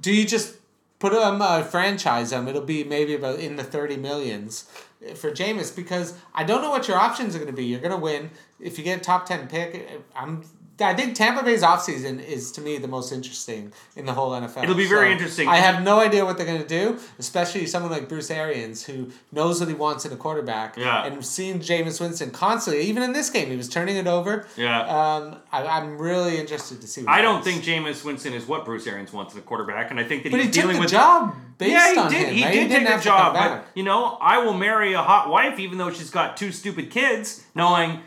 do 0.00 0.12
you 0.12 0.24
just 0.24 0.54
put 1.00 1.12
him 1.12 1.42
uh, 1.42 1.64
franchise 1.64 2.30
him? 2.30 2.46
It'll 2.46 2.62
be 2.62 2.84
maybe 2.84 3.14
about 3.14 3.40
in 3.40 3.56
the 3.56 3.64
thirty 3.64 3.96
millions 3.96 4.70
for 5.14 5.30
Jameis 5.30 5.74
because 5.74 6.14
I 6.34 6.44
don't 6.44 6.62
know 6.62 6.70
what 6.70 6.88
your 6.88 6.96
options 6.96 7.34
are 7.34 7.38
going 7.38 7.50
to 7.50 7.56
be. 7.56 7.64
You're 7.64 7.80
going 7.80 7.92
to 7.92 7.96
win 7.96 8.30
if 8.60 8.78
you 8.78 8.84
get 8.84 8.98
a 8.98 9.00
top 9.00 9.26
ten 9.26 9.48
pick. 9.48 9.88
I'm. 10.14 10.42
I 10.80 10.94
think 10.94 11.14
Tampa 11.14 11.42
Bay's 11.42 11.62
offseason 11.62 12.24
is 12.24 12.52
to 12.52 12.60
me 12.60 12.78
the 12.78 12.88
most 12.88 13.12
interesting 13.12 13.72
in 13.96 14.06
the 14.06 14.12
whole 14.12 14.30
NFL. 14.30 14.62
It'll 14.62 14.74
be 14.74 14.86
very 14.86 15.10
interesting. 15.12 15.48
I 15.48 15.56
have 15.56 15.82
no 15.82 15.98
idea 16.00 16.24
what 16.24 16.36
they're 16.36 16.46
going 16.46 16.62
to 16.62 16.68
do, 16.68 16.98
especially 17.18 17.66
someone 17.66 17.90
like 17.90 18.08
Bruce 18.08 18.30
Arians 18.30 18.84
who 18.84 19.10
knows 19.32 19.60
what 19.60 19.68
he 19.68 19.74
wants 19.74 20.04
in 20.04 20.12
a 20.12 20.16
quarterback. 20.16 20.76
Yeah. 20.76 21.04
And 21.04 21.24
seeing 21.24 21.60
Jameis 21.60 22.00
Winston 22.00 22.30
constantly, 22.30 22.84
even 22.84 23.02
in 23.02 23.12
this 23.12 23.30
game, 23.30 23.48
he 23.48 23.56
was 23.56 23.68
turning 23.68 23.96
it 23.96 24.06
over. 24.06 24.46
Yeah. 24.56 24.80
Um, 24.80 25.36
I, 25.52 25.66
I'm 25.66 25.98
really 25.98 26.38
interested 26.38 26.80
to 26.80 26.86
see. 26.86 27.02
What 27.02 27.10
I 27.10 27.22
don't 27.22 27.42
think 27.42 27.64
Jameis 27.64 28.04
Winston 28.04 28.32
is 28.32 28.46
what 28.46 28.64
Bruce 28.64 28.86
Arians 28.86 29.12
wants 29.12 29.34
in 29.34 29.40
a 29.40 29.42
quarterback, 29.42 29.90
and 29.90 29.98
I 29.98 30.04
think 30.04 30.22
that 30.22 30.30
But 30.30 30.40
he's 30.40 30.54
he 30.54 30.62
dealing 30.62 30.76
the 30.76 30.80
with 30.80 30.90
job 30.90 31.34
based 31.58 31.72
yeah, 31.72 32.08
he 32.08 32.14
did. 32.16 32.28
him. 32.28 32.34
he 32.34 32.44
right? 32.44 32.52
did 32.52 32.68
didn't 32.68 32.70
take 32.70 32.84
the 32.84 32.90
have 32.92 33.02
to 33.02 33.08
come 33.08 33.34
job, 33.34 33.34
but 33.34 33.66
you 33.74 33.82
know, 33.82 34.16
I 34.20 34.38
will 34.44 34.54
marry 34.54 34.92
a 34.92 35.02
hot 35.02 35.28
wife 35.28 35.58
even 35.58 35.78
though 35.78 35.90
she's 35.90 36.10
got 36.10 36.36
two 36.36 36.52
stupid 36.52 36.90
kids, 36.90 37.44
knowing 37.54 38.00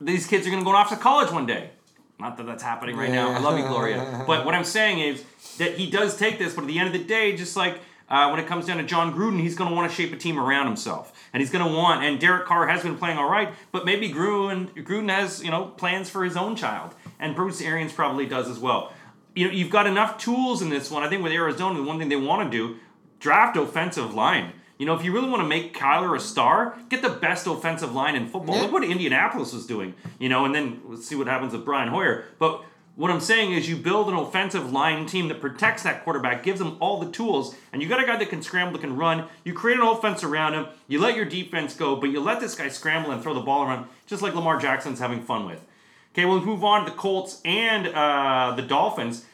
these 0.00 0.26
kids 0.26 0.46
are 0.46 0.50
going 0.50 0.62
to 0.62 0.64
go 0.64 0.76
off 0.76 0.90
to 0.90 0.96
college 0.96 1.32
one 1.32 1.46
day. 1.46 1.70
Not 2.18 2.36
that 2.36 2.46
that's 2.46 2.62
happening 2.62 2.96
right 2.96 3.10
now. 3.10 3.30
I 3.30 3.38
love 3.38 3.58
you, 3.58 3.66
Gloria. 3.66 4.24
But 4.26 4.44
what 4.44 4.54
I'm 4.54 4.64
saying 4.64 4.98
is 4.98 5.24
that 5.58 5.78
he 5.78 5.88
does 5.88 6.16
take 6.16 6.38
this, 6.38 6.54
but 6.54 6.62
at 6.62 6.66
the 6.66 6.78
end 6.78 6.88
of 6.88 6.92
the 6.92 7.04
day, 7.06 7.36
just 7.36 7.56
like 7.56 7.80
uh, 8.08 8.28
when 8.30 8.40
it 8.40 8.46
comes 8.46 8.66
down 8.66 8.78
to 8.78 8.82
Jon 8.82 9.14
Gruden, 9.14 9.40
he's 9.40 9.54
going 9.54 9.70
to 9.70 9.76
want 9.76 9.88
to 9.90 9.94
shape 9.94 10.12
a 10.12 10.16
team 10.16 10.38
around 10.38 10.66
himself, 10.66 11.12
and 11.32 11.40
he's 11.40 11.50
going 11.50 11.64
to 11.64 11.72
want. 11.72 12.02
And 12.02 12.18
Derek 12.18 12.46
Carr 12.46 12.66
has 12.66 12.82
been 12.82 12.96
playing 12.96 13.18
all 13.18 13.30
right, 13.30 13.52
but 13.70 13.84
maybe 13.84 14.10
Gruden 14.10 14.74
Gruden 14.84 15.10
has 15.10 15.42
you 15.42 15.50
know 15.50 15.66
plans 15.66 16.10
for 16.10 16.24
his 16.24 16.36
own 16.36 16.56
child, 16.56 16.94
and 17.20 17.36
Bruce 17.36 17.60
Arians 17.60 17.92
probably 17.92 18.26
does 18.26 18.48
as 18.48 18.58
well. 18.58 18.92
You 19.36 19.46
know, 19.46 19.52
you've 19.52 19.70
got 19.70 19.86
enough 19.86 20.18
tools 20.18 20.62
in 20.62 20.70
this 20.70 20.90
one. 20.90 21.04
I 21.04 21.08
think 21.08 21.22
with 21.22 21.32
Arizona, 21.32 21.78
the 21.78 21.84
one 21.84 21.98
thing 21.98 22.08
they 22.08 22.16
want 22.16 22.50
to 22.50 22.56
do, 22.56 22.78
draft 23.20 23.56
offensive 23.56 24.14
line. 24.14 24.52
You 24.78 24.86
know, 24.86 24.94
if 24.94 25.04
you 25.04 25.12
really 25.12 25.28
want 25.28 25.42
to 25.42 25.48
make 25.48 25.76
Kyler 25.76 26.16
a 26.16 26.20
star, 26.20 26.78
get 26.88 27.02
the 27.02 27.10
best 27.10 27.46
offensive 27.46 27.92
line 27.92 28.14
in 28.14 28.28
football. 28.28 28.56
Yeah. 28.56 28.62
Look 28.62 28.72
what 28.72 28.84
Indianapolis 28.84 29.52
was 29.52 29.66
doing. 29.66 29.94
You 30.18 30.28
know, 30.28 30.44
and 30.44 30.54
then 30.54 30.80
let's 30.86 31.06
see 31.06 31.16
what 31.16 31.26
happens 31.26 31.52
with 31.52 31.64
Brian 31.64 31.88
Hoyer. 31.88 32.24
But 32.38 32.62
what 32.98 33.12
I'm 33.12 33.20
saying 33.20 33.52
is, 33.52 33.68
you 33.68 33.76
build 33.76 34.08
an 34.08 34.14
offensive 34.14 34.72
line 34.72 35.06
team 35.06 35.28
that 35.28 35.40
protects 35.40 35.84
that 35.84 36.02
quarterback, 36.02 36.42
gives 36.42 36.58
them 36.58 36.76
all 36.80 36.98
the 36.98 37.10
tools, 37.12 37.54
and 37.72 37.80
you 37.80 37.88
got 37.88 38.02
a 38.02 38.06
guy 38.06 38.16
that 38.16 38.28
can 38.28 38.42
scramble, 38.42 38.72
that 38.72 38.80
can 38.80 38.96
run. 38.96 39.26
You 39.44 39.52
create 39.52 39.78
an 39.78 39.86
offense 39.86 40.24
around 40.24 40.54
him. 40.54 40.66
You 40.88 41.00
let 41.00 41.14
your 41.14 41.24
defense 41.24 41.76
go, 41.76 41.94
but 41.94 42.10
you 42.10 42.18
let 42.18 42.40
this 42.40 42.56
guy 42.56 42.68
scramble 42.68 43.12
and 43.12 43.22
throw 43.22 43.34
the 43.34 43.40
ball 43.40 43.62
around, 43.62 43.86
just 44.06 44.20
like 44.20 44.34
Lamar 44.34 44.58
Jackson's 44.58 44.98
having 44.98 45.22
fun 45.22 45.46
with. 45.46 45.64
Okay, 46.12 46.24
we'll 46.24 46.44
move 46.44 46.64
on 46.64 46.84
to 46.84 46.90
the 46.90 46.96
Colts 46.96 47.40
and 47.44 47.86
uh, 47.86 48.54
the 48.56 48.62
Dolphins. 48.62 49.24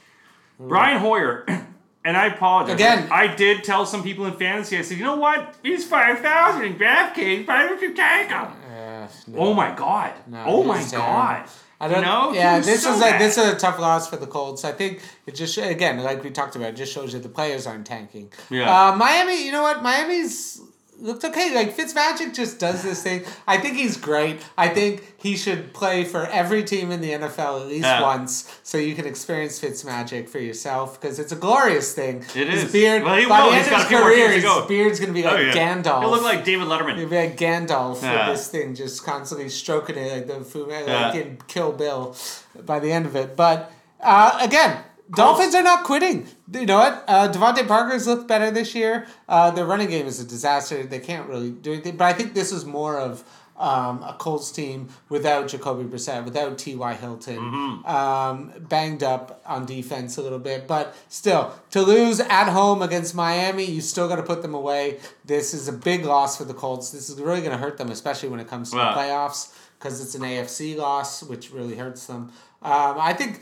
Brian 0.61 1.01
Hoyer, 1.01 1.47
and 2.05 2.17
I 2.17 2.27
apologize. 2.27 2.75
Again. 2.75 3.09
I 3.11 3.35
did 3.35 3.65
tell 3.65 3.87
some 3.87 4.03
people 4.03 4.27
in 4.27 4.35
fantasy. 4.35 4.79
I 4.79 4.83
said, 4.83 4.99
you 4.99 5.05
know 5.05 5.17
what? 5.17 5.55
He's 5.63 5.85
five 5.87 6.21
thousand 6.21 6.65
in 6.65 6.75
DraftKings. 6.75 7.47
Why 7.47 7.67
don't 7.67 7.81
you 7.81 7.95
take 7.95 8.29
him? 8.29 8.45
Uh, 8.45 9.09
no. 9.27 9.39
Oh 9.39 9.55
my 9.55 9.75
god! 9.75 10.13
No, 10.27 10.45
oh 10.47 10.63
my 10.63 10.85
god! 10.91 11.49
I 11.81 11.89
don't 11.89 12.03
know. 12.03 12.33
Yeah, 12.33 12.61
this 12.61 12.85
so 12.85 12.95
is 12.95 13.01
like 13.01 13.13
bad. 13.13 13.21
this 13.21 13.37
is 13.37 13.47
a 13.47 13.57
tough 13.57 13.79
loss 13.79 14.09
for 14.09 14.17
the 14.17 14.27
Colts. 14.27 14.65
I 14.65 14.73
think 14.73 15.01
it 15.27 15.35
just 15.35 15.57
again, 15.59 15.99
like 15.99 16.23
we 16.23 16.31
talked 16.31 16.57
about, 16.57 16.71
it 16.71 16.77
just 16.77 16.93
shows 16.93 17.13
you 17.13 17.21
the 17.21 17.29
players 17.29 17.67
aren't 17.67 17.87
tanking. 17.87 18.33
Yeah. 18.51 18.71
Uh, 18.71 18.97
Miami, 18.97 19.45
you 19.45 19.53
know 19.53 19.63
what? 19.63 19.83
Miami's 19.83 20.61
looked 20.99 21.25
okay. 21.25 21.55
Like 21.55 21.77
Fitzmagic 21.77 22.35
just 22.35 22.59
does 22.59 22.83
this 22.83 23.03
thing. 23.03 23.25
I 23.47 23.59
think 23.59 23.77
he's 23.77 23.97
great. 23.97 24.41
I 24.57 24.69
think 24.69 25.15
he 25.19 25.37
should 25.37 25.73
play 25.75 26.05
for 26.05 26.27
every 26.27 26.63
team 26.65 26.91
in 26.91 27.01
the 27.01 27.11
NFL 27.13 27.61
at 27.63 27.67
least 27.69 27.85
Yeah. 27.85 28.03
once, 28.03 28.59
so 28.63 28.79
you 28.79 28.95
can 28.95 29.07
experience 29.07 29.61
Fitzmagic 29.61 30.29
for 30.29 30.39
yourself 30.39 31.01
because 31.01 31.19
it's 31.19 31.33
a 31.33 31.37
glorious 31.37 31.93
thing. 31.95 32.25
It 32.35 32.49
his 32.49 32.65
is. 32.65 32.73
Beard. 32.73 33.03
Well, 33.03 33.17
he 33.17 33.27
by 33.27 33.43
will. 33.43 33.51
the 33.51 33.57
end 33.57 33.71
got 33.71 33.83
of 33.85 33.89
his 33.91 34.01
career, 34.01 34.31
his 34.31 34.43
go. 34.45 34.67
beard's 34.67 35.01
gonna 35.01 35.13
be 35.13 35.23
like 35.23 35.35
Oh, 35.35 35.41
yeah. 35.41 35.53
Gandalf. 35.53 36.01
He'll 36.01 36.11
look 36.11 36.23
like 36.23 36.45
David 36.45 36.69
Letterman. 36.69 36.97
He'll 36.99 37.09
be 37.09 37.17
like 37.17 37.37
Gandalf 37.37 38.03
Yeah. 38.03 38.29
with 38.31 38.39
this 38.39 38.49
thing, 38.49 38.75
just 38.75 39.05
constantly 39.05 39.49
stroking 39.49 39.97
it 39.97 40.13
like 40.13 40.27
the 40.27 40.45
Fu 40.45 40.65
like 40.67 41.15
in 41.17 41.39
Kill 41.49 41.73
Bill 41.73 42.17
by 42.65 42.79
the 42.79 42.93
end 42.93 43.07
of 43.07 43.17
it. 43.17 43.37
But 43.37 43.73
uh, 44.01 44.39
again, 44.41 44.79
Dolphins 45.13 45.55
are 45.55 45.63
not 45.63 45.85
quitting. 45.85 46.27
You 46.53 46.67
know 46.67 46.79
what? 46.79 47.05
Uh, 47.07 47.31
DeVante 47.31 47.67
Parker's 47.69 48.07
looked 48.07 48.27
better 48.27 48.51
this 48.51 48.75
year. 48.75 49.07
Uh, 49.29 49.51
their 49.51 49.67
running 49.67 49.89
game 49.91 50.07
is 50.07 50.19
a 50.21 50.25
disaster. 50.25 50.83
They 50.83 50.99
can't 51.01 51.29
really 51.29 51.51
do 51.51 51.73
anything. 51.73 51.97
But 51.97 52.07
I 52.07 52.13
think 52.15 52.33
this 52.35 52.53
is 52.53 52.65
more 52.65 52.99
of 52.99 53.23
um, 53.57 54.03
a 54.03 54.17
Colts 54.19 54.51
team 54.51 54.89
without 55.11 55.47
Jacoby 55.49 55.85
Brissett, 55.85 56.25
without 56.25 56.59
T.Y. 56.59 56.95
Hilton, 56.95 57.37
Mm-hmm. 57.39 57.87
um, 57.87 58.53
banged 58.61 59.03
up 59.05 59.43
on 59.47 59.67
defense 59.67 60.17
a 60.17 60.23
little 60.23 60.39
bit. 60.41 60.67
But 60.67 60.97
still, 61.09 61.55
to 61.71 61.83
lose 61.83 62.19
at 62.21 62.49
home 62.51 62.81
against 62.83 63.15
Miami, 63.15 63.65
you 63.65 63.81
still 63.83 64.09
got 64.09 64.17
to 64.17 64.23
put 64.25 64.43
them 64.43 64.55
away. 64.55 64.99
This 65.25 65.53
is 65.55 65.69
a 65.69 65.73
big 65.73 66.05
loss 66.05 66.37
for 66.39 66.45
the 66.45 66.55
Colts. 66.55 66.91
This 66.91 67.11
is 67.11 67.21
really 67.21 67.41
going 67.41 67.53
to 67.53 67.59
hurt 67.59 67.77
them, 67.79 67.91
especially 67.91 68.31
when 68.31 68.41
it 68.41 68.49
comes 68.49 68.71
to 68.71 68.77
the 68.77 68.83
playoffs, 68.83 69.55
because 69.79 70.01
it's 70.01 70.15
an 70.15 70.23
AFC 70.23 70.77
loss, 70.77 71.23
which 71.23 71.53
really 71.53 71.77
hurts 71.77 72.07
them. 72.07 72.33
Um, 72.63 72.97
I 72.99 73.13
think 73.13 73.41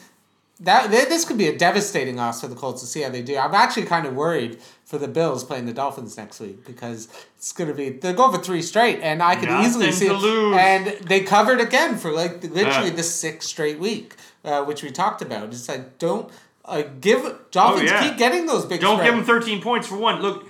that 0.63 0.91
this 0.91 1.25
could 1.25 1.39
be 1.39 1.49
a 1.49 1.57
devastating 1.57 2.17
loss 2.17 2.41
for 2.41 2.49
the 2.49 2.55
Colts 2.55 2.81
to 2.83 2.87
see 2.87 3.03
how 3.03 3.11
they 3.11 3.23
do. 3.23 3.37
I'm 3.37 3.55
actually 3.55 3.85
kind 3.85 4.07
of 4.07 4.15
worried 4.15 4.59
for 4.85 4.99
the 4.99 5.09
Bills 5.09 5.43
playing 5.45 5.67
the 5.67 5.73
Dolphins 5.73 6.17
next 6.17 6.39
week 6.41 6.65
because 6.65 7.09
it's 7.37 7.53
going 7.53 7.69
to 7.69 7.75
be 7.75 7.91
they're 7.91 8.13
going 8.13 8.35
for 8.37 8.43
three 8.43 8.63
straight, 8.63 9.01
and 9.01 9.23
I 9.23 9.37
can 9.37 9.65
easily 9.65 9.91
see 9.93 10.09
to 10.09 10.15
it. 10.15 10.19
lose. 10.19 10.57
And 10.59 10.87
they 11.07 11.21
covered 11.21 11.61
again 11.61 11.97
for 11.97 12.13
like 12.13 12.43
literally 12.45 12.91
Yeah. 12.91 12.97
the 12.97 13.03
sixth 13.03 13.49
straight 13.49 13.79
week, 13.79 14.15
uh, 14.45 14.65
which 14.65 14.83
we 14.83 14.91
talked 14.91 15.23
about. 15.23 15.49
It's 15.49 15.69
like 15.69 15.99
don't 15.99 16.31
uh, 16.65 16.83
give 17.01 17.23
Dolphins 17.51 17.91
Oh, 17.91 17.95
yeah. 17.95 18.09
keep 18.09 18.19
getting 18.19 18.47
those 18.47 18.65
big. 18.67 18.81
Don't 18.81 19.03
give 19.03 19.15
them 19.15 19.25
13 19.25 19.61
points 19.63 19.89
for 19.89 19.97
one. 19.97 20.23
Look, 20.23 20.47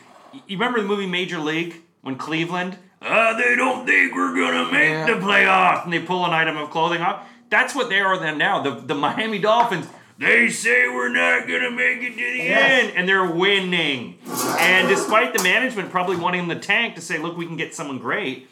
you 0.46 0.56
remember 0.58 0.80
the 0.80 0.86
movie 0.86 1.06
Major 1.06 1.38
League 1.38 1.76
when 2.02 2.16
Cleveland? 2.16 2.76
Uh, 3.00 3.34
they 3.36 3.56
don't 3.56 3.86
think 3.86 4.14
we're 4.14 4.34
gonna 4.34 4.70
make 4.70 4.90
Yeah. 4.90 5.06
the 5.06 5.12
playoffs, 5.14 5.84
and 5.84 5.92
they 5.92 6.00
pull 6.00 6.24
an 6.26 6.32
item 6.32 6.56
of 6.56 6.70
clothing 6.70 7.00
off. 7.00 7.22
That's 7.48 7.74
what 7.74 7.88
they 7.88 8.00
are 8.00 8.18
then 8.18 8.36
now. 8.38 8.60
The 8.62 8.70
the 8.72 8.94
Miami 8.94 9.38
Dolphins. 9.38 9.86
They 10.22 10.50
say 10.50 10.88
we're 10.88 11.08
not 11.08 11.48
gonna 11.48 11.72
make 11.72 12.00
it 12.02 12.10
to 12.10 12.16
the 12.16 12.42
end, 12.42 12.92
and 12.94 13.08
they're 13.08 13.26
winning. 13.26 14.18
And 14.58 14.88
despite 14.88 15.36
the 15.36 15.42
management 15.42 15.90
probably 15.90 16.16
wanting 16.16 16.46
the 16.46 16.54
tank 16.54 16.94
to 16.94 17.00
say, 17.00 17.18
"Look, 17.18 17.36
we 17.36 17.44
can 17.44 17.56
get 17.56 17.74
someone 17.74 17.98
great," 17.98 18.48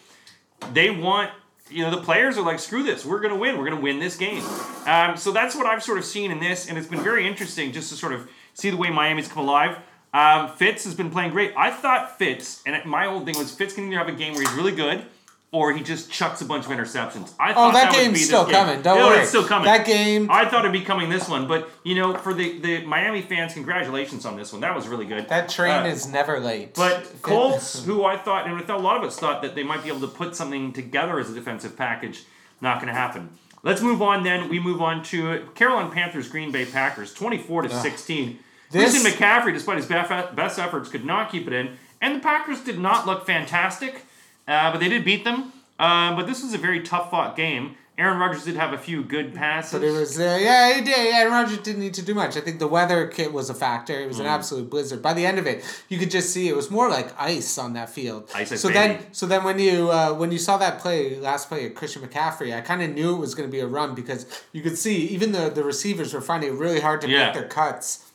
they 0.73 0.91
want 0.91 1.31
you 1.71 1.85
know 1.85 1.91
the 1.91 2.03
players 2.03 2.37
are 2.37 2.43
like 2.43 2.59
screw 2.59 2.83
this 2.83 3.05
we're 3.05 3.21
going 3.21 3.33
to 3.33 3.39
win 3.39 3.57
we're 3.57 3.65
going 3.65 3.77
to 3.77 3.83
win 3.83 3.99
this 4.01 4.17
game. 4.17 4.43
Um, 4.87 5.17
so 5.17 5.31
that's 5.31 5.55
what 5.55 5.67
i've 5.67 5.83
sort 5.83 5.99
of 5.99 6.05
seen 6.05 6.31
in 6.31 6.41
this 6.41 6.69
and 6.69 6.77
it's 6.77 6.89
been 6.89 7.03
very 7.03 7.27
interesting 7.27 7.73
just 7.73 7.91
to 7.91 7.97
sort 7.97 8.13
of 8.13 8.29
see 8.55 8.71
the 8.71 8.77
way 8.77 8.91
miami's 8.91 9.29
come 9.29 9.45
alive. 9.45 9.79
Um, 10.13 10.49
fitz 10.49 10.83
has 10.83 10.97
been 10.97 11.11
playing 11.11 11.31
great. 11.31 11.55
I 11.57 11.71
thought 11.71 12.19
fitz 12.19 12.63
and 12.67 12.85
my 12.85 13.07
whole 13.07 13.25
thing 13.25 13.39
was 13.39 13.55
fitz 13.55 13.75
can 13.75 13.87
either 13.87 13.99
have 13.99 14.09
a 14.09 14.13
game 14.13 14.33
where 14.33 14.43
he's 14.43 14.53
really 14.53 14.75
good 14.75 15.05
or 15.53 15.73
he 15.73 15.83
just 15.83 16.11
chucks 16.13 16.41
a 16.41 16.45
bunch 16.45 16.65
of 16.65 16.71
interceptions 16.71 17.33
i 17.41 17.51
Oh, 17.51 17.55
thought 17.55 17.73
that 17.75 17.91
would 17.93 17.97
game's 17.99 18.19
be 18.19 18.25
still 18.25 18.45
game. 18.45 18.55
coming. 18.55 18.83
Don't 18.83 18.99
Yeah, 18.99 19.07
worry. 19.07 19.19
it's 19.21 19.29
still 19.31 19.45
coming 19.45 19.67
That 19.67 19.85
game. 19.87 20.31
i 20.31 20.45
thought 20.45 20.61
it'd 20.61 20.73
be 20.73 20.83
coming 20.83 21.09
this 21.11 21.29
one 21.29 21.49
but 21.49 21.69
you 21.83 21.95
know 21.97 22.15
for 22.17 22.33
the, 22.35 22.59
the 22.61 22.85
miami 22.85 23.23
fans 23.23 23.53
congratulations 23.55 24.25
on 24.25 24.37
this 24.37 24.53
one 24.53 24.61
that 24.61 24.75
was 24.75 24.87
really 24.89 25.07
good 25.07 25.29
That 25.29 25.49
train 25.49 25.83
Uh, 25.85 25.87
is 25.87 26.07
never 26.07 26.39
late. 26.41 26.75
but 26.75 27.11
Colts, 27.23 27.85
who 27.85 28.05
I 28.05 28.17
thought, 28.17 28.47
and 28.47 28.57
I 28.57 28.61
thought 28.63 28.79
a 28.79 28.83
lot 28.83 28.97
of 28.97 29.03
us 29.03 29.19
thought 29.19 29.43
that 29.43 29.55
they 29.55 29.63
might 29.65 29.83
be 29.83 29.89
able 29.89 30.01
to 30.01 30.09
put 30.09 30.37
something 30.37 30.73
together 30.73 31.19
as 31.19 31.31
a 31.31 31.35
defensive 31.35 31.77
package, 31.77 32.25
not 32.61 32.77
going 32.81 32.89
to 32.93 32.99
happen. 32.99 33.31
Let's 33.63 33.83
move 33.83 34.01
on. 34.01 34.23
Then 34.23 34.49
we 34.49 34.59
move 34.59 34.81
on 34.81 35.03
to 35.05 35.47
Carolina 35.55 35.91
Panthers, 35.91 36.29
Green 36.29 36.51
Bay 36.51 36.65
Packers, 36.65 37.13
twenty-four 37.13 37.63
to 37.63 37.71
sixteen. 37.81 38.39
This- 38.71 38.93
Christian 38.93 39.13
McCaffrey, 39.13 39.53
despite 39.53 39.77
his 39.77 39.87
best 39.87 40.59
efforts, 40.59 40.89
could 40.89 41.05
not 41.05 41.31
keep 41.31 41.47
it 41.47 41.53
in, 41.53 41.77
and 42.01 42.15
the 42.17 42.21
Packers 42.21 42.61
did 42.63 42.79
not 42.79 43.07
look 43.07 43.27
fantastic, 43.27 44.07
uh, 44.49 44.71
but 44.73 44.79
they 44.81 44.89
did 44.89 45.05
beat 45.05 45.25
them. 45.25 45.53
Uh, 45.79 46.15
but 46.15 46.27
this 46.27 46.43
was 46.43 46.53
a 46.53 46.59
very 46.59 46.81
tough 46.83 47.11
fought 47.11 47.37
game. 47.37 47.77
Aaron 47.99 48.19
Rodgers 48.19 48.45
did 48.45 48.57
have 48.57 48.73
a 48.73 48.79
few 48.79 49.03
good 49.03 49.35
passes. 49.35 49.73
But 49.73 49.83
it 49.83 49.91
was 49.91 50.19
uh, 50.19 50.39
yeah, 50.41 50.73
he 50.75 50.81
did. 50.81 50.97
Aaron 51.15 51.33
Rodgers 51.33 51.59
didn't 51.59 51.81
need 51.83 51.93
to 51.95 52.03
do 52.03 52.15
much. 52.15 52.35
I 52.35 52.41
think 52.41 52.59
the 52.59 52.67
weather 52.67 53.07
kit 53.07 53.31
was 53.31 53.51
a 53.51 53.55
factor. 53.55 53.93
It 54.01 54.07
was 54.09 54.17
Mm. 54.17 54.21
an 54.21 54.27
absolute 54.27 54.71
blizzard. 54.71 55.03
By 55.03 55.13
the 55.13 55.27
end 55.27 55.39
of 55.39 55.47
it, 55.47 55.63
you 55.91 55.99
could 55.99 56.11
just 56.11 56.31
see 56.33 56.49
it 56.49 56.57
was 56.57 56.71
more 56.71 56.89
like 56.89 57.09
ice 57.21 57.59
on 57.59 57.75
that 57.75 57.91
field. 57.91 58.31
Ice 58.35 58.59
so 58.59 58.69
baby. 58.69 58.79
then, 58.79 59.13
so 59.13 59.27
then 59.27 59.45
when 59.45 59.59
you 59.59 59.91
uh, 59.91 60.15
when 60.15 60.33
you 60.33 60.39
saw 60.39 60.57
that 60.57 60.79
play 60.79 61.19
last 61.19 61.49
play 61.51 61.67
of 61.67 61.75
Christian 61.75 62.01
McCaffrey, 62.01 62.57
I 62.57 62.63
kind 62.63 62.81
of 62.83 62.91
knew 62.91 63.15
it 63.15 63.19
was 63.19 63.35
going 63.35 63.47
to 63.49 63.53
be 63.53 63.61
a 63.61 63.67
run 63.67 63.95
because 63.95 64.25
you 64.53 64.63
could 64.63 64.79
see 64.79 64.97
even 65.09 65.33
the 65.33 65.51
the 65.51 65.63
receivers 65.63 66.15
were 66.15 66.23
finding 66.23 66.51
it 66.55 66.57
really 66.59 66.81
hard 66.81 67.03
to 67.03 67.09
Yeah. 67.09 67.27
make 67.27 67.35
their 67.35 67.49
cuts. 67.49 68.10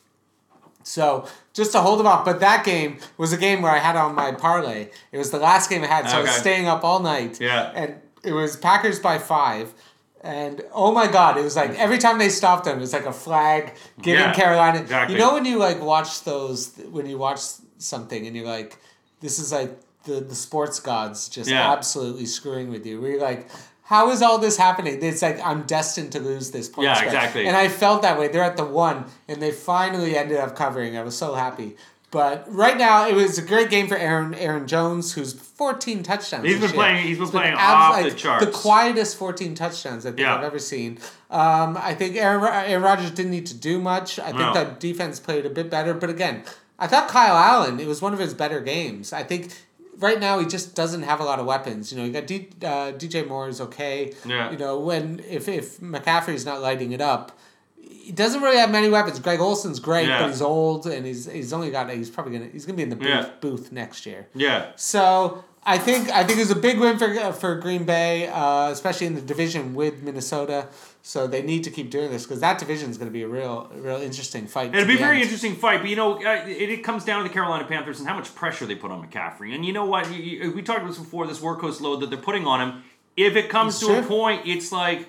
So 0.86 1.26
just 1.52 1.72
to 1.72 1.80
hold 1.80 1.98
them 1.98 2.06
off, 2.06 2.24
but 2.24 2.38
that 2.40 2.64
game 2.64 2.98
was 3.18 3.32
a 3.32 3.36
game 3.36 3.60
where 3.60 3.72
I 3.72 3.78
had 3.78 3.96
on 3.96 4.14
my 4.14 4.30
parlay. 4.30 4.88
It 5.10 5.18
was 5.18 5.32
the 5.32 5.38
last 5.38 5.68
game 5.68 5.82
I 5.82 5.86
had, 5.88 6.08
so 6.08 6.18
I 6.18 6.20
was 6.20 6.30
staying 6.30 6.68
up 6.68 6.84
all 6.84 7.00
night. 7.00 7.40
Yeah. 7.40 7.72
And 7.74 7.96
it 8.22 8.32
was 8.32 8.56
Packers 8.56 9.00
by 9.00 9.18
five. 9.18 9.74
And 10.20 10.62
oh 10.72 10.92
my 10.92 11.06
god, 11.10 11.36
it 11.38 11.42
was 11.42 11.56
like 11.56 11.70
every 11.78 11.98
time 11.98 12.18
they 12.18 12.28
stopped 12.28 12.64
them, 12.66 12.78
it 12.78 12.80
was 12.80 12.92
like 12.92 13.04
a 13.06 13.12
flag 13.12 13.74
giving 14.00 14.20
Yeah, 14.22 14.32
Carolina. 14.34 14.78
exactly. 14.80 15.14
You 15.16 15.20
know 15.22 15.34
when 15.34 15.44
you 15.44 15.58
like 15.58 15.80
watch 15.82 16.22
those 16.24 16.72
when 16.90 17.06
you 17.06 17.18
watch 17.18 17.40
something 17.78 18.26
and 18.26 18.34
you're 18.36 18.46
like, 18.46 18.78
this 19.20 19.38
is 19.40 19.50
like 19.52 19.76
the 20.04 20.20
the 20.20 20.34
sports 20.36 20.78
gods 20.80 21.28
just 21.28 21.50
Yeah. 21.50 21.72
absolutely 21.72 22.26
screwing 22.26 22.70
with 22.70 22.86
you. 22.86 23.00
Where 23.00 23.10
you're 23.12 23.20
like, 23.20 23.48
how 23.86 24.10
is 24.10 24.20
all 24.22 24.38
this 24.38 24.56
happening? 24.56 24.98
It's 25.02 25.22
like 25.22 25.40
I'm 25.44 25.62
destined 25.62 26.12
to 26.12 26.20
lose 26.20 26.50
this 26.50 26.68
point 26.68 26.86
Yeah, 26.86 26.94
spread. 26.94 27.06
exactly. 27.14 27.46
And 27.46 27.56
I 27.56 27.68
felt 27.68 28.02
that 28.02 28.18
way. 28.18 28.28
They're 28.28 28.42
at 28.44 28.56
the 28.56 28.64
one, 28.64 29.04
and 29.28 29.40
they 29.40 29.52
finally 29.52 30.16
ended 30.16 30.38
up 30.38 30.54
covering. 30.56 30.96
I 30.96 31.02
was 31.02 31.16
so 31.16 31.34
happy. 31.34 31.76
But 32.12 32.44
right 32.48 32.78
now, 32.78 33.06
it 33.08 33.14
was 33.14 33.36
a 33.36 33.42
great 33.42 33.68
game 33.68 33.88
for 33.88 33.96
Aaron 33.96 34.32
Aaron 34.34 34.66
Jones, 34.66 35.12
who's 35.14 35.32
14 35.32 36.02
touchdowns. 36.04 36.44
He's 36.46 36.60
been 36.60 36.70
playing- 36.70 37.06
he's 37.06 37.18
been 37.18 37.28
playing 37.28 37.54
abs- 37.54 37.62
off 37.62 37.96
the 37.98 38.02
like, 38.08 38.16
charts. 38.16 38.44
The 38.46 38.50
quietest 38.52 39.16
14 39.16 39.54
touchdowns 39.54 40.06
I 40.06 40.10
think 40.10 40.20
Yeah. 40.20 40.36
I've 40.36 40.44
ever 40.44 40.58
seen. 40.60 40.98
Um, 41.30 41.76
I 41.82 41.94
think 41.94 42.16
Aaron, 42.16 42.40
Ro- 42.40 42.50
Aaron 42.52 42.82
Rodgers 42.82 43.10
didn't 43.10 43.32
need 43.32 43.46
to 43.46 43.54
do 43.54 43.78
much. 43.80 44.18
I 44.18 44.26
think 44.26 44.38
No. 44.38 44.54
that 44.54 44.78
defense 44.80 45.18
played 45.20 45.44
a 45.46 45.50
bit 45.50 45.68
better. 45.68 45.94
But 45.94 46.08
again, 46.10 46.42
I 46.78 46.86
thought 46.86 47.08
Kyle 47.08 47.36
Allen, 47.36 47.80
it 47.80 47.86
was 47.88 48.00
one 48.00 48.12
of 48.14 48.18
his 48.20 48.34
better 48.34 48.60
games. 48.60 49.12
I 49.12 49.22
think 49.24 49.50
right 49.98 50.20
now 50.20 50.38
he 50.38 50.46
just 50.46 50.74
doesn't 50.74 51.02
have 51.02 51.20
a 51.20 51.24
lot 51.24 51.38
of 51.38 51.46
weapons. 51.46 51.90
You 51.92 51.98
know, 51.98 52.04
you 52.04 52.12
got 52.12 52.26
D, 52.26 52.48
uh, 52.62 52.92
DJ 52.92 53.26
Moore 53.26 53.48
is 53.48 53.60
okay. 53.60 54.12
Yeah. 54.26 54.50
You 54.50 54.58
know, 54.58 54.78
when 54.78 55.20
if, 55.28 55.48
if 55.48 55.78
McCaffrey's 55.80 56.44
not 56.44 56.60
lighting 56.60 56.92
it 56.92 57.00
up, 57.00 57.38
he 57.80 58.12
doesn't 58.12 58.40
really 58.42 58.58
have 58.58 58.70
many 58.70 58.88
weapons. 58.88 59.18
Greg 59.20 59.40
Olsen's 59.40 59.80
great, 59.80 60.06
Yeah. 60.08 60.20
but 60.20 60.28
he's 60.30 60.42
old 60.42 60.86
and 60.86 61.04
he's 61.06 61.26
he's 61.30 61.52
only 61.52 61.70
got 61.70 61.90
he's 61.90 62.10
probably 62.10 62.38
gonna 62.38 62.50
he's 62.52 62.66
gonna 62.66 62.76
be 62.76 62.82
in 62.82 62.90
the 62.90 62.96
booth, 62.96 63.08
Yeah. 63.08 63.30
booth 63.40 63.72
next 63.72 64.06
year. 64.06 64.26
Yeah. 64.34 64.66
So 64.76 65.44
I 65.64 65.78
think 65.78 66.08
I 66.10 66.22
think 66.24 66.38
it 66.38 66.42
was 66.42 66.50
a 66.52 66.56
big 66.56 66.78
win 66.78 66.98
for 66.98 67.32
for 67.32 67.56
Green 67.56 67.84
Bay, 67.84 68.28
uh, 68.28 68.70
especially 68.70 69.06
in 69.08 69.14
the 69.16 69.20
division 69.20 69.74
with 69.74 70.02
Minnesota. 70.02 70.68
So 71.06 71.28
they 71.28 71.40
need 71.40 71.62
to 71.62 71.70
keep 71.70 71.88
doing 71.88 72.10
this 72.10 72.24
because 72.24 72.40
that 72.40 72.58
division 72.58 72.90
is 72.90 72.98
going 72.98 73.06
to 73.06 73.12
be 73.12 73.22
a 73.22 73.28
real, 73.28 73.70
real 73.76 73.98
interesting 73.98 74.48
fight. 74.48 74.74
It'll 74.74 74.88
be 74.88 74.96
a 74.96 74.98
very 74.98 75.18
end. 75.18 75.22
interesting 75.22 75.54
fight, 75.54 75.80
but 75.80 75.88
you 75.88 75.94
know, 75.94 76.16
uh, 76.16 76.44
it, 76.48 76.68
it 76.68 76.82
comes 76.82 77.04
down 77.04 77.22
to 77.22 77.28
the 77.28 77.32
Carolina 77.32 77.64
Panthers 77.64 78.00
and 78.00 78.08
how 78.08 78.16
much 78.16 78.34
pressure 78.34 78.66
they 78.66 78.74
put 78.74 78.90
on 78.90 79.06
McCaffrey. 79.06 79.54
And 79.54 79.64
you 79.64 79.72
know 79.72 79.84
what? 79.84 80.10
You, 80.10 80.16
you, 80.16 80.50
we 80.50 80.62
talked 80.62 80.80
about 80.80 80.88
this 80.88 80.98
before. 80.98 81.28
This 81.28 81.38
workhorse 81.38 81.80
load 81.80 82.00
that 82.00 82.10
they're 82.10 82.18
putting 82.18 82.44
on 82.44 82.60
him. 82.60 82.82
If 83.16 83.36
it 83.36 83.48
comes 83.48 83.78
to 83.78 84.00
a 84.00 84.02
point, 84.02 84.48
it's 84.48 84.72
like, 84.72 85.06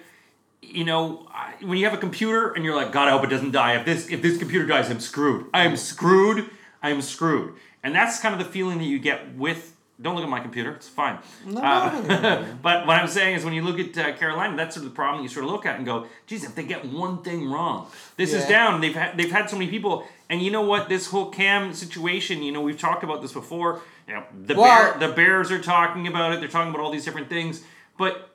you 0.61 0.83
know, 0.83 1.27
when 1.61 1.79
you 1.79 1.85
have 1.85 1.95
a 1.95 1.99
computer 1.99 2.51
and 2.51 2.63
you're 2.63 2.75
like, 2.75 2.91
God, 2.91 3.07
I 3.07 3.11
hope 3.11 3.23
it 3.23 3.31
doesn't 3.31 3.51
die. 3.51 3.77
If 3.77 3.85
this 3.85 4.07
if 4.07 4.21
this 4.21 4.37
computer 4.37 4.67
dies, 4.67 4.91
I'm 4.91 4.99
screwed. 4.99 5.47
I'm 5.51 5.75
screwed. 5.77 6.47
I'm 6.83 7.01
screwed. 7.01 7.55
And 7.81 7.95
that's 7.95 8.19
kind 8.19 8.39
of 8.39 8.45
the 8.45 8.51
feeling 8.51 8.77
that 8.77 8.85
you 8.85 8.99
get 8.99 9.33
with. 9.33 9.75
Don't 9.99 10.13
look 10.15 10.23
at 10.23 10.29
my 10.29 10.39
computer. 10.39 10.71
It's 10.73 10.87
fine. 10.87 11.17
No, 11.43 11.59
Uh, 11.59 12.01
no, 12.07 12.21
no, 12.21 12.45
but 12.61 12.85
what 12.85 12.97
I'm 13.01 13.07
saying 13.07 13.35
is, 13.37 13.43
when 13.43 13.53
you 13.55 13.63
look 13.63 13.79
at 13.79 13.97
uh, 13.97 14.15
Carolina, 14.15 14.55
that's 14.55 14.75
sort 14.75 14.85
of 14.85 14.91
the 14.91 14.95
problem 14.95 15.23
you 15.23 15.29
sort 15.29 15.45
of 15.45 15.51
look 15.51 15.65
at 15.65 15.77
and 15.77 15.85
go, 15.85 16.05
"Geez, 16.27 16.43
if 16.43 16.53
they 16.53 16.63
get 16.63 16.85
one 16.85 17.23
thing 17.23 17.49
wrong, 17.49 17.87
this 18.15 18.31
is 18.31 18.45
down." 18.47 18.79
They've 18.79 18.93
had 18.93 19.17
they've 19.17 19.31
had 19.31 19.49
so 19.49 19.57
many 19.57 19.71
people, 19.71 20.07
and 20.29 20.39
you 20.41 20.51
know 20.51 20.61
what? 20.61 20.87
This 20.87 21.07
whole 21.07 21.29
Cam 21.31 21.73
situation, 21.73 22.43
you 22.43 22.51
know, 22.51 22.61
we've 22.61 22.79
talked 22.79 23.03
about 23.03 23.21
this 23.23 23.33
before. 23.33 23.81
You 24.07 24.13
know, 24.15 24.23
the 24.45 24.53
Well- 24.55 24.93
bear, 24.99 25.07
the 25.09 25.15
Bears 25.15 25.51
are 25.51 25.59
talking 25.61 26.07
about 26.07 26.31
it. 26.33 26.39
They're 26.41 26.47
talking 26.49 26.69
about 26.71 26.81
all 26.83 26.91
these 26.91 27.03
different 27.05 27.27
things, 27.29 27.63
but 27.97 28.29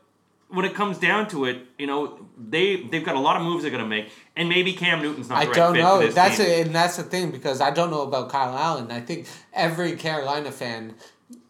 when 0.48 0.66
it 0.66 0.74
comes 0.74 0.98
down 0.98 1.28
to 1.28 1.44
it, 1.46 1.64
you 1.78 1.86
know, 1.86 2.26
they 2.36 2.82
they've 2.90 3.04
got 3.04 3.14
a 3.14 3.20
lot 3.20 3.36
of 3.36 3.42
moves 3.42 3.62
they're 3.62 3.70
gonna 3.70 3.86
make, 3.86 4.10
and 4.36 4.48
maybe 4.48 4.72
Cam 4.72 5.00
Newton's 5.00 5.28
not 5.28 5.38
I 5.42 5.46
right 5.46 5.54
don't 5.54 5.74
know. 5.78 6.06
That's 6.08 6.38
team. 6.38 6.46
a, 6.46 6.60
and 6.62 6.74
that's 6.74 6.96
the 6.96 7.04
thing 7.04 7.30
because 7.30 7.60
I 7.60 7.70
don't 7.70 7.90
know 7.90 8.02
about 8.02 8.30
Kyle 8.30 8.56
Allen. 8.58 8.90
I 8.90 9.00
think 9.00 9.28
every 9.54 9.92
Carolina 9.96 10.50
fan, 10.52 10.94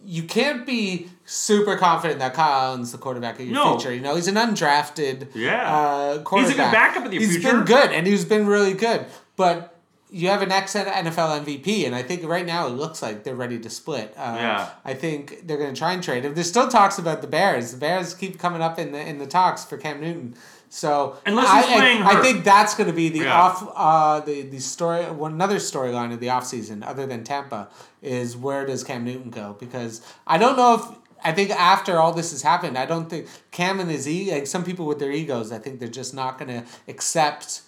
you 0.05 0.23
can't 0.25 0.67
be 0.67 1.09
super 1.25 1.77
confident 1.77 2.19
that 2.21 2.35
Kyle 2.35 2.69
Allen's 2.71 2.93
the 2.93 2.99
quarterback 2.99 3.38
of 3.41 3.47
your 3.47 3.55
No. 3.55 3.79
future. 3.79 3.95
You 3.95 4.01
know, 4.01 4.17
he's 4.17 4.29
an 4.29 4.35
undrafted 4.35 5.29
Yeah. 5.35 5.75
uh, 5.75 6.19
quarterback. 6.23 6.73
backup 6.73 7.07
of 7.07 7.12
your 7.12 7.23
He's 7.23 7.37
future. 7.38 7.57
been 7.59 7.65
good 7.65 7.91
and 7.93 8.07
he's 8.07 8.25
been 8.25 8.47
really 8.47 8.75
good, 8.75 9.07
but. 9.37 9.69
You 10.15 10.29
have 10.29 10.43
an 10.43 10.53
ex 10.53 10.75
NFL 10.75 11.41
MVP, 11.43 11.87
and 11.87 11.95
I 11.95 12.03
think 12.03 12.23
right 12.29 12.45
now 12.45 12.67
it 12.67 12.73
looks 12.75 13.01
like 13.01 13.25
they're 13.25 13.35
ready 13.35 13.59
to 13.61 13.71
split. 13.71 14.12
Uh, 14.15 14.35
Yeah. 14.37 14.69
I 14.85 14.93
think 14.93 15.47
they're 15.49 15.57
going 15.57 15.73
to 15.73 15.79
try 15.79 15.95
and 15.95 16.03
trade 16.03 16.27
him. 16.27 16.35
There's 16.35 16.51
still 16.51 16.69
talks 16.69 16.99
about 16.99 17.23
the 17.23 17.27
Bears. 17.27 17.71
The 17.71 17.79
Bears 17.79 18.12
keep 18.12 18.38
coming 18.38 18.61
up 18.61 18.79
in 18.79 18.93
the 18.93 19.01
in 19.01 19.17
the 19.17 19.27
talks 19.27 19.65
for 19.65 19.79
Cam 19.79 20.03
Newton. 20.03 20.35
So 20.74 21.18
Unless 21.26 21.48
I, 21.48 21.56
he's 21.62 21.76
playing 21.76 22.02
I, 22.02 22.11
I 22.18 22.22
think 22.22 22.44
that's 22.44 22.74
going 22.74 22.87
to 22.87 22.94
be 22.96 23.11
the 23.11 23.18
Yeah. 23.24 23.38
off 23.38 23.70
uh 23.76 24.20
the 24.20 24.40
the 24.40 24.58
story 24.58 25.04
one 25.04 25.32
another 25.35 25.56
storyline 25.56 26.14
of 26.14 26.20
the 26.20 26.28
offseason 26.28 26.82
other 26.82 27.04
than 27.06 27.24
Tampa 27.24 27.68
is 28.00 28.38
where 28.38 28.64
does 28.64 28.82
Cam 28.82 29.04
Newton 29.04 29.28
go? 29.28 29.54
Because 29.61 30.00
I 30.26 30.38
don't 30.38 30.56
know 30.56 30.74
if 30.76 30.82
I 31.22 31.32
think 31.32 31.50
after 31.50 31.98
all 31.98 32.14
this 32.14 32.30
has 32.30 32.40
happened 32.40 32.78
I 32.78 32.87
don't 32.87 33.11
think 33.11 33.28
Cam 33.50 33.80
and 33.80 33.90
his 33.90 34.08
e 34.08 34.32
like 34.32 34.46
some 34.46 34.64
people 34.64 34.87
with 34.87 34.98
their 34.98 35.11
egos 35.12 35.52
I 35.52 35.58
think 35.58 35.78
they're 35.78 35.88
just 35.88 36.14
not 36.14 36.38
going 36.38 36.48
to 36.62 36.66
accept 36.88 37.61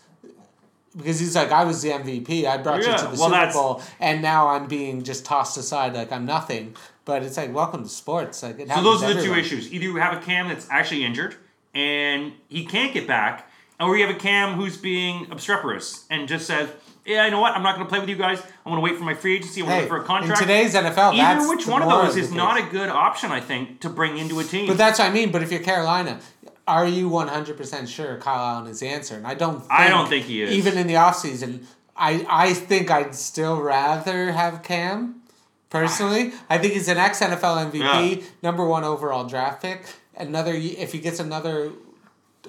because 0.97 1.21
he's 1.21 1.37
like 1.37 1.53
I 1.53 1.65
was 1.65 1.83
the 1.83 1.91
MVP 1.91 2.47
I 2.47 2.57
brought 2.57 2.79
you 2.79 2.85
to 2.85 2.91
the 3.03 3.09
well, 3.09 3.17
Super 3.17 3.31
that's- 3.33 3.55
Bowl 3.55 3.83
and 4.01 4.23
now 4.23 4.49
I'm 4.49 4.67
being 4.67 5.03
just 5.03 5.27
tossed 5.27 5.59
aside 5.59 5.93
like 5.93 6.11
I'm 6.11 6.25
nothing. 6.25 6.75
But 7.05 7.23
it's 7.23 7.37
like 7.37 7.53
welcome 7.53 7.83
to 7.83 7.89
sports. 7.91 8.43
Like 8.43 8.61
it 8.61 8.69
So 8.71 8.83
those 8.83 9.03
are 9.03 9.13
the 9.13 9.23
two 9.23 9.35
issues. 9.35 9.71
Either 9.75 9.85
you 9.85 9.97
have 9.97 10.17
a 10.17 10.25
Cam 10.25 10.49
that's 10.49 10.67
actually 10.71 11.05
injured 11.05 11.37
and 11.75 12.33
he 12.49 12.65
can't 12.65 12.93
get 12.95 13.07
back, 13.07 13.51
or 13.81 13.97
you 13.97 14.07
have 14.07 14.15
a 14.15 14.19
Cam 14.19 14.55
who's 14.55 14.77
being 14.77 15.27
obstreperous 15.31 16.05
and 16.11 16.29
just 16.29 16.47
says, 16.47 16.69
"Yeah, 17.05 17.25
you 17.25 17.31
know 17.31 17.41
what? 17.41 17.55
I'm 17.55 17.63
not 17.63 17.75
going 17.77 17.87
to 17.87 17.91
play 17.91 17.99
with 18.01 18.09
you 18.09 18.17
guys. 18.17 18.41
I'm 18.41 18.73
going 18.73 18.77
to 18.77 18.81
wait 18.81 18.97
for 18.97 19.05
my 19.05 19.15
free 19.15 19.37
agency. 19.37 19.61
I'm 19.63 19.67
Hey, 19.69 19.81
wait 19.81 19.89
for 19.89 19.97
a 19.99 20.05
contract." 20.05 20.41
in 20.41 20.47
today's 20.47 20.75
NFL 20.75 21.19
Either 21.19 21.49
which 21.49 21.67
one 21.67 21.83
of 21.83 21.89
those 21.89 22.17
is 22.17 22.33
not 22.33 22.59
a 22.59 22.63
good 22.71 22.89
option, 22.89 23.31
I 23.33 23.41
think, 23.41 23.81
to 23.81 23.89
bring 23.91 24.17
into 24.19 24.39
a 24.41 24.45
team. 24.45 24.67
But 24.69 24.79
that's 24.79 24.99
what 24.99 25.09
I 25.11 25.13
mean. 25.13 25.31
But 25.33 25.43
if 25.43 25.51
you're 25.51 25.63
Carolina, 25.63 26.21
are 26.67 26.87
you 26.87 27.11
100% 27.11 27.89
sure 27.89 28.17
Kyle 28.19 28.57
Allen 28.57 28.69
is 28.71 28.81
the 28.81 28.89
answer? 28.89 29.17
And 29.17 29.27
I 29.27 29.35
don't 29.35 29.61
think, 29.61 29.73
I 29.73 29.89
don't 29.89 30.09
think 30.09 30.25
he 30.27 30.43
is. 30.43 30.53
Even 30.53 30.79
in 30.79 30.87
the 30.87 30.95
offseason, 30.95 31.65
I, 31.97 32.25
I 32.29 32.55
think 32.55 32.91
I'd 32.91 33.15
still 33.15 33.61
rather 33.61 34.33
have 34.33 34.63
Cam, 34.63 35.21
personally. 35.69 36.31
Ah. 36.33 36.45
I 36.51 36.59
think 36.59 36.73
he's 36.73 36.89
an 36.89 36.97
ex 36.97 37.21
NFL 37.21 37.71
MVP, 37.71 38.17
Yeah. 38.17 38.23
number 38.43 38.65
one 38.65 38.85
overall 38.85 39.25
draft 39.25 39.61
pick. 39.63 39.85
Another, 40.17 40.53
if 40.55 40.93
he 40.93 40.99
gets 40.99 41.19
another 41.21 41.73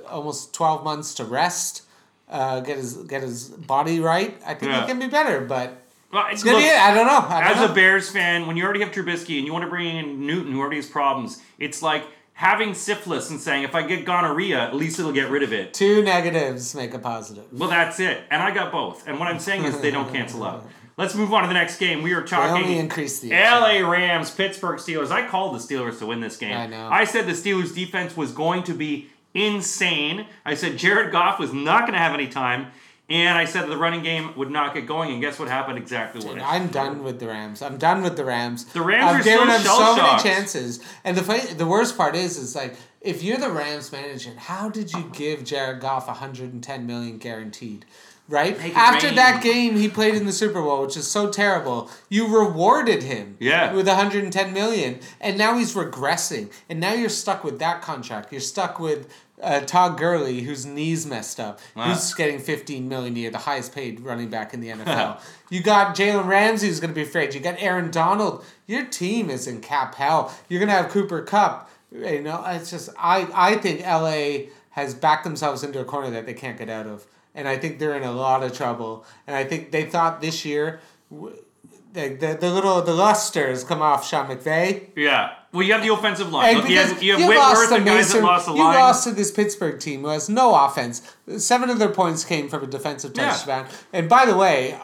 almost 0.10 0.54
12 0.54 0.84
months 0.84 1.14
to 1.16 1.24
rest, 1.26 1.84
uh, 2.30 2.60
get 2.60 2.78
his 2.78 2.96
get 3.04 3.22
his 3.22 3.50
body 3.50 4.00
right, 4.00 4.40
I 4.46 4.54
think 4.54 4.72
Yeah. 4.72 4.82
he 4.82 4.88
can 4.88 5.00
be 5.00 5.08
better. 5.08 5.42
But 5.42 5.82
Well, 6.12 6.26
it's 6.32 6.44
look, 6.46 6.58
be, 6.58 6.70
I 6.70 6.94
don't 6.94 7.08
know. 7.08 7.26
I 7.28 7.42
don't 7.42 7.52
as 7.52 7.58
know. 7.58 7.72
a 7.72 7.76
Bears 7.76 8.10
fan, 8.10 8.48
when 8.48 8.58
you 8.58 8.64
already 8.64 8.82
have 8.82 8.92
Trubisky 8.92 9.38
and 9.38 9.46
you 9.48 9.54
want 9.54 9.64
to 9.64 9.70
bring 9.70 9.96
in 9.96 10.26
Newton, 10.26 10.52
who 10.54 10.60
already 10.60 10.78
has 10.78 10.88
problems, 10.88 11.42
it's 11.60 11.82
like 11.82 12.06
having 12.34 12.74
syphilis 12.74 13.30
and 13.30 13.40
saying, 13.40 13.64
"If 13.64 13.74
I 13.76 13.82
get 13.84 14.06
gonorrhea, 14.06 14.60
at 14.60 14.76
least 14.76 15.00
it'll 15.00 15.12
get 15.14 15.30
rid 15.30 15.44
of 15.44 15.54
it." 15.54 15.74
Two 15.74 16.04
negatives 16.04 16.76
make 16.76 16.94
a 16.94 17.00
positive. 17.00 17.46
Well, 17.52 17.70
that's 17.70 18.00
it. 18.00 18.24
And 18.30 18.42
I 18.44 18.52
got 18.52 18.72
both. 18.72 19.08
And 19.08 19.20
what 19.20 19.28
I'm 19.30 19.40
saying 19.40 19.64
is 19.64 19.80
they 19.80 19.92
don't 19.92 20.12
cancel 20.12 20.44
out. 20.44 20.66
Let's 20.98 21.14
move 21.14 21.34
on 21.34 21.42
to 21.42 21.48
the 21.48 21.54
next 21.54 21.78
game. 21.78 22.04
We 22.04 22.14
are 22.14 22.24
talking 22.24 22.78
increase 22.78 23.20
the 23.20 23.32
LA 23.32 23.80
Rams, 23.80 24.32
Pittsburgh 24.32 24.80
Steelers. 24.80 25.12
I 25.12 25.28
called 25.28 25.54
the 25.56 25.60
Steelers 25.60 26.00
to 26.00 26.06
win 26.06 26.22
this 26.22 26.38
game. 26.38 26.56
I 26.56 26.68
know. 26.68 26.88
I 26.90 27.04
said 27.04 27.26
the 27.26 27.34
Steelers 27.34 27.76
defense 27.76 28.16
was 28.16 28.32
going 28.32 28.64
to 28.64 28.74
be 28.74 29.10
insane. 29.34 30.26
I 30.46 30.56
said 30.56 30.78
Jared 30.78 31.12
Goff 31.12 31.38
was 31.38 31.52
not 31.54 31.82
going 31.82 31.94
to 31.94 32.00
have 32.00 32.14
any 32.14 32.28
time. 32.28 32.68
And 33.08 33.38
I 33.38 33.46
said 33.46 33.70
the 33.70 33.78
running 33.78 34.02
game 34.02 34.36
would 34.36 34.50
not 34.50 34.74
get 34.74 34.88
going. 34.88 35.12
And 35.12 35.22
guess 35.22 35.38
what 35.38 35.48
happened? 35.48 35.78
Exactly 35.78 36.26
what 36.26 36.38
it 36.38 36.44
I'm 36.44 36.68
done 36.68 37.04
with 37.04 37.20
the 37.20 37.28
Rams. 37.28 37.62
I'm 37.62 37.78
done 37.78 38.02
with 38.02 38.18
the 38.18 38.26
Rams. 38.26 38.66
The 38.66 38.82
Rams 38.82 39.04
I've 39.04 39.22
are 39.22 39.24
given 39.24 39.48
still 39.60 39.78
them 39.78 39.96
so 39.96 39.96
many 39.96 40.24
chances, 40.24 40.80
and 41.04 41.16
the 41.16 41.22
fi- 41.22 41.54
the 41.54 41.68
worst 41.68 41.98
part 41.98 42.16
is, 42.16 42.38
is 42.38 42.56
like 42.56 42.76
if 43.02 43.22
you're 43.22 43.38
the 43.38 43.52
Rams 43.52 43.92
manager, 43.92 44.32
how 44.36 44.70
did 44.70 44.92
you 44.92 45.12
give 45.14 45.44
Jared 45.44 45.82
Goff 45.82 46.08
110 46.08 46.88
million 46.88 47.20
guaranteed? 47.20 47.86
Right 48.28 48.58
after 48.76 49.08
rain. 49.08 49.16
that 49.18 49.44
game 49.44 49.76
he 49.78 49.88
played 49.88 50.16
in 50.16 50.26
the 50.26 50.32
Super 50.32 50.62
Bowl, 50.62 50.82
which 50.82 50.98
is 50.98 51.08
so 51.10 51.30
terrible. 51.30 51.92
You 52.10 52.28
rewarded 52.28 53.04
him, 53.04 53.38
Yeah. 53.40 53.72
with 53.74 53.88
110 53.88 54.52
million, 54.52 55.00
and 55.22 55.38
now 55.38 55.56
he's 55.58 55.76
regressing, 55.76 56.52
and 56.68 56.80
now 56.80 56.94
you're 56.94 57.10
stuck 57.10 57.44
with 57.44 57.60
that 57.60 57.84
contract. 57.84 58.32
You're 58.32 58.42
stuck 58.42 58.80
with 58.80 59.08
uh, 59.44 59.60
Todd 59.60 59.98
Gurley, 60.00 60.42
whose 60.42 60.66
knees 60.66 61.06
messed 61.06 61.40
up, 61.40 61.60
Wow. 61.76 61.90
who's 61.90 62.14
getting 62.16 62.40
15 62.40 62.88
million 62.90 63.16
a 63.16 63.20
year, 63.20 63.30
the 63.32 63.38
highest 63.38 63.76
paid 63.76 64.00
running 64.00 64.30
back 64.30 64.54
in 64.54 64.62
the 64.62 64.70
NFL. 64.72 65.20
you 65.50 65.62
got 65.62 65.96
Jalen 65.96 66.26
Ramsey, 66.26 66.68
who's 66.68 66.80
going 66.80 66.90
to 66.92 66.96
be 66.96 67.04
afraid. 67.04 67.34
You 67.36 67.42
got 67.42 67.56
Aaron 67.62 67.92
Donald. 67.92 68.44
Your 68.66 68.86
team 68.86 69.30
is 69.30 69.46
in 69.46 69.62
cap 69.62 69.96
hell. 69.96 70.34
You're 70.50 70.60
going 70.60 70.70
to 70.70 70.74
have 70.82 70.90
Cooper 70.90 71.22
Kupp. 71.22 71.70
You 71.92 72.22
know, 72.22 72.44
it's 72.48 72.72
just 72.72 72.90
I 72.98 73.28
I 73.34 73.56
think 73.58 73.82
LA 73.82 74.48
has 74.72 74.94
backed 74.96 75.24
themselves 75.26 75.64
into 75.64 75.80
a 75.80 75.86
corner 75.86 76.10
that 76.12 76.26
they 76.26 76.34
can't 76.34 76.58
get 76.58 76.70
out 76.70 76.88
of. 76.88 77.06
And 77.36 77.48
I 77.48 77.58
think 77.58 77.80
they're 77.80 77.96
in 77.96 78.04
a 78.04 78.12
lot 78.14 78.44
of 78.44 78.54
trouble. 78.56 79.06
And 79.28 79.36
I 79.36 79.44
think 79.44 79.72
they 79.72 79.84
thought 79.86 80.22
this 80.22 80.46
year, 80.46 80.80
the, 81.12 82.10
the, 82.10 82.38
the 82.40 82.50
little 82.52 82.82
the 82.82 82.94
luster 82.94 83.48
has 83.50 83.64
come 83.64 83.82
off 83.82 84.08
Sean 84.08 84.28
McVay. 84.28 84.90
Yeah. 84.96 85.34
Well, 85.52 85.64
you 85.64 85.72
have 85.74 85.84
the 85.84 85.94
offensive 85.94 86.32
line. 86.34 86.56
Look, 86.58 86.70
you 86.70 86.78
have, 86.78 87.02
you 87.02 87.12
have 87.14 87.22
you 87.22 87.28
Whitworth 87.28 87.46
lost 87.48 87.70
to 87.70 87.76
and 87.76 87.86
guys 87.86 88.12
that 88.14 88.22
lost 88.24 88.46
the 88.48 88.54
you 88.54 88.60
line. 88.64 88.76
lost 88.76 89.04
to 89.06 89.12
this 89.12 89.32
Pittsburgh 89.32 89.80
team 89.80 90.02
who 90.02 90.08
has 90.08 90.28
no 90.30 90.54
offense. 90.56 91.02
Seven 91.38 91.70
of 91.70 91.80
their 91.80 91.90
points 91.90 92.26
came 92.26 92.50
from 92.50 92.64
a 92.64 92.68
defensive 92.68 93.14
Yeah. 93.16 93.30
touchdown. 93.32 93.68
And 93.94 94.10
by 94.10 94.26
the 94.26 94.36
way, 94.36 94.78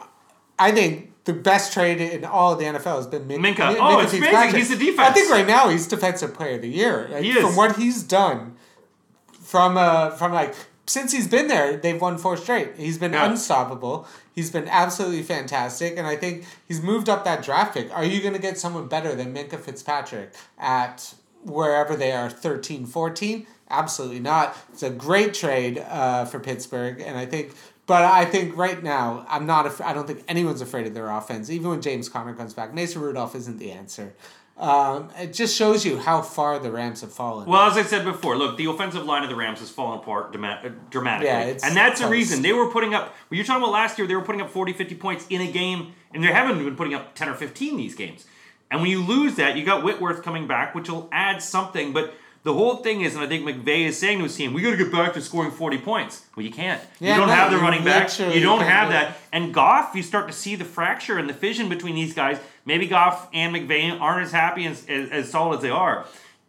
I 0.58 0.72
think 0.72 1.10
the 1.24 1.34
best 1.34 1.72
trade 1.74 2.00
in 2.00 2.24
all 2.24 2.54
of 2.54 2.58
the 2.58 2.64
NFL 2.64 2.96
has 2.96 3.06
been 3.06 3.26
Min- 3.26 3.42
Minkah. 3.42 3.72
Min- 3.74 3.76
Oh, 3.80 4.00
it's 4.00 4.12
amazing. 4.14 4.58
He's 4.58 4.70
the 4.70 4.76
defense. 4.76 5.08
I 5.10 5.12
think 5.12 5.30
right 5.30 5.46
now 5.46 5.68
he's 5.68 5.86
defensive 5.86 6.32
player 6.34 6.56
of 6.56 6.62
the 6.62 6.68
year. 6.68 7.08
Like, 7.10 7.22
He 7.22 7.30
is. 7.32 7.42
From 7.44 7.54
what 7.56 7.76
he's 7.76 8.02
done, 8.02 8.56
from 9.42 9.76
uh, 9.76 10.10
from 10.10 10.32
like 10.32 10.54
since 10.86 11.12
he's 11.12 11.28
been 11.28 11.46
there, 11.48 11.76
they've 11.76 12.00
won 12.00 12.18
four 12.18 12.36
straight. 12.36 12.76
He's 12.76 12.98
been 12.98 13.12
Yeah. 13.12 13.30
unstoppable. 13.30 14.06
He's 14.34 14.50
been 14.50 14.68
absolutely 14.68 15.22
fantastic, 15.22 15.96
and 15.96 16.06
I 16.06 16.16
think 16.16 16.44
he's 16.66 16.80
moved 16.82 17.08
up 17.08 17.24
that 17.24 17.42
draft 17.42 17.74
pick. 17.74 17.94
Are 17.94 18.04
you 18.04 18.20
going 18.20 18.34
to 18.34 18.40
get 18.40 18.58
someone 18.58 18.88
better 18.88 19.14
than 19.14 19.34
Minkah 19.34 19.60
Fitzpatrick 19.60 20.32
at 20.58 21.14
wherever 21.44 21.94
they 21.96 22.12
are 22.12 22.28
13, 22.30 22.86
14? 22.86 23.46
Absolutely 23.70 24.20
not. 24.20 24.56
It's 24.72 24.82
a 24.82 24.90
great 24.90 25.34
trade 25.34 25.78
uh, 25.88 26.24
for 26.24 26.38
Pittsburgh, 26.40 27.00
and 27.00 27.16
I 27.16 27.26
think. 27.26 27.52
But 27.86 28.04
I 28.04 28.24
think 28.24 28.56
right 28.56 28.80
now, 28.82 29.26
I'm 29.28 29.44
not. 29.44 29.66
Af- 29.66 29.80
I 29.80 29.92
don't 29.92 30.06
think 30.06 30.22
anyone's 30.28 30.60
afraid 30.60 30.86
of 30.86 30.94
their 30.94 31.10
offense. 31.10 31.50
Even 31.50 31.70
when 31.70 31.82
James 31.82 32.08
Conner 32.08 32.32
comes 32.34 32.54
back, 32.54 32.72
Mason 32.72 33.02
Rudolph 33.02 33.34
isn't 33.34 33.58
the 33.58 33.72
answer. 33.72 34.14
Um, 34.62 35.08
it 35.18 35.32
just 35.32 35.56
shows 35.56 35.84
you 35.84 35.98
how 35.98 36.22
far 36.22 36.60
the 36.60 36.70
Rams 36.70 37.00
have 37.00 37.12
fallen. 37.12 37.48
Well, 37.48 37.62
as 37.62 37.76
I 37.76 37.82
said 37.82 38.04
before, 38.04 38.36
look, 38.38 38.56
the 38.56 38.66
offensive 38.66 39.04
line 39.04 39.24
of 39.24 39.28
the 39.28 39.34
Rams 39.34 39.58
has 39.58 39.70
fallen 39.70 39.98
apart 39.98 40.26
uh, 40.26 40.68
dramatically. 40.88 41.26
Yeah, 41.26 41.40
it's 41.40 41.64
and 41.64 41.76
that's 41.76 41.98
toast. 41.98 42.12
reason. 42.12 42.42
They 42.42 42.52
were 42.52 42.70
putting 42.70 42.94
up, 42.94 43.12
when 43.26 43.38
you're 43.38 43.44
talking 43.44 43.60
about 43.60 43.72
last 43.72 43.98
year, 43.98 44.06
they 44.06 44.14
were 44.14 44.22
putting 44.22 44.40
up 44.40 44.50
40, 44.50 44.72
50 44.72 44.94
points 44.94 45.26
in 45.28 45.40
a 45.40 45.50
game, 45.50 45.94
and 46.14 46.22
they 46.22 46.28
haven't 46.28 46.62
been 46.62 46.76
putting 46.76 46.94
up 46.94 47.16
10 47.16 47.28
or 47.28 47.34
15 47.34 47.76
these 47.76 47.96
games. 47.96 48.24
And 48.70 48.80
when 48.80 48.88
you 48.88 49.04
lose 49.04 49.34
that, 49.34 49.56
you 49.56 49.64
got 49.64 49.82
Whitworth 49.82 50.22
coming 50.22 50.46
back, 50.46 50.76
which 50.76 50.88
will 50.88 51.08
add 51.10 51.42
something. 51.42 51.92
But 51.92 52.14
the 52.44 52.54
whole 52.54 52.76
thing 52.76 53.00
is, 53.00 53.16
and 53.16 53.24
I 53.24 53.26
think 53.26 53.44
McVay 53.44 53.86
is 53.86 53.98
saying 53.98 54.18
to 54.18 54.24
his 54.24 54.36
team, 54.36 54.52
we 54.52 54.62
got 54.62 54.70
to 54.70 54.76
get 54.76 54.92
back 54.92 55.12
to 55.14 55.20
scoring 55.20 55.50
40 55.50 55.78
points. 55.78 56.24
Well, 56.36 56.46
you 56.46 56.52
can't. 56.52 56.80
Yeah, 57.00 57.14
you 57.14 57.20
don't 57.20 57.28
no, 57.28 57.34
have 57.34 57.50
the 57.50 57.58
running 57.58 57.84
back. 57.84 58.16
You 58.18 58.40
don't 58.40 58.62
have 58.62 58.90
that. 58.90 59.16
And 59.32 59.52
Goff, 59.52 59.94
you 59.94 60.02
start 60.02 60.28
to 60.28 60.32
see 60.32 60.54
the 60.54 60.64
fracture 60.64 61.18
and 61.18 61.28
the 61.28 61.34
fission 61.34 61.68
between 61.68 61.96
these 61.96 62.14
guys. 62.14 62.38
Maybe 62.64 62.86
Goff 62.86 63.28
and 63.32 63.54
McVay 63.54 63.98
aren't 64.00 64.26
as 64.26 64.32
happy 64.32 64.66
as, 64.66 64.86
as, 64.88 65.10
as 65.10 65.30
solid 65.30 65.56
as 65.56 65.62
they 65.62 65.70
are. 65.70 66.06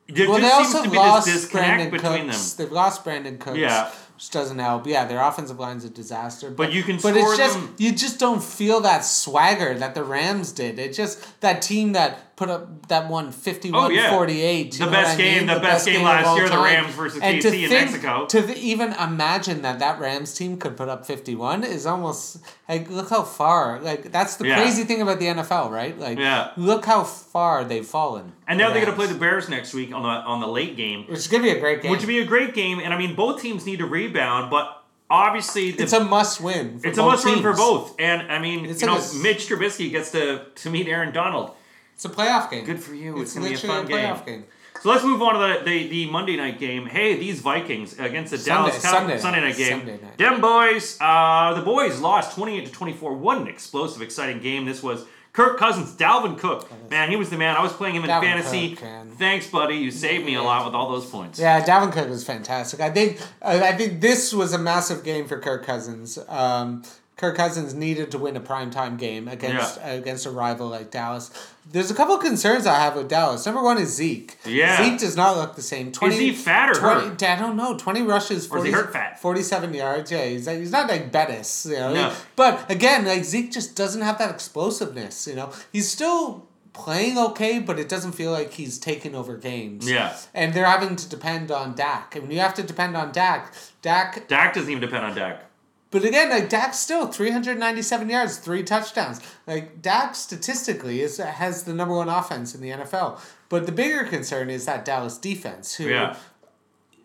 There 0.08 0.30
Well, 0.30 0.38
they 0.40 0.50
seems 0.50 0.76
also 0.76 0.84
to 0.84 0.90
be 0.90 0.98
lost 0.98 1.26
this 1.26 1.42
disconnect 1.44 1.82
Brandin 1.82 1.92
between 1.92 2.26
Cooks. 2.28 2.54
them. 2.54 2.66
They've 2.66 2.74
lost 2.74 3.06
Brandin 3.06 3.40
Cooks. 3.40 3.58
Yeah. 3.58 3.90
Which 4.16 4.30
doesn't 4.30 4.60
help. 4.60 4.86
Yeah, 4.86 5.06
their 5.06 5.22
offensive 5.22 5.60
line's 5.60 5.86
a 5.86 5.90
disaster. 5.90 6.52
But, 6.52 6.72
you 6.72 6.84
can 6.84 6.98
But 6.98 7.16
score 7.16 7.30
it's 7.34 7.38
just 7.38 7.54
them- 7.56 7.76
you 7.80 7.92
just 7.94 8.20
don't 8.20 8.44
feel 8.44 8.80
that 8.82 9.04
swagger 9.06 9.74
that 9.80 9.96
the 9.96 10.04
Rams 10.04 10.52
did. 10.52 10.78
It's 10.78 10.96
just 10.96 11.42
that 11.42 11.62
team 11.64 11.94
that 11.94 12.33
put 12.36 12.50
up 12.50 12.88
that 12.88 13.08
one 13.10 13.32
51 13.32 13.86
Oh, 13.86 13.90
yeah. 13.90 14.10
48. 14.10 14.72
The 14.74 14.88
best 14.88 14.92
what 14.92 15.06
I 15.08 15.16
game- 15.18 15.38
mean? 15.38 15.48
the 15.56 15.60
best 15.60 15.86
game 15.86 15.98
of 15.98 16.02
last 16.04 16.36
year, 16.38 16.50
the. 16.50 16.58
Rams 16.58 16.96
versus 16.96 17.20
And 17.22 17.40
to 17.42 17.48
KC 17.52 17.64
in 17.64 17.70
think- 17.70 17.92
Mexico. 17.92 18.26
To 18.26 18.42
th- 18.42 18.58
even 18.58 18.94
imagine 18.94 19.62
that 19.62 19.78
that 19.80 20.00
Rams 20.00 20.34
team 20.34 20.58
could 20.58 20.76
put 20.76 20.90
up 20.90 21.06
51 21.06 21.64
is 21.64 21.86
almost 21.86 22.38
like 22.68 22.90
look 22.90 23.10
how 23.12 23.22
far. 23.22 23.80
Like 23.82 24.12
that's 24.12 24.38
the 24.38 24.48
Yeah. 24.48 24.56
crazy 24.56 24.84
thing 24.84 25.02
about 25.02 25.20
the 25.20 25.28
NFL, 25.28 25.70
right? 25.70 25.98
Like 26.00 26.18
Yeah. 26.18 26.50
look 26.58 26.86
how 26.86 27.04
far 27.04 27.64
they've 27.64 27.86
fallen. 27.86 28.34
And 28.48 28.58
now 28.58 28.70
the 28.70 28.74
they're 28.76 28.86
going 28.86 28.98
to 28.98 29.00
play 29.04 29.08
the 29.14 29.20
Bears 29.20 29.48
next 29.48 29.74
week 29.76 29.94
on 29.94 30.02
the 30.02 30.10
on 30.10 30.40
the 30.42 30.48
late 30.48 30.76
game, 30.76 31.06
which 31.08 31.20
is 31.20 31.28
gonna 31.28 31.44
be 31.44 31.52
a 31.52 31.60
great 31.60 31.82
game. 31.84 31.92
which 31.92 32.02
would 32.02 32.08
be 32.08 32.20
a 32.20 32.26
great 32.26 32.54
game. 32.56 32.80
And 32.80 32.94
I 32.94 32.98
mean, 32.98 33.16
both 33.16 33.42
teams 33.42 33.66
need 33.66 33.78
to 33.80 33.86
rebound, 33.86 34.50
but 34.50 34.84
obviously 35.10 35.70
the, 35.72 35.84
It's 35.84 35.94
a 35.94 36.04
must 36.04 36.42
win. 36.42 36.82
it's 36.84 36.98
a 36.98 37.04
must 37.04 37.26
win 37.26 37.42
for 37.44 37.54
both. 37.54 37.94
And 38.00 38.32
I 38.32 38.40
mean, 38.40 38.66
It's 38.66 38.82
you 38.82 38.88
like 38.88 39.00
know, 39.00 39.20
a 39.20 39.22
Mitch 39.22 39.48
Trubisky 39.48 39.92
gets 39.92 40.10
to 40.12 40.46
to 40.56 40.70
meet 40.72 40.88
Aaron 40.88 41.14
Donald. 41.14 41.52
It's 41.94 42.06
a 42.06 42.10
playoff 42.10 42.50
game. 42.52 42.66
Good 42.66 42.80
for 42.82 42.94
you. 42.94 43.22
It's, 43.22 43.36
It's, 43.36 43.40
going 43.40 43.56
to 43.56 43.62
be 43.62 43.68
a 43.68 43.72
fun 43.72 43.86
game. 43.88 43.98
playoff 43.98 44.26
game. 44.26 44.46
So 44.82 44.90
let's 44.90 45.04
move 45.04 45.22
on 45.22 45.36
to 45.36 45.64
the, 45.64 45.70
the, 45.70 45.88
the 45.88 46.06
Monday 46.12 46.36
night 46.36 46.60
game. 46.60 46.86
Hey, 46.88 47.16
these 47.18 47.40
Vikings 47.40 47.98
against 48.00 48.32
the 48.32 48.38
Sunday- 48.38 48.72
Dallas 48.72 48.82
Cowboys 48.82 49.22
Sunday 49.22 49.40
night. 49.42 49.56
game. 49.56 49.80
Sunday 49.80 50.00
night. 50.02 50.18
Them 50.18 50.42
boys, 50.42 50.98
uh, 51.00 51.54
the 51.54 51.62
boys 51.62 52.00
lost 52.02 52.36
28 52.36 52.66
to 52.66 52.72
24. 52.72 53.14
What 53.16 53.38
an 53.38 53.48
explosive, 53.48 54.02
exciting 54.02 54.42
game 54.42 54.66
this 54.66 54.84
was. 54.84 55.06
Kirk 55.32 55.58
Cousins, 55.58 55.96
Dalvin 55.96 56.38
Cook. 56.38 56.70
Man, 56.92 57.10
he 57.10 57.16
was 57.16 57.32
the 57.32 57.38
man. 57.38 57.56
I 57.58 57.64
was 57.64 57.74
playing 57.74 57.96
him 57.96 58.04
in 58.04 58.10
Dalvin 58.10 58.22
fantasy. 58.22 58.76
Cook. 58.76 58.88
Thanks, 59.18 59.48
buddy. 59.48 59.76
You 59.78 59.90
saved 59.90 60.26
me 60.26 60.36
a 60.36 60.44
lot 60.44 60.64
with 60.64 60.76
all 60.76 60.92
those 60.92 61.10
points. 61.10 61.40
Yeah, 61.40 61.64
Dalvin 61.66 61.92
Cook 61.92 62.08
was 62.08 62.24
fantastic. 62.24 62.80
I 62.82 62.92
think 62.92 63.20
I 63.42 63.72
think 63.72 64.00
this 64.00 64.32
was 64.32 64.54
a 64.54 64.60
massive 64.60 65.04
game 65.04 65.28
for 65.28 65.40
Kirk 65.40 65.66
Cousins. 65.66 66.20
Um, 66.28 66.84
Kirk 67.16 67.38
Cousins 67.38 67.74
needed 67.76 68.10
to 68.12 68.18
win 68.18 68.36
a 68.36 68.40
primetime 68.40 68.98
game 68.98 69.28
against 69.28 69.78
Yeah. 69.78 69.92
against 69.92 70.26
a 70.26 70.32
rival 70.32 70.68
like 70.68 70.90
Dallas. 70.90 71.30
There's 71.72 71.92
a 71.92 71.94
couple 71.94 72.16
of 72.16 72.22
concerns 72.22 72.66
I 72.66 72.80
have 72.80 72.96
with 72.96 73.08
Dallas. 73.08 73.46
Number 73.46 73.62
one 73.62 73.78
is 73.78 73.90
Zeke. 73.96 74.38
Yeah. 74.46 74.78
Zeke 74.78 75.00
does 75.00 75.16
not 75.16 75.38
look 75.38 75.56
the 75.56 75.62
same. 75.62 75.92
20, 75.92 76.16
he 76.18 76.32
fat 76.34 76.72
or 76.72 76.74
20, 76.74 77.08
hurt? 77.10 77.24
I 77.24 77.36
don't 77.36 77.56
know. 77.56 77.78
20 77.78 78.02
rushes, 78.02 78.32
Or 78.32 78.36
is 78.38 78.48
40, 78.48 78.70
he 78.70 78.76
hurt 78.76 78.92
fat? 78.94 79.20
47 79.22 79.74
yards. 79.74 80.12
Yeah, 80.12 80.26
he's, 80.26 80.48
like, 80.48 80.58
he's 80.58 80.72
not 80.72 80.90
like 80.90 81.12
Bettis. 81.12 81.68
You 81.70 81.76
know? 81.78 81.94
No. 81.94 82.14
But 82.36 82.70
again, 82.70 83.06
like 83.06 83.24
Zeke 83.24 83.52
just 83.52 83.76
doesn't 83.76 84.02
have 84.02 84.18
that 84.18 84.32
explosiveness. 84.32 85.28
You 85.28 85.36
know, 85.36 85.52
He's 85.72 85.90
still 85.90 86.48
playing 86.74 87.20
okay, 87.20 87.60
but 87.60 87.78
it 87.78 87.88
doesn't 87.88 88.14
feel 88.14 88.32
like 88.32 88.52
he's 88.54 88.80
taking 88.80 89.14
over 89.14 89.38
games. 89.38 89.88
Yeah. 89.90 90.16
And 90.34 90.54
they're 90.56 90.66
having 90.66 90.96
to 90.96 91.08
depend 91.08 91.52
on 91.52 91.76
Dak. 91.76 92.16
And 92.16 92.24
when 92.24 92.32
you 92.32 92.40
have 92.40 92.56
to 92.56 92.64
depend 92.64 92.98
on 92.98 93.12
Dak, 93.12 93.54
Dak 93.84 94.28
Dak 94.28 94.56
doesn't 94.56 94.70
even 94.70 94.82
depend 94.82 95.06
on 95.06 95.16
Dak. 95.16 95.46
But 95.94 96.04
again, 96.04 96.30
like 96.30 96.50
Dak 96.50 96.74
still 96.74 97.08
397 97.08 98.10
yards, 98.10 98.38
three 98.38 98.64
touchdowns. 98.64 99.22
Like 99.48 99.82
Dak 99.82 100.16
statistically 100.16 101.00
is 101.02 101.18
has 101.18 101.64
the 101.64 101.74
number 101.74 101.96
one 101.96 102.10
offense 102.10 102.54
in 102.54 102.62
the 102.62 102.72
NFL. 102.72 103.20
But 103.48 103.66
the 103.68 103.72
bigger 103.72 104.04
concern 104.04 104.50
is 104.50 104.66
that 104.66 104.84
Dallas 104.84 105.18
defense, 105.18 105.76
who 105.76 105.86
Yeah. 105.90 106.16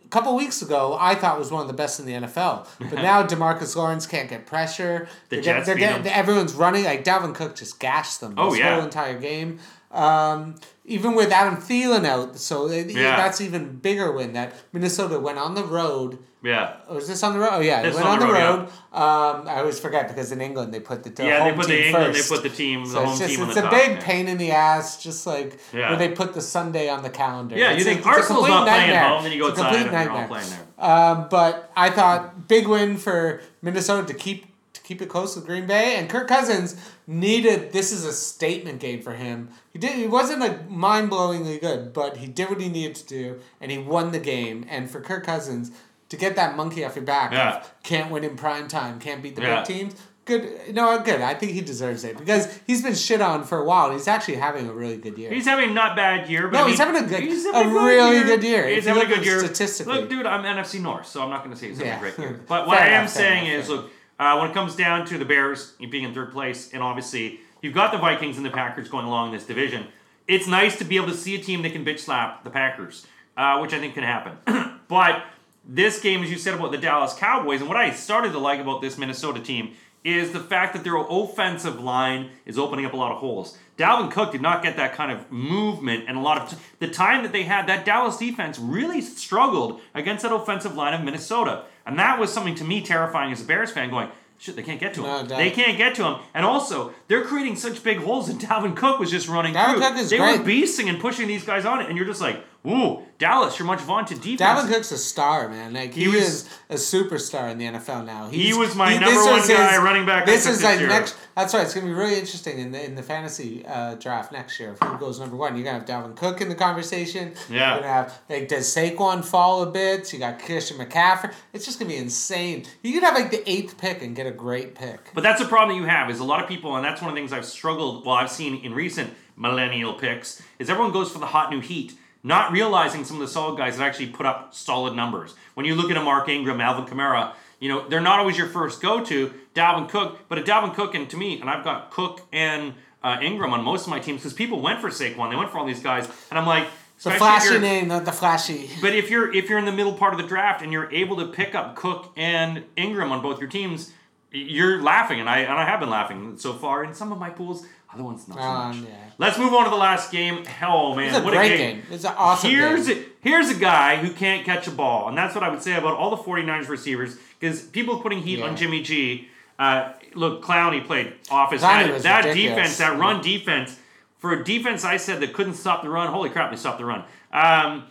a 0.05 0.09
couple 0.09 0.34
weeks 0.34 0.62
ago 0.62 0.97
I 0.99 1.14
thought 1.14 1.39
was 1.39 1.51
one 1.53 1.61
of 1.61 1.68
the 1.68 1.74
best 1.74 2.01
in 2.01 2.07
the 2.07 2.14
NFL. 2.14 2.66
But 2.78 2.95
now 3.03 3.22
DeMarcus 3.22 3.76
Lawrence 3.76 4.07
can't 4.07 4.28
get 4.30 4.47
pressure. 4.47 5.07
The 5.28 5.36
They're 5.36 5.43
Jets 5.45 5.66
they're 5.66 5.74
beat 5.74 5.80
getting- 5.82 6.05
him. 6.05 6.12
everyone's 6.14 6.55
running. 6.55 6.84
Like 6.84 7.05
Dalvin 7.05 7.34
Cook 7.34 7.55
just 7.57 7.78
gashed 7.78 8.20
them 8.22 8.34
Oh, 8.39 8.51
this 8.51 8.61
yeah. 8.61 8.76
whole 8.76 8.84
entire 8.84 9.18
game. 9.18 9.59
Um, 9.91 10.55
even 10.84 11.14
with 11.14 11.30
Adam 11.32 11.57
Thielen 11.57 12.05
out, 12.05 12.39
so 12.39 12.68
it- 12.68 12.91
Yeah. 12.91 13.16
that's 13.16 13.41
even 13.41 13.76
bigger 13.76 14.11
win 14.12 14.32
that 14.34 14.55
Minnesota 14.72 15.18
went 15.18 15.39
on 15.39 15.55
the 15.55 15.64
road. 15.64 16.18
Yeah. 16.43 16.74
Oh, 16.89 16.99
is 16.99 17.09
this 17.09 17.22
on 17.22 17.32
the 17.32 17.41
road? 17.41 17.49
Oh 17.53 17.61
yeah, 17.61 17.82
This 17.82 17.95
went 17.97 18.07
on 18.07 18.12
on 18.14 18.20
the 18.20 18.26
the 18.26 18.32
road, 18.32 18.59
road. 18.61 18.68
Um, 19.03 19.49
I 19.49 19.59
always 19.59 19.80
forget 19.80 20.07
because 20.09 20.30
in 20.30 20.41
England 20.41 20.72
they 20.72 20.78
put 20.80 21.03
the, 21.03 21.11
the 21.11 21.24
yeah, 21.24 21.45
they 21.45 21.53
put 21.57 21.66
the 21.66 21.86
England, 21.86 22.14
first. 22.14 22.28
they 22.28 22.34
put 22.36 22.43
the 22.45 22.49
team, 22.51 22.84
the 22.84 22.91
So 22.91 23.01
home 23.01 23.09
it's 23.11 23.18
just 23.18 23.34
team 23.34 23.45
it's 23.47 23.55
the 23.55 23.61
a 23.61 23.62
top. 23.64 23.70
big 23.72 23.91
yeah. 23.93 24.01
pain 24.01 24.28
in 24.28 24.39
the 24.39 24.53
ass, 24.53 25.03
just 25.03 25.26
like 25.26 25.59
Yeah. 25.72 25.89
where 25.89 25.99
they 25.99 26.11
put 26.11 26.32
the 26.34 26.41
Sunday 26.41 26.89
on 26.89 27.03
the 27.03 27.11
calendar. 27.11 27.57
Yeah, 27.57 27.70
you 27.70 27.76
It's 27.78 27.86
a- 27.86 27.89
think 27.95 28.07
a 28.07 28.09
Arsenal's 28.09 28.49
not 28.49 28.66
playing 28.68 28.80
nightmare. 28.82 29.03
at 29.03 29.09
home, 29.11 29.22
then 29.24 29.32
you 29.32 29.41
go 29.41 29.49
It's 29.49 29.59
outside 29.59 29.86
and 29.86 29.91
they're 29.95 30.11
all 30.12 30.28
playing 30.28 30.47
there. 30.51 30.91
Um, 30.91 31.26
but 31.28 31.70
I 31.76 31.91
thought 31.91 32.47
big 32.47 32.68
win 32.68 32.99
for 32.99 33.41
Minnesota 33.61 34.07
to 34.07 34.14
keep 34.14 34.47
keep 34.89 35.03
it 35.03 35.09
close 35.11 35.36
with 35.36 35.45
Green 35.45 35.66
Bay 35.66 35.97
and 35.97 36.09
Kirk 36.09 36.26
Cousins 36.28 36.74
needed 37.07 37.72
this 37.72 37.93
is 37.93 38.07
a 38.07 38.12
statement 38.12 38.80
game 38.80 39.03
for 39.03 39.12
him. 39.12 39.51
He 39.70 39.78
did 39.78 39.93
he 39.93 40.07
wasn't 40.07 40.41
like 40.41 40.68
mind 40.70 41.11
blowingly 41.11 41.61
good, 41.61 41.93
but 41.93 42.16
he 42.16 42.26
did 42.26 42.49
what 42.49 42.59
he 42.59 42.70
needed 42.70 42.95
to 42.97 43.07
do 43.07 43.39
and 43.61 43.70
he 43.70 43.76
won 43.76 44.12
the 44.12 44.18
game. 44.18 44.64
And 44.68 44.91
for 44.91 45.01
Kirk 45.03 45.24
Cousins 45.26 45.70
to 46.09 46.16
get 46.16 46.36
that 46.36 46.57
monkey 46.57 46.84
off 46.86 46.97
your 46.97 47.05
back, 47.05 47.32
Yeah. 47.32 47.62
can't 47.82 48.11
win 48.11 48.24
in 48.24 48.34
prime 48.36 48.66
time, 48.66 48.99
can't 48.99 49.22
beat 49.22 49.36
the 49.36 49.43
Yeah. 49.43 49.57
big 49.62 49.66
teams. 49.66 49.95
Good, 50.24 50.74
no, 50.74 50.99
good. 51.01 51.20
I 51.22 51.32
think 51.34 51.53
he 51.53 51.61
deserves 51.62 52.05
it 52.05 52.16
because 52.18 52.49
he's 52.66 52.82
been 52.82 52.95
shit 52.95 53.20
on 53.22 53.45
for 53.45 53.59
a 53.59 53.64
while. 53.64 53.86
and 53.86 53.95
He's 53.95 54.09
actually 54.09 54.36
having 54.36 54.68
a 54.68 54.72
really 54.72 54.97
good 54.99 55.16
year. 55.18 55.30
He's 55.32 55.47
having 55.47 55.72
not 55.74 55.97
bad 55.97 56.28
year, 56.30 56.49
but 56.49 56.53
No, 56.53 56.59
I 56.59 56.62
mean, 56.62 56.70
he's 56.70 56.78
having 56.78 57.03
a 57.03 57.07
good- 57.07 57.22
he's 57.22 57.45
having 57.47 57.61
a 57.61 57.64
having 57.64 57.82
really 57.82 58.22
good 58.24 58.43
year. 58.45 58.68
He's 58.68 58.84
having 58.86 59.03
a 59.05 59.07
good 59.07 59.24
year 59.24 59.39
statistically. 59.41 59.95
Look, 59.95 60.09
dude, 60.11 60.26
I'm 60.26 60.45
NFC 60.45 60.78
North, 60.80 61.07
so 61.07 61.22
I'm 61.22 61.30
not 61.30 61.45
going 61.45 61.55
to 61.55 61.61
say 61.61 61.68
he's 61.68 61.78
having 61.78 61.93
Yeah. 61.93 61.97
a 61.97 62.01
great 62.01 62.18
year. 62.18 62.41
But 62.47 62.66
what 62.66 62.76
Fair 62.78 62.86
I 62.86 62.91
am 62.91 63.01
enough, 63.03 63.11
saying 63.12 63.47
enough, 63.47 63.62
is, 63.64 63.68
look, 63.70 63.91
uh, 64.18 64.36
when 64.38 64.50
it 64.50 64.54
comes 64.54 64.74
down 64.76 65.06
to 65.06 65.18
the 65.18 65.24
Bears 65.24 65.74
being 65.90 66.04
in 66.04 66.14
third 66.14 66.32
place, 66.32 66.72
and 66.72 66.82
obviously 66.82 67.40
you've 67.62 67.74
got 67.74 67.92
the 67.92 67.98
Vikings 67.98 68.36
and 68.36 68.44
the 68.44 68.50
Packers 68.50 68.88
going 68.88 69.06
along 69.06 69.28
in 69.28 69.34
this 69.34 69.46
division, 69.46 69.86
it's 70.26 70.46
nice 70.46 70.78
to 70.78 70.84
be 70.84 70.96
able 70.96 71.08
to 71.08 71.14
see 71.14 71.34
a 71.34 71.38
team 71.38 71.62
that 71.62 71.72
can 71.72 71.84
bitch 71.84 72.00
slap 72.00 72.44
the 72.44 72.50
Packers, 72.50 73.06
uh, 73.36 73.58
which 73.58 73.72
I 73.72 73.78
think 73.78 73.94
can 73.94 74.04
happen. 74.04 74.80
but 74.88 75.24
this 75.66 76.00
game, 76.00 76.22
as 76.22 76.30
you 76.30 76.38
said 76.38 76.54
about 76.54 76.72
the 76.72 76.78
Dallas 76.78 77.14
Cowboys, 77.14 77.60
and 77.60 77.68
what 77.68 77.76
I 77.76 77.90
started 77.90 78.32
to 78.32 78.38
like 78.38 78.60
about 78.60 78.80
this 78.80 78.98
Minnesota 78.98 79.40
team 79.40 79.74
is 80.04 80.32
the 80.32 80.40
fact 80.40 80.74
that 80.74 80.84
their 80.84 80.96
offensive 80.96 81.80
line 81.80 82.30
is 82.46 82.58
opening 82.58 82.86
up 82.86 82.92
a 82.92 82.96
lot 82.96 83.12
of 83.12 83.18
holes. 83.18 83.58
Dalvin 83.76 84.10
Cook 84.10 84.32
did 84.32 84.40
not 84.40 84.62
get 84.62 84.76
that 84.76 84.94
kind 84.94 85.12
of 85.12 85.30
movement 85.30 86.04
and 86.08 86.16
a 86.16 86.20
lot 86.20 86.40
of 86.40 86.50
t- 86.50 86.56
the 86.78 86.88
time 86.88 87.22
that 87.22 87.32
they 87.32 87.42
had 87.42 87.66
that 87.66 87.84
Dallas 87.84 88.16
defense 88.16 88.58
really 88.58 89.00
struggled 89.00 89.80
against 89.94 90.22
that 90.22 90.32
offensive 90.32 90.74
line 90.74 90.94
of 90.94 91.04
Minnesota. 91.04 91.64
And 91.89 91.99
that 91.99 92.20
was 92.20 92.30
something 92.30 92.55
to 92.57 92.64
me 92.64 92.82
terrifying 92.82 93.32
as 93.32 93.41
a 93.41 93.45
Bears 93.45 93.70
fan 93.70 93.89
going, 93.89 94.11
shit, 94.36 94.55
they 94.57 94.62
can't 94.62 94.78
get 94.78 94.93
to 94.95 95.01
him. 95.01 95.26
No 95.26 95.36
they 95.36 95.51
can't 95.51 95.78
get 95.78 95.95
to 95.95 96.05
him. 96.05 96.16
And 96.34 96.45
also, 96.45 96.93
they're 97.09 97.24
creating 97.24 97.57
such 97.57 97.82
big 97.82 97.99
holes 97.99 98.28
and 98.28 98.39
Dalvin 98.43 98.76
Cook 98.76 99.01
was 99.01 99.11
just 99.11 99.26
running 99.26 99.55
Dalvin 99.55 99.97
through. 99.97 100.05
They 100.05 100.18
great. 100.18 100.39
were 100.41 100.45
beasting 100.45 100.89
and 100.91 101.01
pushing 101.01 101.26
these 101.26 101.45
guys 101.45 101.64
on 101.64 101.80
it 101.80 101.89
and 101.89 101.97
you're 101.97 102.07
just 102.07 102.20
like, 102.20 102.45
Ooh, 102.68 103.02
Dallas, 103.18 103.58
your 103.58 103.66
much 103.66 103.80
vaunted 103.80 104.20
defense. 104.20 104.40
Dalvin 104.40 104.68
Cook's 104.72 104.92
a 104.92 104.98
star, 104.98 105.48
man. 105.48 105.72
Like 105.72 105.92
he, 105.94 106.02
He 106.02 106.08
was- 106.08 106.16
is 106.16 106.48
a 106.68 106.74
superstar 106.74 107.50
in 107.50 107.58
the 107.58 107.64
NFL 107.66 108.04
now. 108.04 108.28
He's, 108.28 108.52
he 108.54 108.58
was 108.58 108.74
my 108.76 108.90
this 108.92 109.00
number 109.00 109.22
one 109.30 109.48
guy 109.48 109.76
running 109.82 110.06
back 110.06 110.26
This 110.26 110.46
is 110.46 110.62
like 110.62 110.78
year. 110.78 110.88
next. 110.88 111.16
That's 111.34 111.54
right. 111.54 111.62
It's 111.64 111.72
gonna 111.74 111.86
be 111.86 111.92
really 111.92 112.14
interesting 112.18 112.58
in 112.58 112.72
the 112.72 112.84
in 112.84 112.94
the 112.94 113.02
fantasy 113.02 113.64
uh, 113.66 113.94
draft 113.94 114.32
next 114.32 114.58
year. 114.60 114.76
Who 114.82 114.98
goes 114.98 115.18
number 115.18 115.36
one? 115.36 115.56
You're 115.56 115.64
gonna 115.64 115.78
have 115.78 115.88
Dalvin 115.88 116.14
Cook 116.16 116.40
in 116.40 116.48
the 116.48 116.54
conversation. 116.54 117.32
Yeah. 117.50 117.72
You're 117.74 117.80
gonna 117.80 117.92
have 117.92 118.18
like 118.28 118.48
does 118.48 118.66
Saquon 118.74 119.24
fall 119.24 119.62
a 119.62 119.70
bit? 119.70 120.12
You 120.12 120.18
got 120.18 120.38
Christian 120.40 120.76
McCaffrey. 120.78 121.32
It's 121.52 121.64
just 121.64 121.78
gonna 121.78 121.88
be 121.90 121.96
insane. 121.96 122.64
You 122.82 122.92
could 122.92 123.02
have 123.02 123.14
like 123.14 123.30
the 123.30 123.48
eighth 123.50 123.78
pick 123.78 124.02
and 124.02 124.14
get 124.14 124.26
a 124.26 124.30
great 124.32 124.74
pick. 124.74 125.10
But 125.14 125.22
that's 125.22 125.40
a 125.40 125.46
problem 125.46 125.76
that 125.76 125.82
you 125.82 125.88
have 125.88 126.10
is 126.10 126.20
a 126.20 126.24
lot 126.24 126.42
of 126.42 126.48
people, 126.48 126.76
and 126.76 126.84
that's 126.84 127.00
one 127.00 127.08
of 127.10 127.14
the 127.14 127.20
things 127.20 127.32
I've 127.32 127.44
struggled. 127.46 128.04
Well, 128.04 128.16
I've 128.16 128.30
seen 128.30 128.56
in 128.64 128.74
recent 128.74 129.12
millennial 129.36 129.94
picks 129.94 130.42
is 130.58 130.68
everyone 130.68 130.92
goes 130.92 131.10
for 131.12 131.18
the 131.20 131.26
hot 131.26 131.50
new 131.50 131.60
heat, 131.60 131.94
not 132.28 132.52
realizing 132.52 133.04
some 133.04 133.16
of 133.16 133.20
the 133.20 133.32
solid 133.32 133.56
guys 133.56 133.78
that 133.78 133.84
actually 133.84 134.08
put 134.08 134.26
up 134.26 134.54
solid 134.54 134.94
numbers. 134.94 135.34
When 135.54 135.64
you 135.64 135.74
look 135.74 135.90
at 135.90 135.96
a 135.96 136.02
Mark 136.02 136.28
Ingram, 136.28 136.60
Alvin 136.60 136.84
Kamara, 136.84 137.32
you 137.58 137.68
know 137.70 137.88
they're 137.88 138.02
not 138.02 138.20
always 138.20 138.36
your 138.38 138.46
first 138.46 138.80
go 138.80 139.02
to. 139.06 139.32
Dalvin 139.54 139.88
Cook, 139.88 140.28
but 140.28 140.38
a 140.38 140.42
Dalvin 140.42 140.74
Cook, 140.74 140.94
and 140.94 141.08
to 141.10 141.16
me, 141.16 141.40
and 141.40 141.50
I've 141.50 141.64
got 141.64 141.90
Cook 141.90 142.20
and 142.32 142.74
uh, 143.02 143.18
Ingram 143.22 143.52
on 143.52 143.64
most 143.64 143.84
of 143.84 143.88
my 143.88 143.98
teams 143.98 144.20
because 144.20 144.34
people 144.34 144.60
went 144.60 144.80
for 144.80 144.90
Saquon, 144.90 145.30
they 145.30 145.36
went 145.36 145.50
for 145.50 145.58
all 145.58 145.66
these 145.66 145.82
guys, 145.82 146.06
and 146.30 146.38
I'm 146.38 146.46
like. 146.46 146.68
The 147.00 147.12
flashy 147.12 147.60
name, 147.60 147.86
not 147.86 148.04
the 148.04 148.10
flashy. 148.10 148.68
but 148.82 148.92
if 148.92 149.08
you're 149.08 149.32
if 149.32 149.48
you're 149.48 149.60
in 149.60 149.66
the 149.66 149.72
middle 149.72 149.94
part 149.94 150.14
of 150.14 150.20
the 150.20 150.26
draft 150.26 150.62
and 150.62 150.72
you're 150.72 150.90
able 150.90 151.16
to 151.18 151.26
pick 151.28 151.54
up 151.54 151.76
Cook 151.76 152.12
and 152.16 152.64
Ingram 152.76 153.12
on 153.12 153.22
both 153.22 153.38
your 153.38 153.48
teams, 153.48 153.92
you're 154.32 154.82
laughing, 154.82 155.20
and 155.20 155.30
I 155.30 155.38
and 155.38 155.52
I 155.52 155.64
have 155.64 155.78
been 155.78 155.90
laughing 155.90 156.36
so 156.38 156.52
far 156.54 156.82
in 156.82 156.92
some 156.94 157.12
of 157.12 157.18
my 157.18 157.30
pools. 157.30 157.64
Other 157.99 158.05
ones 158.05 158.28
not 158.28 158.38
so 158.38 158.44
Um, 158.44 158.80
much. 158.80 158.88
yeah. 158.88 158.94
Let's 159.18 159.38
move 159.38 159.53
on 159.53 159.64
to 159.64 159.70
the 159.70 159.76
last 159.76 160.12
game. 160.12 160.44
Hell, 160.44 160.94
man, 160.94 161.12
a 161.20 161.24
what 161.24 161.34
a 161.34 161.36
game! 161.49 161.59
game. 161.59 161.82
It's 161.90 162.05
an 162.05 162.14
awesome 162.16 162.49
here's 162.51 162.86
game. 162.86 162.99
A, 162.99 163.28
here's 163.28 163.49
a 163.51 163.55
guy 163.55 163.96
who 163.96 164.12
can't 164.12 164.44
catch 164.46 164.68
a 164.68 164.70
ball, 164.70 165.09
and 165.09 165.18
that's 165.18 165.34
what 165.34 165.42
I 165.42 165.49
would 165.49 165.62
say 165.62 165.74
about 165.74 165.94
all 165.94 166.11
the 166.11 166.16
49ers 166.22 166.68
receivers. 166.68 167.16
Because 167.40 167.62
people 167.62 167.99
putting 167.99 168.22
heat 168.22 168.38
Yeah. 168.38 168.44
on 168.46 168.57
Jimmy 168.57 168.82
G. 168.82 169.28
Uh, 169.59 169.94
look, 170.14 170.44
Clowney 170.44 170.86
played 170.86 171.14
office. 171.28 171.61
Clowney 171.61 171.88
that 171.88 172.03
that 172.05 172.24
ridiculous. 172.26 172.57
defense, 172.57 172.78
that 172.78 172.96
run 172.96 173.20
defense, 173.20 173.76
for 174.18 174.32
a 174.32 174.44
defense 174.44 174.84
I 174.84 174.96
said 174.96 175.18
that 175.22 175.32
couldn't 175.32 175.55
stop 175.55 175.82
the 175.82 175.90
run. 175.90 176.07
Holy 176.12 176.30
crap, 176.30 176.51
they 176.53 176.57
stopped 176.57 176.78
the 176.78 176.84
run. 176.84 177.03
Um, 177.32 177.82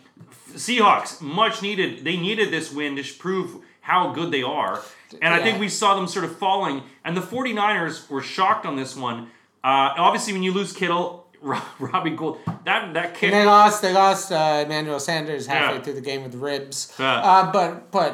Seahawks, 0.54 1.20
much 1.20 1.60
needed. 1.60 2.04
They 2.04 2.16
needed 2.16 2.50
this 2.50 2.72
win 2.72 2.96
to 2.96 3.02
prove 3.18 3.56
how 3.82 4.12
good 4.12 4.30
they 4.30 4.42
are. 4.42 4.80
And 5.22 5.32
I 5.34 5.42
think 5.42 5.58
we 5.60 5.68
saw 5.68 5.94
them 5.94 6.06
sort 6.06 6.24
of 6.24 6.36
falling. 6.38 6.82
And 7.04 7.14
the 7.16 7.20
49ers 7.22 8.08
were 8.10 8.22
shocked 8.22 8.64
on 8.66 8.76
this 8.76 8.96
one. 8.96 9.30
Uh, 9.68 9.94
obviously, 10.06 10.32
when 10.32 10.42
you 10.42 10.52
lose 10.52 10.72
Kittle, 10.72 11.26
Robbie 11.78 12.10
Gould, 12.20 12.38
that, 12.64 12.92
that 12.94 13.14
kick. 13.14 13.24
And 13.24 13.34
they 13.34 13.44
lost. 13.44 13.76
They 13.82 13.92
lost 13.92 14.32
uh, 14.32 14.62
Emmanuel 14.66 14.98
Sanders 15.08 15.46
halfway 15.46 15.76
Yeah. 15.76 15.82
through 15.82 15.94
the 16.00 16.06
game 16.10 16.22
with 16.26 16.34
ribs. 16.34 16.92
Yeah. 16.98 17.14
Uh, 17.30 17.52
but 17.52 17.90
but 17.92 18.12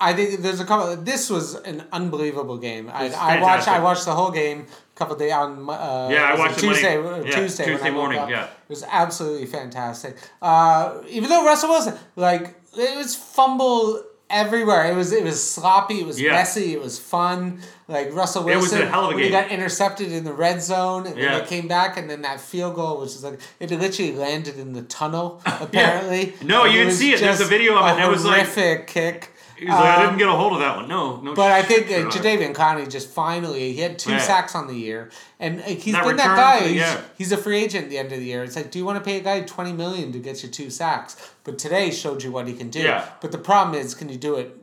I 0.00 0.12
think 0.12 0.40
there's 0.40 0.60
a 0.60 0.64
couple. 0.70 0.96
This 1.12 1.30
was 1.30 1.54
an 1.54 1.78
unbelievable 1.92 2.58
game. 2.58 2.84
I, 2.92 3.04
I 3.10 3.40
watched. 3.40 3.68
I 3.68 3.78
watched 3.88 4.04
the 4.04 4.14
whole 4.20 4.30
game. 4.42 4.66
A 4.94 4.98
couple 4.98 5.14
days 5.16 5.32
on. 5.32 5.50
Uh, 5.70 6.08
Yeah, 6.10 6.32
I 6.32 6.38
watched 6.38 6.58
Tuesday. 6.58 6.96
uh, 6.98 7.22
yeah, 7.24 7.36
Tuesday. 7.38 7.64
Tuesday 7.64 7.90
morning, 7.90 8.18
up. 8.18 8.28
yeah. 8.28 8.44
It 8.46 8.68
was 8.76 8.84
absolutely 9.02 9.46
fantastic. 9.46 10.16
Uh, 10.42 11.00
even 11.08 11.28
though 11.30 11.44
Russell 11.46 11.70
Wilson, 11.70 11.94
like, 12.16 12.44
it 12.76 12.96
was 12.96 13.14
fumble 13.14 14.02
everywhere. 14.30 14.90
It 14.90 14.94
was 14.96 15.12
it 15.12 15.24
was 15.24 15.42
sloppy. 15.42 16.00
It 16.00 16.06
was 16.06 16.20
Yeah. 16.20 16.32
messy. 16.32 16.72
It 16.72 16.80
was 16.80 16.98
fun. 16.98 17.60
Like 17.88 18.14
Russell 18.14 18.42
It 18.48 18.56
was 18.56 18.70
Wilson, 18.70 18.82
a 18.82 18.86
hell 18.90 19.06
of 19.06 19.12
a 19.12 19.14
when 19.14 19.24
he 19.24 19.30
got 19.30 19.50
intercepted 19.50 20.12
in 20.12 20.24
the 20.24 20.32
red 20.32 20.62
zone, 20.62 21.06
and 21.06 21.16
Yeah. 21.16 21.30
then 21.30 21.40
they 21.40 21.46
came 21.46 21.68
back, 21.68 21.96
and 21.96 22.08
then 22.10 22.22
that 22.22 22.40
field 22.40 22.74
goal, 22.74 23.00
which 23.00 23.10
is 23.10 23.24
like 23.24 23.40
it 23.60 23.70
literally 23.70 24.12
landed 24.12 24.58
in 24.58 24.72
the 24.74 24.82
tunnel. 24.82 25.40
Apparently, 25.46 26.34
No, 26.42 26.62
Like, 26.62 26.72
you 26.72 26.78
can 26.78 26.86
was 26.88 26.98
see 26.98 27.12
it. 27.14 27.20
There's 27.20 27.40
a 27.40 27.44
video 27.46 27.76
of 27.78 27.98
it, 27.98 28.02
it 28.04 28.08
was 28.08 28.24
like- 28.24 28.42
horrific 28.46 28.86
kick. 28.88 29.30
He's 29.58 29.68
like, 29.68 29.78
I 29.78 29.96
Um, 29.96 30.02
didn't 30.06 30.18
get 30.18 30.28
a 30.28 30.32
hold 30.32 30.52
of 30.52 30.60
that 30.60 30.76
one. 30.76 30.88
No, 30.88 31.16
no. 31.20 31.34
but 31.34 31.50
I 31.50 31.62
think 31.62 31.86
uh. 31.86 32.08
Jadeveon 32.10 32.54
Clowney 32.54 32.88
just 32.88 33.08
finally 33.10 33.72
he 33.72 33.80
had 33.80 33.98
two 33.98 34.12
Yeah. 34.12 34.18
sacks 34.18 34.54
on 34.54 34.66
the 34.68 34.74
year, 34.74 35.10
and 35.40 35.60
uh, 35.60 35.64
he's 35.64 35.94
That 35.94 36.04
been 36.04 36.16
that 36.16 36.36
guy. 36.36 36.66
He's, 36.68 36.76
yeah. 36.76 37.00
he's 37.16 37.32
a 37.32 37.36
free 37.36 37.58
agent 37.64 37.84
at 37.84 37.90
the 37.90 37.98
end 37.98 38.12
of 38.12 38.18
the 38.20 38.24
year. 38.26 38.44
It's 38.44 38.56
like, 38.56 38.70
do 38.70 38.78
you 38.78 38.84
want 38.84 38.98
to 38.98 39.04
pay 39.04 39.16
a 39.16 39.20
guy 39.20 39.40
twenty 39.40 39.72
million 39.72 40.12
to 40.12 40.18
get 40.18 40.42
you 40.42 40.48
two 40.48 40.70
sacks? 40.70 41.16
But 41.44 41.58
today 41.58 41.90
showed 41.90 42.22
you 42.22 42.30
what 42.30 42.46
he 42.46 42.54
can 42.54 42.70
do. 42.70 42.80
Yeah. 42.80 43.04
But 43.20 43.32
the 43.32 43.38
problem 43.38 43.74
is, 43.80 43.94
can 43.94 44.08
you 44.08 44.16
do 44.16 44.36
it 44.36 44.56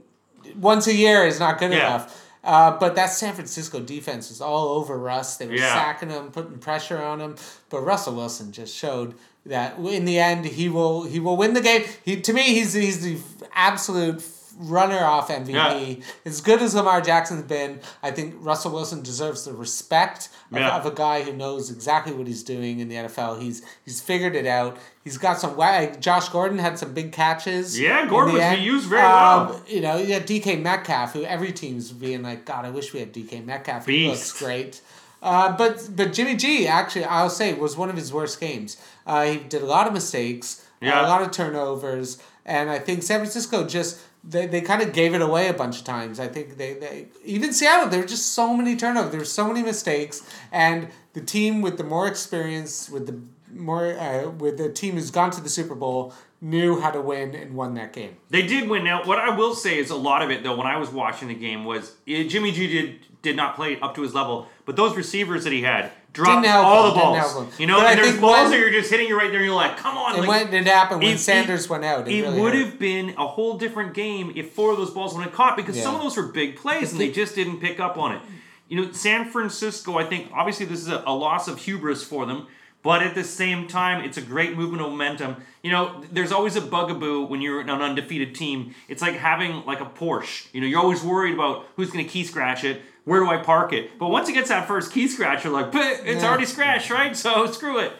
once 0.60 0.88
a 0.88 0.94
year? 0.94 1.26
Is 1.26 1.40
not 1.40 1.60
good 1.60 1.72
Yeah. 1.72 1.88
enough. 1.96 2.22
Uh, 2.44 2.78
but 2.78 2.94
that 2.96 3.08
San 3.08 3.34
Francisco 3.34 3.80
defense 3.80 4.30
was 4.30 4.40
all 4.40 4.68
over 4.78 4.96
Russ. 5.00 5.38
They 5.38 5.48
were 5.48 5.56
Yeah. 5.56 5.74
sacking 5.74 6.12
him, 6.12 6.30
putting 6.30 6.60
pressure 6.60 7.02
on 7.02 7.20
him. 7.20 7.36
But 7.72 7.82
Russell 7.82 8.14
Wilson 8.14 8.52
just 8.52 8.76
showed 8.76 9.16
that 9.48 9.78
in 9.80 10.06
the 10.06 10.20
end 10.20 10.46
he 10.46 10.70
will 10.70 11.04
he 11.04 11.20
will 11.20 11.38
win 11.38 11.54
the 11.56 11.62
game. 11.62 11.84
He 12.04 12.22
to 12.22 12.34
me 12.34 12.44
he's 12.54 12.74
he's 12.74 13.02
the 13.02 13.18
absolute 13.56 14.22
runner 14.58 15.00
off 15.00 15.30
MVP. 15.30 16.02
As 16.26 16.42
good 16.42 16.62
as 16.62 16.74
Lamar 16.76 17.02
Jackson's 17.02 17.44
been, 17.44 17.80
I 18.02 18.12
think 18.12 18.36
Russell 18.40 18.72
Wilson 18.72 19.02
deserves 19.02 19.46
the 19.46 19.54
respect 19.54 20.30
of, 20.52 20.58
Yeah. 20.60 20.76
of 20.78 20.86
a 20.86 20.92
guy 20.92 21.24
who 21.24 21.34
knows 21.34 21.70
exactly 21.70 22.14
what 22.14 22.28
he's 22.28 22.44
doing 22.44 22.80
in 22.80 22.88
the 22.88 22.96
NFL. 22.96 23.42
He's 23.42 23.62
he's 23.84 24.00
figured 24.02 24.36
it 24.36 24.46
out. 24.46 24.78
He's 25.04 25.18
got 25.18 25.40
some. 25.40 25.56
Like 25.58 26.00
Josh 26.00 26.30
Gordon 26.30 26.58
had 26.60 26.80
some 26.80 26.94
big 26.94 27.12
catches. 27.12 27.80
Yeah, 27.80 28.06
Gordon 28.08 28.36
was 28.36 28.60
used 28.60 28.88
very 28.90 29.02
Um, 29.02 29.48
well. 29.50 29.62
You 29.68 29.82
know, 29.82 29.98
you 29.98 30.08
got 30.08 30.26
DK 30.28 30.62
Metcalf, 30.62 31.14
who 31.14 31.24
every 31.24 31.52
team's 31.52 31.92
being 31.92 32.24
like, 32.24 32.46
God, 32.46 32.66
I 32.66 32.70
wish 32.70 32.94
we 32.94 33.00
had 33.00 33.14
DK 33.14 33.44
Metcalf. 33.46 33.86
He 33.86 34.08
Beast. 34.08 34.10
looks 34.10 34.40
great. 34.42 34.82
Uh, 35.22 35.56
but 35.58 35.90
but 35.96 36.14
Jimmy 36.14 36.36
G 36.36 36.68
actually 36.68 37.04
I'll 37.06 37.30
say 37.30 37.54
was 37.54 37.76
one 37.76 37.90
of 37.90 37.96
his 37.96 38.14
worst 38.14 38.40
games. 38.40 38.78
Uh, 39.08 39.24
he 39.26 39.38
did 39.38 39.62
a 39.62 39.66
lot 39.66 39.88
of 39.88 39.94
mistakes, 39.94 40.66
Yeah. 40.82 41.02
a 41.06 41.08
lot 41.08 41.22
of 41.24 41.32
turnovers, 41.32 42.20
and 42.46 42.70
I 42.70 42.78
think 42.80 43.02
San 43.02 43.20
Francisco 43.20 43.66
just 43.66 43.98
they, 44.28 44.48
they 44.48 44.62
kind 44.62 44.82
of 44.82 44.94
gave 44.94 45.14
it 45.14 45.22
away 45.22 45.48
a 45.48 45.54
bunch 45.54 45.80
of 45.80 45.84
times. 45.84 46.20
I 46.20 46.28
think 46.28 46.58
they, 46.58 46.74
they 46.74 47.08
even 47.24 47.54
Seattle 47.54 47.90
there 47.90 48.02
were 48.02 48.08
just 48.08 48.34
so 48.34 48.56
many 48.56 48.76
turnovers, 48.76 49.12
there 49.12 49.20
were 49.20 49.26
so 49.26 49.48
many 49.48 49.62
mistakes, 49.62 50.28
and 50.52 50.90
the 51.14 51.22
team 51.22 51.62
with 51.62 51.78
the 51.78 51.84
more 51.84 52.08
experience, 52.08 52.90
with 52.90 53.08
the 53.08 53.20
more 53.54 53.98
uh, 53.98 54.30
with 54.30 54.58
the 54.58 54.72
team 54.72 54.96
who's 54.96 55.12
gone 55.12 55.32
to 55.32 55.42
the 55.42 55.50
Super 55.50 55.76
Bowl 55.76 56.14
knew 56.42 56.80
how 56.80 56.92
to 56.92 57.02
win 57.02 57.34
and 57.34 57.56
won 57.56 57.74
that 57.76 57.94
game. 57.94 58.18
They 58.30 58.44
did 58.44 58.70
win. 58.70 58.84
Now, 58.84 59.04
what 59.06 59.18
I 59.18 59.36
will 59.36 59.56
say 59.56 59.80
is 59.80 59.90
a 59.90 59.96
lot 59.96 60.22
of 60.22 60.30
it, 60.30 60.44
though, 60.44 60.56
when 60.56 60.68
I 60.68 60.78
was 60.78 60.90
watching 60.90 61.28
the 61.28 61.34
game, 61.34 61.64
was 61.64 61.96
eh, 62.08 62.24
Jimmy 62.28 62.52
G 62.52 62.68
did 62.68 63.00
did 63.22 63.36
not 63.36 63.56
play 63.56 63.80
up 63.80 63.96
to 63.96 64.02
his 64.02 64.14
level, 64.14 64.48
but 64.66 64.76
those 64.76 64.96
receivers 64.96 65.44
that 65.44 65.54
he 65.54 65.62
had 65.64 65.92
dropped 66.16 66.48
all 66.48 66.84
the 66.84 67.00
didn't 67.00 67.34
balls. 67.36 67.60
You 67.60 67.68
know, 67.68 67.78
But 67.78 67.86
I 67.86 67.92
and 67.92 68.00
there's 68.04 68.20
balls 68.20 68.38
when- 68.44 68.52
that 68.52 68.60
you're 68.60 68.72
just 68.72 68.90
hitting 68.90 69.08
you 69.08 69.18
right 69.18 69.28
there, 69.30 69.38
and 69.40 69.46
you're 69.46 69.56
like, 69.56 69.78
come 69.78 69.98
on. 69.98 70.16
And 70.16 70.26
like, 70.28 70.52
when 70.52 70.54
it 70.54 70.66
happened 70.68 71.02
when 71.04 71.14
it- 71.16 71.20
Sanders 71.20 71.70
went 71.70 71.86
out, 71.86 72.08
it, 72.08 72.14
It 72.14 72.22
really 72.24 72.42
would 72.42 72.54
hurt. 72.54 72.66
have 72.66 72.80
been 72.80 73.14
a 73.18 73.28
whole 73.28 73.58
different 73.58 73.94
game 73.94 74.32
if 74.36 74.52
four 74.54 74.72
of 74.72 74.78
those 74.78 74.92
balls 74.92 75.14
went 75.14 75.32
caught 75.34 75.56
because 75.58 75.80
some 75.82 75.94
of 75.96 76.02
those 76.02 76.18
were 76.18 76.24
big 76.24 76.56
plays 76.56 76.92
and 76.92 77.00
they 77.00 77.12
just 77.12 77.36
didn't 77.36 77.60
pick 77.60 77.80
up 77.80 77.98
on 77.98 78.14
it. 78.16 78.22
You 78.68 78.82
know, 78.82 78.92
San 78.94 79.30
Francisco, 79.30 79.98
I 80.00 80.06
think, 80.06 80.32
obviously, 80.34 80.66
this 80.66 80.80
is 80.80 80.88
a, 80.88 81.04
a 81.06 81.14
loss 81.14 81.48
of 81.48 81.60
hubris 81.60 82.04
for 82.04 82.26
them, 82.26 82.48
but 82.82 83.04
at 83.04 83.14
the 83.14 83.24
same 83.24 83.68
time, 83.68 84.04
it's 84.04 84.18
a 84.18 84.22
great 84.22 84.56
movement 84.58 84.82
of 84.82 84.90
momentum. 84.90 85.36
You 85.62 85.72
know, 85.72 86.04
there's 86.12 86.32
always 86.32 86.56
a 86.56 86.62
bugaboo 86.62 87.26
when 87.26 87.42
you're 87.42 87.60
an 87.62 87.70
undefeated 87.70 88.34
team. 88.34 88.74
It's 88.88 89.02
like 89.04 89.16
having 89.16 89.64
like 89.66 89.82
a 89.82 89.86
Porsche. 89.86 90.48
You 90.54 90.62
know, 90.62 90.68
you're 90.68 90.80
always 90.80 91.04
worried 91.04 91.34
about 91.36 91.66
who's 91.76 91.92
going 91.92 92.04
to 92.06 92.10
key 92.12 92.24
scratch 92.24 92.64
it. 92.64 92.82
Where 93.06 93.20
do 93.22 93.30
I 93.30 93.38
park 93.38 93.72
it? 93.72 93.98
But 93.98 94.08
once 94.10 94.28
it 94.30 94.34
gets 94.34 94.50
that 94.50 94.68
first 94.68 94.92
key 94.92 95.08
scratch, 95.08 95.44
you're 95.44 95.54
like, 95.54 95.72
"But 95.72 96.02
it's 96.06 96.22
Yeah. 96.24 96.28
already 96.30 96.46
scratched, 96.46 96.90
right? 96.90 97.16
So 97.16 97.46
screw 97.52 97.80
it. 97.80 97.92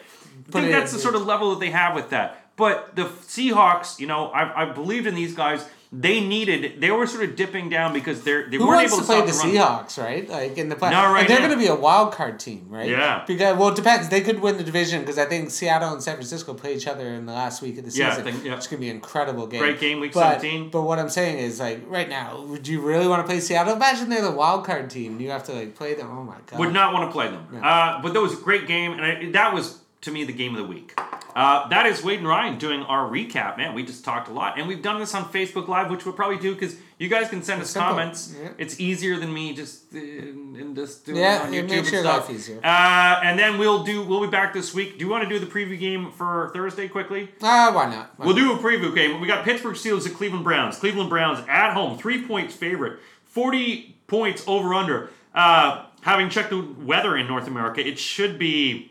I 0.48 0.52
think 0.52 0.66
it- 0.66 0.72
that's 0.72 0.92
the 0.92 0.98
sort 0.98 1.14
of 1.14 1.24
level 1.26 1.50
that 1.50 1.60
they 1.60 1.70
have 1.70 1.94
with 1.94 2.10
that. 2.10 2.42
But 2.56 2.96
the 2.96 3.04
Seahawks, 3.04 3.98
you 4.00 4.06
know, 4.06 4.30
I've, 4.32 4.50
I've 4.56 4.74
believed 4.74 5.06
in 5.06 5.14
these 5.14 5.34
guys. 5.34 5.64
They 5.98 6.20
needed, 6.20 6.80
they 6.80 6.90
were 6.90 7.06
sort 7.06 7.24
of 7.24 7.36
dipping 7.36 7.68
down 7.70 7.92
because 7.94 8.22
they're 8.22 8.50
they 8.50 8.58
Who 8.58 8.66
weren't 8.66 8.82
able 8.86 8.96
to 8.98 9.02
to 9.02 9.06
play 9.06 9.20
the 9.20 9.26
the. 9.26 9.32
Seahawks, 9.32 9.96
right? 10.02 10.28
Like 10.28 10.58
in 10.58 10.68
the 10.68 10.76
play, 10.76 10.90
Not 10.90 11.10
right 11.12 11.20
and 11.20 11.28
they're 11.30 11.38
going 11.38 11.50
to 11.52 11.56
be 11.56 11.68
a 11.68 11.74
wild 11.74 12.12
card 12.12 12.38
team, 12.38 12.66
right? 12.68 12.88
Yeah. 12.90 13.24
Because 13.26 13.56
well, 13.56 13.68
it 13.70 13.76
depends. 13.76 14.08
They 14.08 14.20
could 14.20 14.40
win 14.40 14.58
the 14.58 14.64
division 14.64 15.00
because 15.00 15.18
I 15.18 15.24
think 15.24 15.50
Seattle 15.50 15.92
and 15.92 16.02
San 16.02 16.14
Francisco 16.16 16.52
play 16.54 16.74
each 16.74 16.86
other 16.86 17.06
in 17.08 17.24
the 17.24 17.32
last 17.32 17.62
week 17.62 17.78
of 17.78 17.84
the 17.90 17.96
Yeah, 17.96 18.10
season. 18.10 18.24
think- 18.32 18.44
yeah. 18.44 18.56
It's 18.56 18.66
going 18.66 18.78
to 18.78 18.84
be 18.84 18.90
an 18.90 18.96
incredible 18.96 19.46
game. 19.46 19.60
Great 19.60 19.80
game, 19.80 20.00
week 20.00 20.12
but, 20.12 20.40
17. 20.40 20.70
But 20.70 20.82
what 20.82 20.98
I'm 20.98 21.08
saying 21.08 21.38
is, 21.38 21.60
like 21.60 21.80
right 21.86 22.08
now, 22.08 22.42
would 22.42 22.68
you 22.68 22.80
really 22.80 23.06
want 23.08 23.22
to 23.22 23.26
play 23.26 23.40
Seattle? 23.40 23.74
Imagine 23.74 24.08
they're 24.10 24.22
the 24.22 24.30
wild 24.30 24.64
card 24.66 24.90
team. 24.90 25.18
You 25.20 25.30
have 25.30 25.44
to 25.44 25.52
like 25.52 25.74
play 25.74 25.94
them. 25.94 26.08
Oh 26.10 26.24
my 26.24 26.36
god. 26.46 26.58
Would 26.60 26.72
not 26.72 26.92
want 26.92 27.08
to 27.08 27.12
play 27.12 27.28
them. 27.28 27.46
Uh, 27.62 28.02
but 28.02 28.12
that 28.12 28.20
was 28.20 28.34
a 28.34 28.42
great 28.42 28.66
game, 28.66 28.92
and 28.92 29.02
I, 29.04 29.30
that 29.30 29.54
was 29.54 29.78
to 30.02 30.10
me 30.10 30.24
the 30.24 30.32
game 30.32 30.54
of 30.54 30.58
the 30.62 30.68
week. 30.68 30.98
Uh, 31.36 31.68
that 31.68 31.84
is 31.84 32.02
Wade 32.02 32.18
and 32.20 32.26
Ryan 32.26 32.56
doing 32.56 32.80
our 32.84 33.06
recap. 33.10 33.58
Man, 33.58 33.74
we 33.74 33.84
just 33.84 34.06
talked 34.06 34.28
a 34.28 34.32
lot, 34.32 34.58
and 34.58 34.66
we've 34.66 34.80
done 34.80 34.98
this 34.98 35.14
on 35.14 35.26
Facebook 35.26 35.68
Live, 35.68 35.90
which 35.90 36.06
we'll 36.06 36.14
probably 36.14 36.38
do 36.38 36.54
because 36.54 36.76
you 36.98 37.10
guys 37.10 37.28
can 37.28 37.42
send 37.42 37.60
us 37.60 37.68
simple. 37.68 37.90
comments. 37.90 38.34
Yeah. 38.42 38.48
It's 38.56 38.80
easier 38.80 39.18
than 39.18 39.34
me 39.34 39.54
just 39.54 39.94
uh, 39.94 39.98
and 39.98 40.74
just 40.74 41.04
doing 41.04 41.18
Yeah, 41.18 41.42
it 41.42 41.46
on 41.48 41.52
YouTube 41.52 41.68
makes 41.68 41.72
and 41.88 41.92
your 41.92 42.00
stuff. 42.04 42.28
life 42.28 42.36
easier. 42.36 42.58
Uh, 42.64 43.20
and 43.22 43.38
then 43.38 43.58
we'll 43.58 43.84
do. 43.84 44.02
We'll 44.02 44.22
be 44.22 44.28
back 44.30 44.54
this 44.54 44.72
week. 44.72 44.98
Do 44.98 45.04
you 45.04 45.10
want 45.10 45.24
to 45.24 45.28
do 45.28 45.38
the 45.38 45.44
preview 45.44 45.78
game 45.78 46.10
for 46.10 46.50
Thursday 46.54 46.88
quickly? 46.88 47.28
Ah, 47.42 47.70
why 47.74 47.84
not? 47.90 48.12
Why 48.18 48.26
We'll 48.26 48.34
not? 48.36 48.42
do 48.42 48.52
a 48.54 48.58
preview 48.72 48.94
game. 48.94 49.20
We 49.20 49.26
got 49.26 49.44
Pittsburgh 49.44 49.76
Steelers 49.76 50.06
at 50.08 50.14
Cleveland 50.14 50.42
Browns. 50.44 50.78
Cleveland 50.78 51.10
Browns 51.10 51.44
at 51.50 51.74
home, 51.74 51.98
three 51.98 52.26
points 52.26 52.54
favorite, 52.54 52.98
forty 53.26 53.98
points 54.06 54.42
over 54.46 54.72
under. 54.72 55.10
Uh, 55.34 55.84
having 56.00 56.30
checked 56.30 56.48
the 56.48 56.62
weather 56.80 57.14
in 57.14 57.26
North 57.26 57.46
America, 57.46 57.86
it 57.86 57.98
should 57.98 58.38
be 58.38 58.90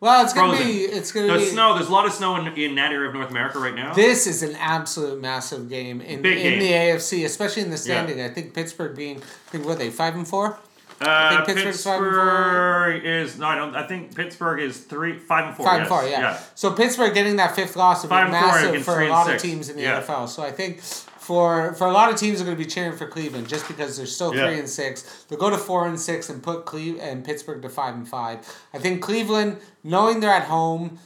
Well, 0.00 0.22
it's 0.24 0.32
gonna 0.32 0.54
Frozen. 0.56 0.66
be. 0.72 0.82
It's 0.84 1.10
gonna 1.10 1.26
The 1.32 1.38
be. 1.38 1.44
snow. 1.46 1.74
There's 1.74 1.88
a 1.88 1.92
lot 1.92 2.06
of 2.06 2.12
snow 2.12 2.36
in, 2.36 2.46
in 2.56 2.74
that 2.76 2.92
area 2.92 3.08
of 3.08 3.14
North 3.14 3.30
America 3.30 3.58
right 3.58 3.74
now. 3.74 3.94
This 3.94 4.26
is 4.28 4.42
an 4.44 4.54
absolute 4.56 5.20
massive 5.20 5.68
game 5.68 6.00
in 6.00 6.22
Big 6.22 6.38
in 6.38 6.42
game. 6.44 6.58
the 6.60 6.70
AFC, 6.72 7.24
especially 7.24 7.62
in 7.62 7.70
the 7.70 7.76
standing. 7.76 8.20
I 8.20 8.28
think 8.28 8.54
Pittsburgh 8.54 8.96
being, 8.96 9.16
I 9.18 9.50
think 9.50 9.64
what 9.66 9.72
are 9.76 9.78
they 9.78 9.90
five 9.90 10.14
and 10.14 10.26
four. 10.26 10.58
uh, 11.00 11.44
think 11.44 11.58
Pittsburgh's 11.58 11.82
five 11.82 12.00
and 12.00 12.12
four. 12.12 12.90
Pittsburgh 12.92 13.04
is 13.06 13.38
no. 13.38 13.46
I 13.46 13.54
don't. 13.56 13.74
I 13.74 13.86
think 13.88 14.14
Pittsburgh 14.14 14.60
is 14.60 14.78
three, 14.78 15.18
five 15.18 15.48
and 15.48 15.56
four. 15.56 15.66
Five 15.66 15.80
yes. 15.80 15.90
and 15.90 16.00
four, 16.00 16.08
yeah. 16.08 16.38
So 16.54 16.72
Pittsburgh 16.72 17.12
getting 17.12 17.36
that 17.36 17.56
fifth 17.56 17.74
loss 17.74 18.02
would 18.02 18.08
be 18.08 18.14
Five 18.14 18.26
and 18.32 18.36
four 18.36 18.48
massive 18.72 18.84
for 18.84 19.00
a 19.02 19.08
lot 19.08 19.26
six. 19.26 19.42
of 19.42 19.50
teams 19.50 19.68
in 19.68 19.76
the 19.76 19.82
Yeah. 19.82 20.00
NFL. 20.00 20.28
So 20.28 20.42
I 20.44 20.52
think 20.52 20.80
for 21.28 21.74
for 21.74 21.86
a 21.86 21.92
lot 21.92 22.10
of 22.10 22.16
teams 22.18 22.40
are 22.40 22.44
going 22.44 22.56
to 22.56 22.64
be 22.64 22.70
cheering 22.74 22.96
for 22.96 23.06
Cleveland 23.06 23.46
just 23.48 23.68
because 23.68 23.96
they're 23.98 24.06
still 24.06 24.34
Yeah. 24.34 24.46
three 24.46 24.58
and 24.58 24.68
six. 24.68 25.24
They'll 25.28 25.38
go 25.38 25.50
to 25.50 25.58
four 25.58 25.86
and 25.86 26.00
six 26.00 26.30
and 26.30 26.42
put 26.42 26.64
Cleve 26.64 26.98
and 27.00 27.22
Pittsburgh 27.22 27.60
to 27.62 27.68
five 27.68 27.94
and 27.94 28.08
five. 28.08 28.36
I 28.72 28.78
think 28.78 29.02
Cleveland, 29.02 29.58
knowing 29.84 30.20
they're 30.20 30.30
at 30.42 30.44
home, 30.44 30.98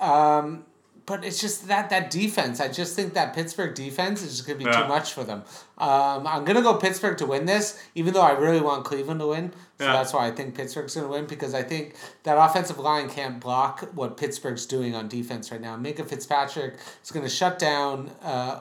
um, 0.00 0.64
but 1.04 1.24
it's 1.24 1.40
just 1.40 1.68
that 1.68 1.90
that 1.90 2.10
defense. 2.10 2.58
I 2.58 2.68
just 2.68 2.96
think 2.96 3.12
that 3.14 3.34
Pittsburgh 3.34 3.74
defense 3.74 4.22
is 4.22 4.30
just 4.36 4.46
going 4.46 4.58
to 4.58 4.64
be 4.64 4.70
Yeah. 4.70 4.82
too 4.82 4.88
much 4.88 5.12
for 5.12 5.22
them. 5.24 5.42
Um, 5.78 6.26
I'm 6.26 6.44
going 6.46 6.56
to 6.56 6.62
go 6.62 6.74
Pittsburgh 6.74 7.16
to 7.18 7.26
win 7.26 7.44
this, 7.44 7.78
even 7.94 8.14
though 8.14 8.22
I 8.22 8.32
really 8.32 8.60
want 8.62 8.84
Cleveland 8.84 9.20
to 9.20 9.26
win. 9.28 9.52
So 9.78 9.84
Yeah. 9.84 9.92
that's 9.92 10.12
why 10.14 10.26
I 10.26 10.30
think 10.32 10.54
Pittsburgh's 10.56 10.94
going 10.94 11.06
to 11.06 11.12
win 11.12 11.26
because 11.26 11.52
I 11.54 11.62
think 11.62 11.94
that 12.24 12.36
offensive 12.38 12.78
line 12.78 13.08
can't 13.10 13.38
block 13.38 13.74
what 13.94 14.16
Pittsburgh's 14.16 14.64
doing 14.66 14.94
on 14.96 15.06
defense 15.06 15.52
right 15.52 15.60
now. 15.60 15.76
Minkah 15.76 16.08
Fitzpatrick 16.08 16.74
is 17.04 17.10
going 17.12 17.24
to 17.24 17.30
shut 17.30 17.58
down 17.58 18.10
uh, 18.24 18.56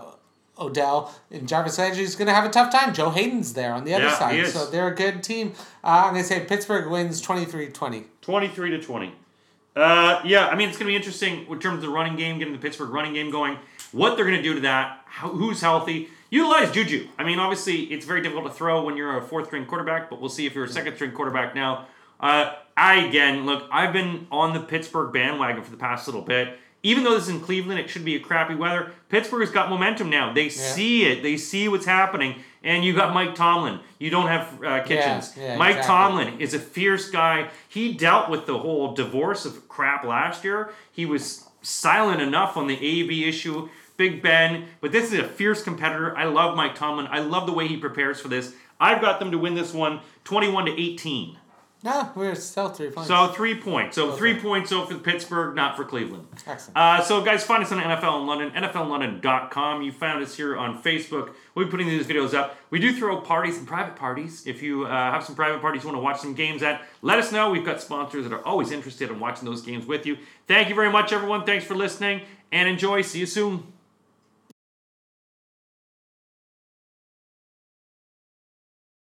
Odell, 0.60 1.14
and 1.32 1.48
Jarvis 1.48 1.78
Landry's 1.78 2.16
going 2.16 2.28
to 2.28 2.34
have 2.34 2.46
a 2.46 2.50
tough 2.50 2.72
time. 2.72 2.94
Joe 2.94 3.10
Haden's 3.10 3.54
there 3.54 3.74
on 3.74 3.84
the 3.86 3.94
other 3.94 4.06
Yeah, 4.06 4.18
side, 4.18 4.40
is. 4.40 4.54
so 4.54 4.66
they're 4.66 4.88
a 4.88 4.96
good 4.96 5.24
team. 5.24 5.54
Uh, 5.84 6.04
I'm 6.06 6.14
going 6.14 6.24
to 6.24 6.28
say 6.28 6.40
Pittsburgh 6.46 6.90
wins 6.90 7.22
23-20. 7.22 8.06
23 8.22 8.70
to 8.72 8.82
20. 8.82 9.12
Uh, 9.76 10.22
yeah, 10.24 10.48
I 10.48 10.56
mean, 10.56 10.70
it's 10.70 10.78
going 10.78 10.88
to 10.88 10.92
be 10.92 10.96
interesting 10.96 11.46
in 11.50 11.60
terms 11.60 11.76
of 11.76 11.82
the 11.82 11.90
running 11.90 12.16
game, 12.16 12.40
getting 12.40 12.54
the 12.54 12.60
Pittsburgh 12.60 12.90
running 12.92 13.14
game 13.14 13.30
going. 13.30 13.58
What 13.92 14.16
they're 14.16 14.26
going 14.26 14.38
to 14.38 14.44
do 14.44 14.54
to 14.56 14.62
that, 14.62 15.02
how, 15.06 15.30
who's 15.30 15.60
healthy. 15.62 16.08
Utilize 16.30 16.72
Juju. 16.72 17.08
I 17.20 17.24
mean, 17.24 17.40
obviously, 17.40 17.82
it's 17.94 18.06
very 18.06 18.22
difficult 18.22 18.46
to 18.48 18.54
throw 18.54 18.84
when 18.84 18.96
you're 18.98 19.18
a 19.18 19.22
fourth 19.22 19.48
string 19.48 19.66
quarterback, 19.66 20.10
but 20.10 20.20
we'll 20.22 20.30
see 20.30 20.46
if 20.46 20.56
you're 20.56 20.66
a 20.66 20.70
second 20.70 20.96
string 20.96 21.12
quarterback 21.12 21.54
now. 21.56 21.88
Uh, 22.20 22.54
I, 22.78 23.06
again, 23.06 23.46
look, 23.46 23.68
I've 23.72 23.94
been 23.94 24.28
on 24.32 24.54
the 24.54 24.60
Pittsburgh 24.62 25.12
bandwagon 25.14 25.64
for 25.64 25.72
the 25.72 25.78
past 25.78 26.08
little 26.08 26.22
bit. 26.22 26.58
Even 26.86 27.04
though 27.04 27.16
this 27.16 27.24
is 27.24 27.30
in 27.30 27.42
Cleveland, 27.42 27.80
it 27.80 27.90
should 27.90 28.06
be 28.06 28.16
a 28.16 28.20
crappy 28.20 28.54
weather. 28.54 28.92
Pittsburgh's 29.10 29.50
got 29.50 29.72
momentum 29.72 30.08
now. 30.08 30.32
They 30.32 30.50
see 30.50 31.06
it. 31.06 31.24
They 31.24 31.36
see 31.36 31.68
what's 31.68 31.88
happening. 31.88 32.44
And 32.64 32.86
you 32.86 32.94
got 32.94 33.12
Mike 33.12 33.34
Tomlin. 33.34 33.80
You 33.98 34.12
don't 34.12 34.28
have 34.28 34.64
uh, 34.64 34.84
Kitchens. 34.84 35.34
yeah, 35.36 35.58
Mike 35.58 35.78
exactly. 35.78 35.88
Tomlin 35.88 36.40
is 36.40 36.54
a 36.54 36.60
fierce 36.60 37.10
guy. 37.10 37.50
He 37.68 37.96
dealt 37.96 38.30
with 38.30 38.46
the 38.46 38.60
whole 38.60 38.94
divorce 38.94 39.46
of 39.46 39.68
crap 39.68 40.04
last 40.04 40.44
year. 40.44 40.74
He 40.92 41.08
was 41.08 41.46
silent 41.64 42.22
enough 42.22 42.56
on 42.56 42.68
the 42.68 42.76
AB 42.76 43.28
issue, 43.28 43.68
Big 43.98 44.22
Ben, 44.22 44.68
but 44.80 44.92
this 44.92 45.12
is 45.12 45.18
a 45.18 45.28
fierce 45.28 45.64
competitor. 45.64 46.16
I 46.16 46.26
love 46.26 46.56
Mike 46.56 46.76
Tomlin. 46.76 47.08
I 47.10 47.18
love 47.18 47.48
the 47.48 47.54
way 47.54 47.68
he 47.68 47.78
prepares 47.78 48.20
for 48.20 48.28
this. 48.28 48.54
I've 48.80 49.02
got 49.02 49.18
them 49.18 49.32
to 49.32 49.40
win 49.40 49.56
this 49.56 49.74
one 49.74 50.02
21 50.24 50.66
to 50.66 50.80
18. 50.80 51.38
No, 51.86 52.12
we're 52.16 52.34
still 52.34 52.70
three 52.70 52.90
points. 52.90 53.08
So 53.08 53.28
three 53.28 53.54
points. 53.54 53.96
So 53.96 54.12
three 54.14 54.40
points 54.40 54.72
so 54.72 54.88
for 54.88 54.98
Pittsburgh, 54.98 55.56
not 55.56 55.78
for 55.78 55.86
Cleveland. 55.86 56.28
Excellent. 56.48 56.76
Uh, 56.76 57.04
so 57.04 57.22
guys, 57.22 57.44
find 57.44 57.64
us 57.64 57.72
on 57.72 57.78
NFL 57.78 58.22
in 58.22 58.26
London, 58.26 58.50
NFLLondon.com. 58.52 59.84
You 59.84 59.92
found 59.92 60.24
us 60.24 60.36
here 60.36 60.58
on 60.58 60.82
Facebook. 60.82 61.34
We'll 61.54 61.66
be 61.66 61.72
putting 61.72 61.88
these 61.88 62.08
videos 62.08 62.34
up. 62.34 62.58
We 62.72 62.80
do 62.80 62.92
throw 62.98 63.22
parties 63.22 63.60
and 63.60 63.68
private 63.68 63.96
parties. 63.96 64.48
If 64.48 64.64
you 64.64 64.86
uh, 64.86 64.90
have 64.90 65.24
some 65.24 65.36
private 65.36 65.62
parties 65.62 65.84
you 65.84 65.90
want 65.90 66.00
to 66.00 66.04
watch 66.04 66.20
some 66.20 66.34
games 66.34 66.64
at, 66.64 66.82
let 67.04 67.20
us 67.20 67.32
know. 67.32 67.52
We've 67.52 67.64
got 67.64 67.80
sponsors 67.80 68.24
that 68.24 68.34
are 68.34 68.44
always 68.44 68.72
interested 68.72 69.12
in 69.12 69.20
watching 69.20 69.48
those 69.48 69.62
games 69.62 69.86
with 69.86 70.08
you. 70.08 70.18
Thank 70.48 70.70
you 70.70 70.76
very 70.76 70.92
much, 70.92 71.14
everyone. 71.14 71.46
Thanks 71.46 71.66
for 71.66 71.76
listening 71.76 72.22
and 72.52 72.68
enjoy. 72.68 73.04
See 73.04 73.20
you 73.20 73.28
soon. 73.28 73.75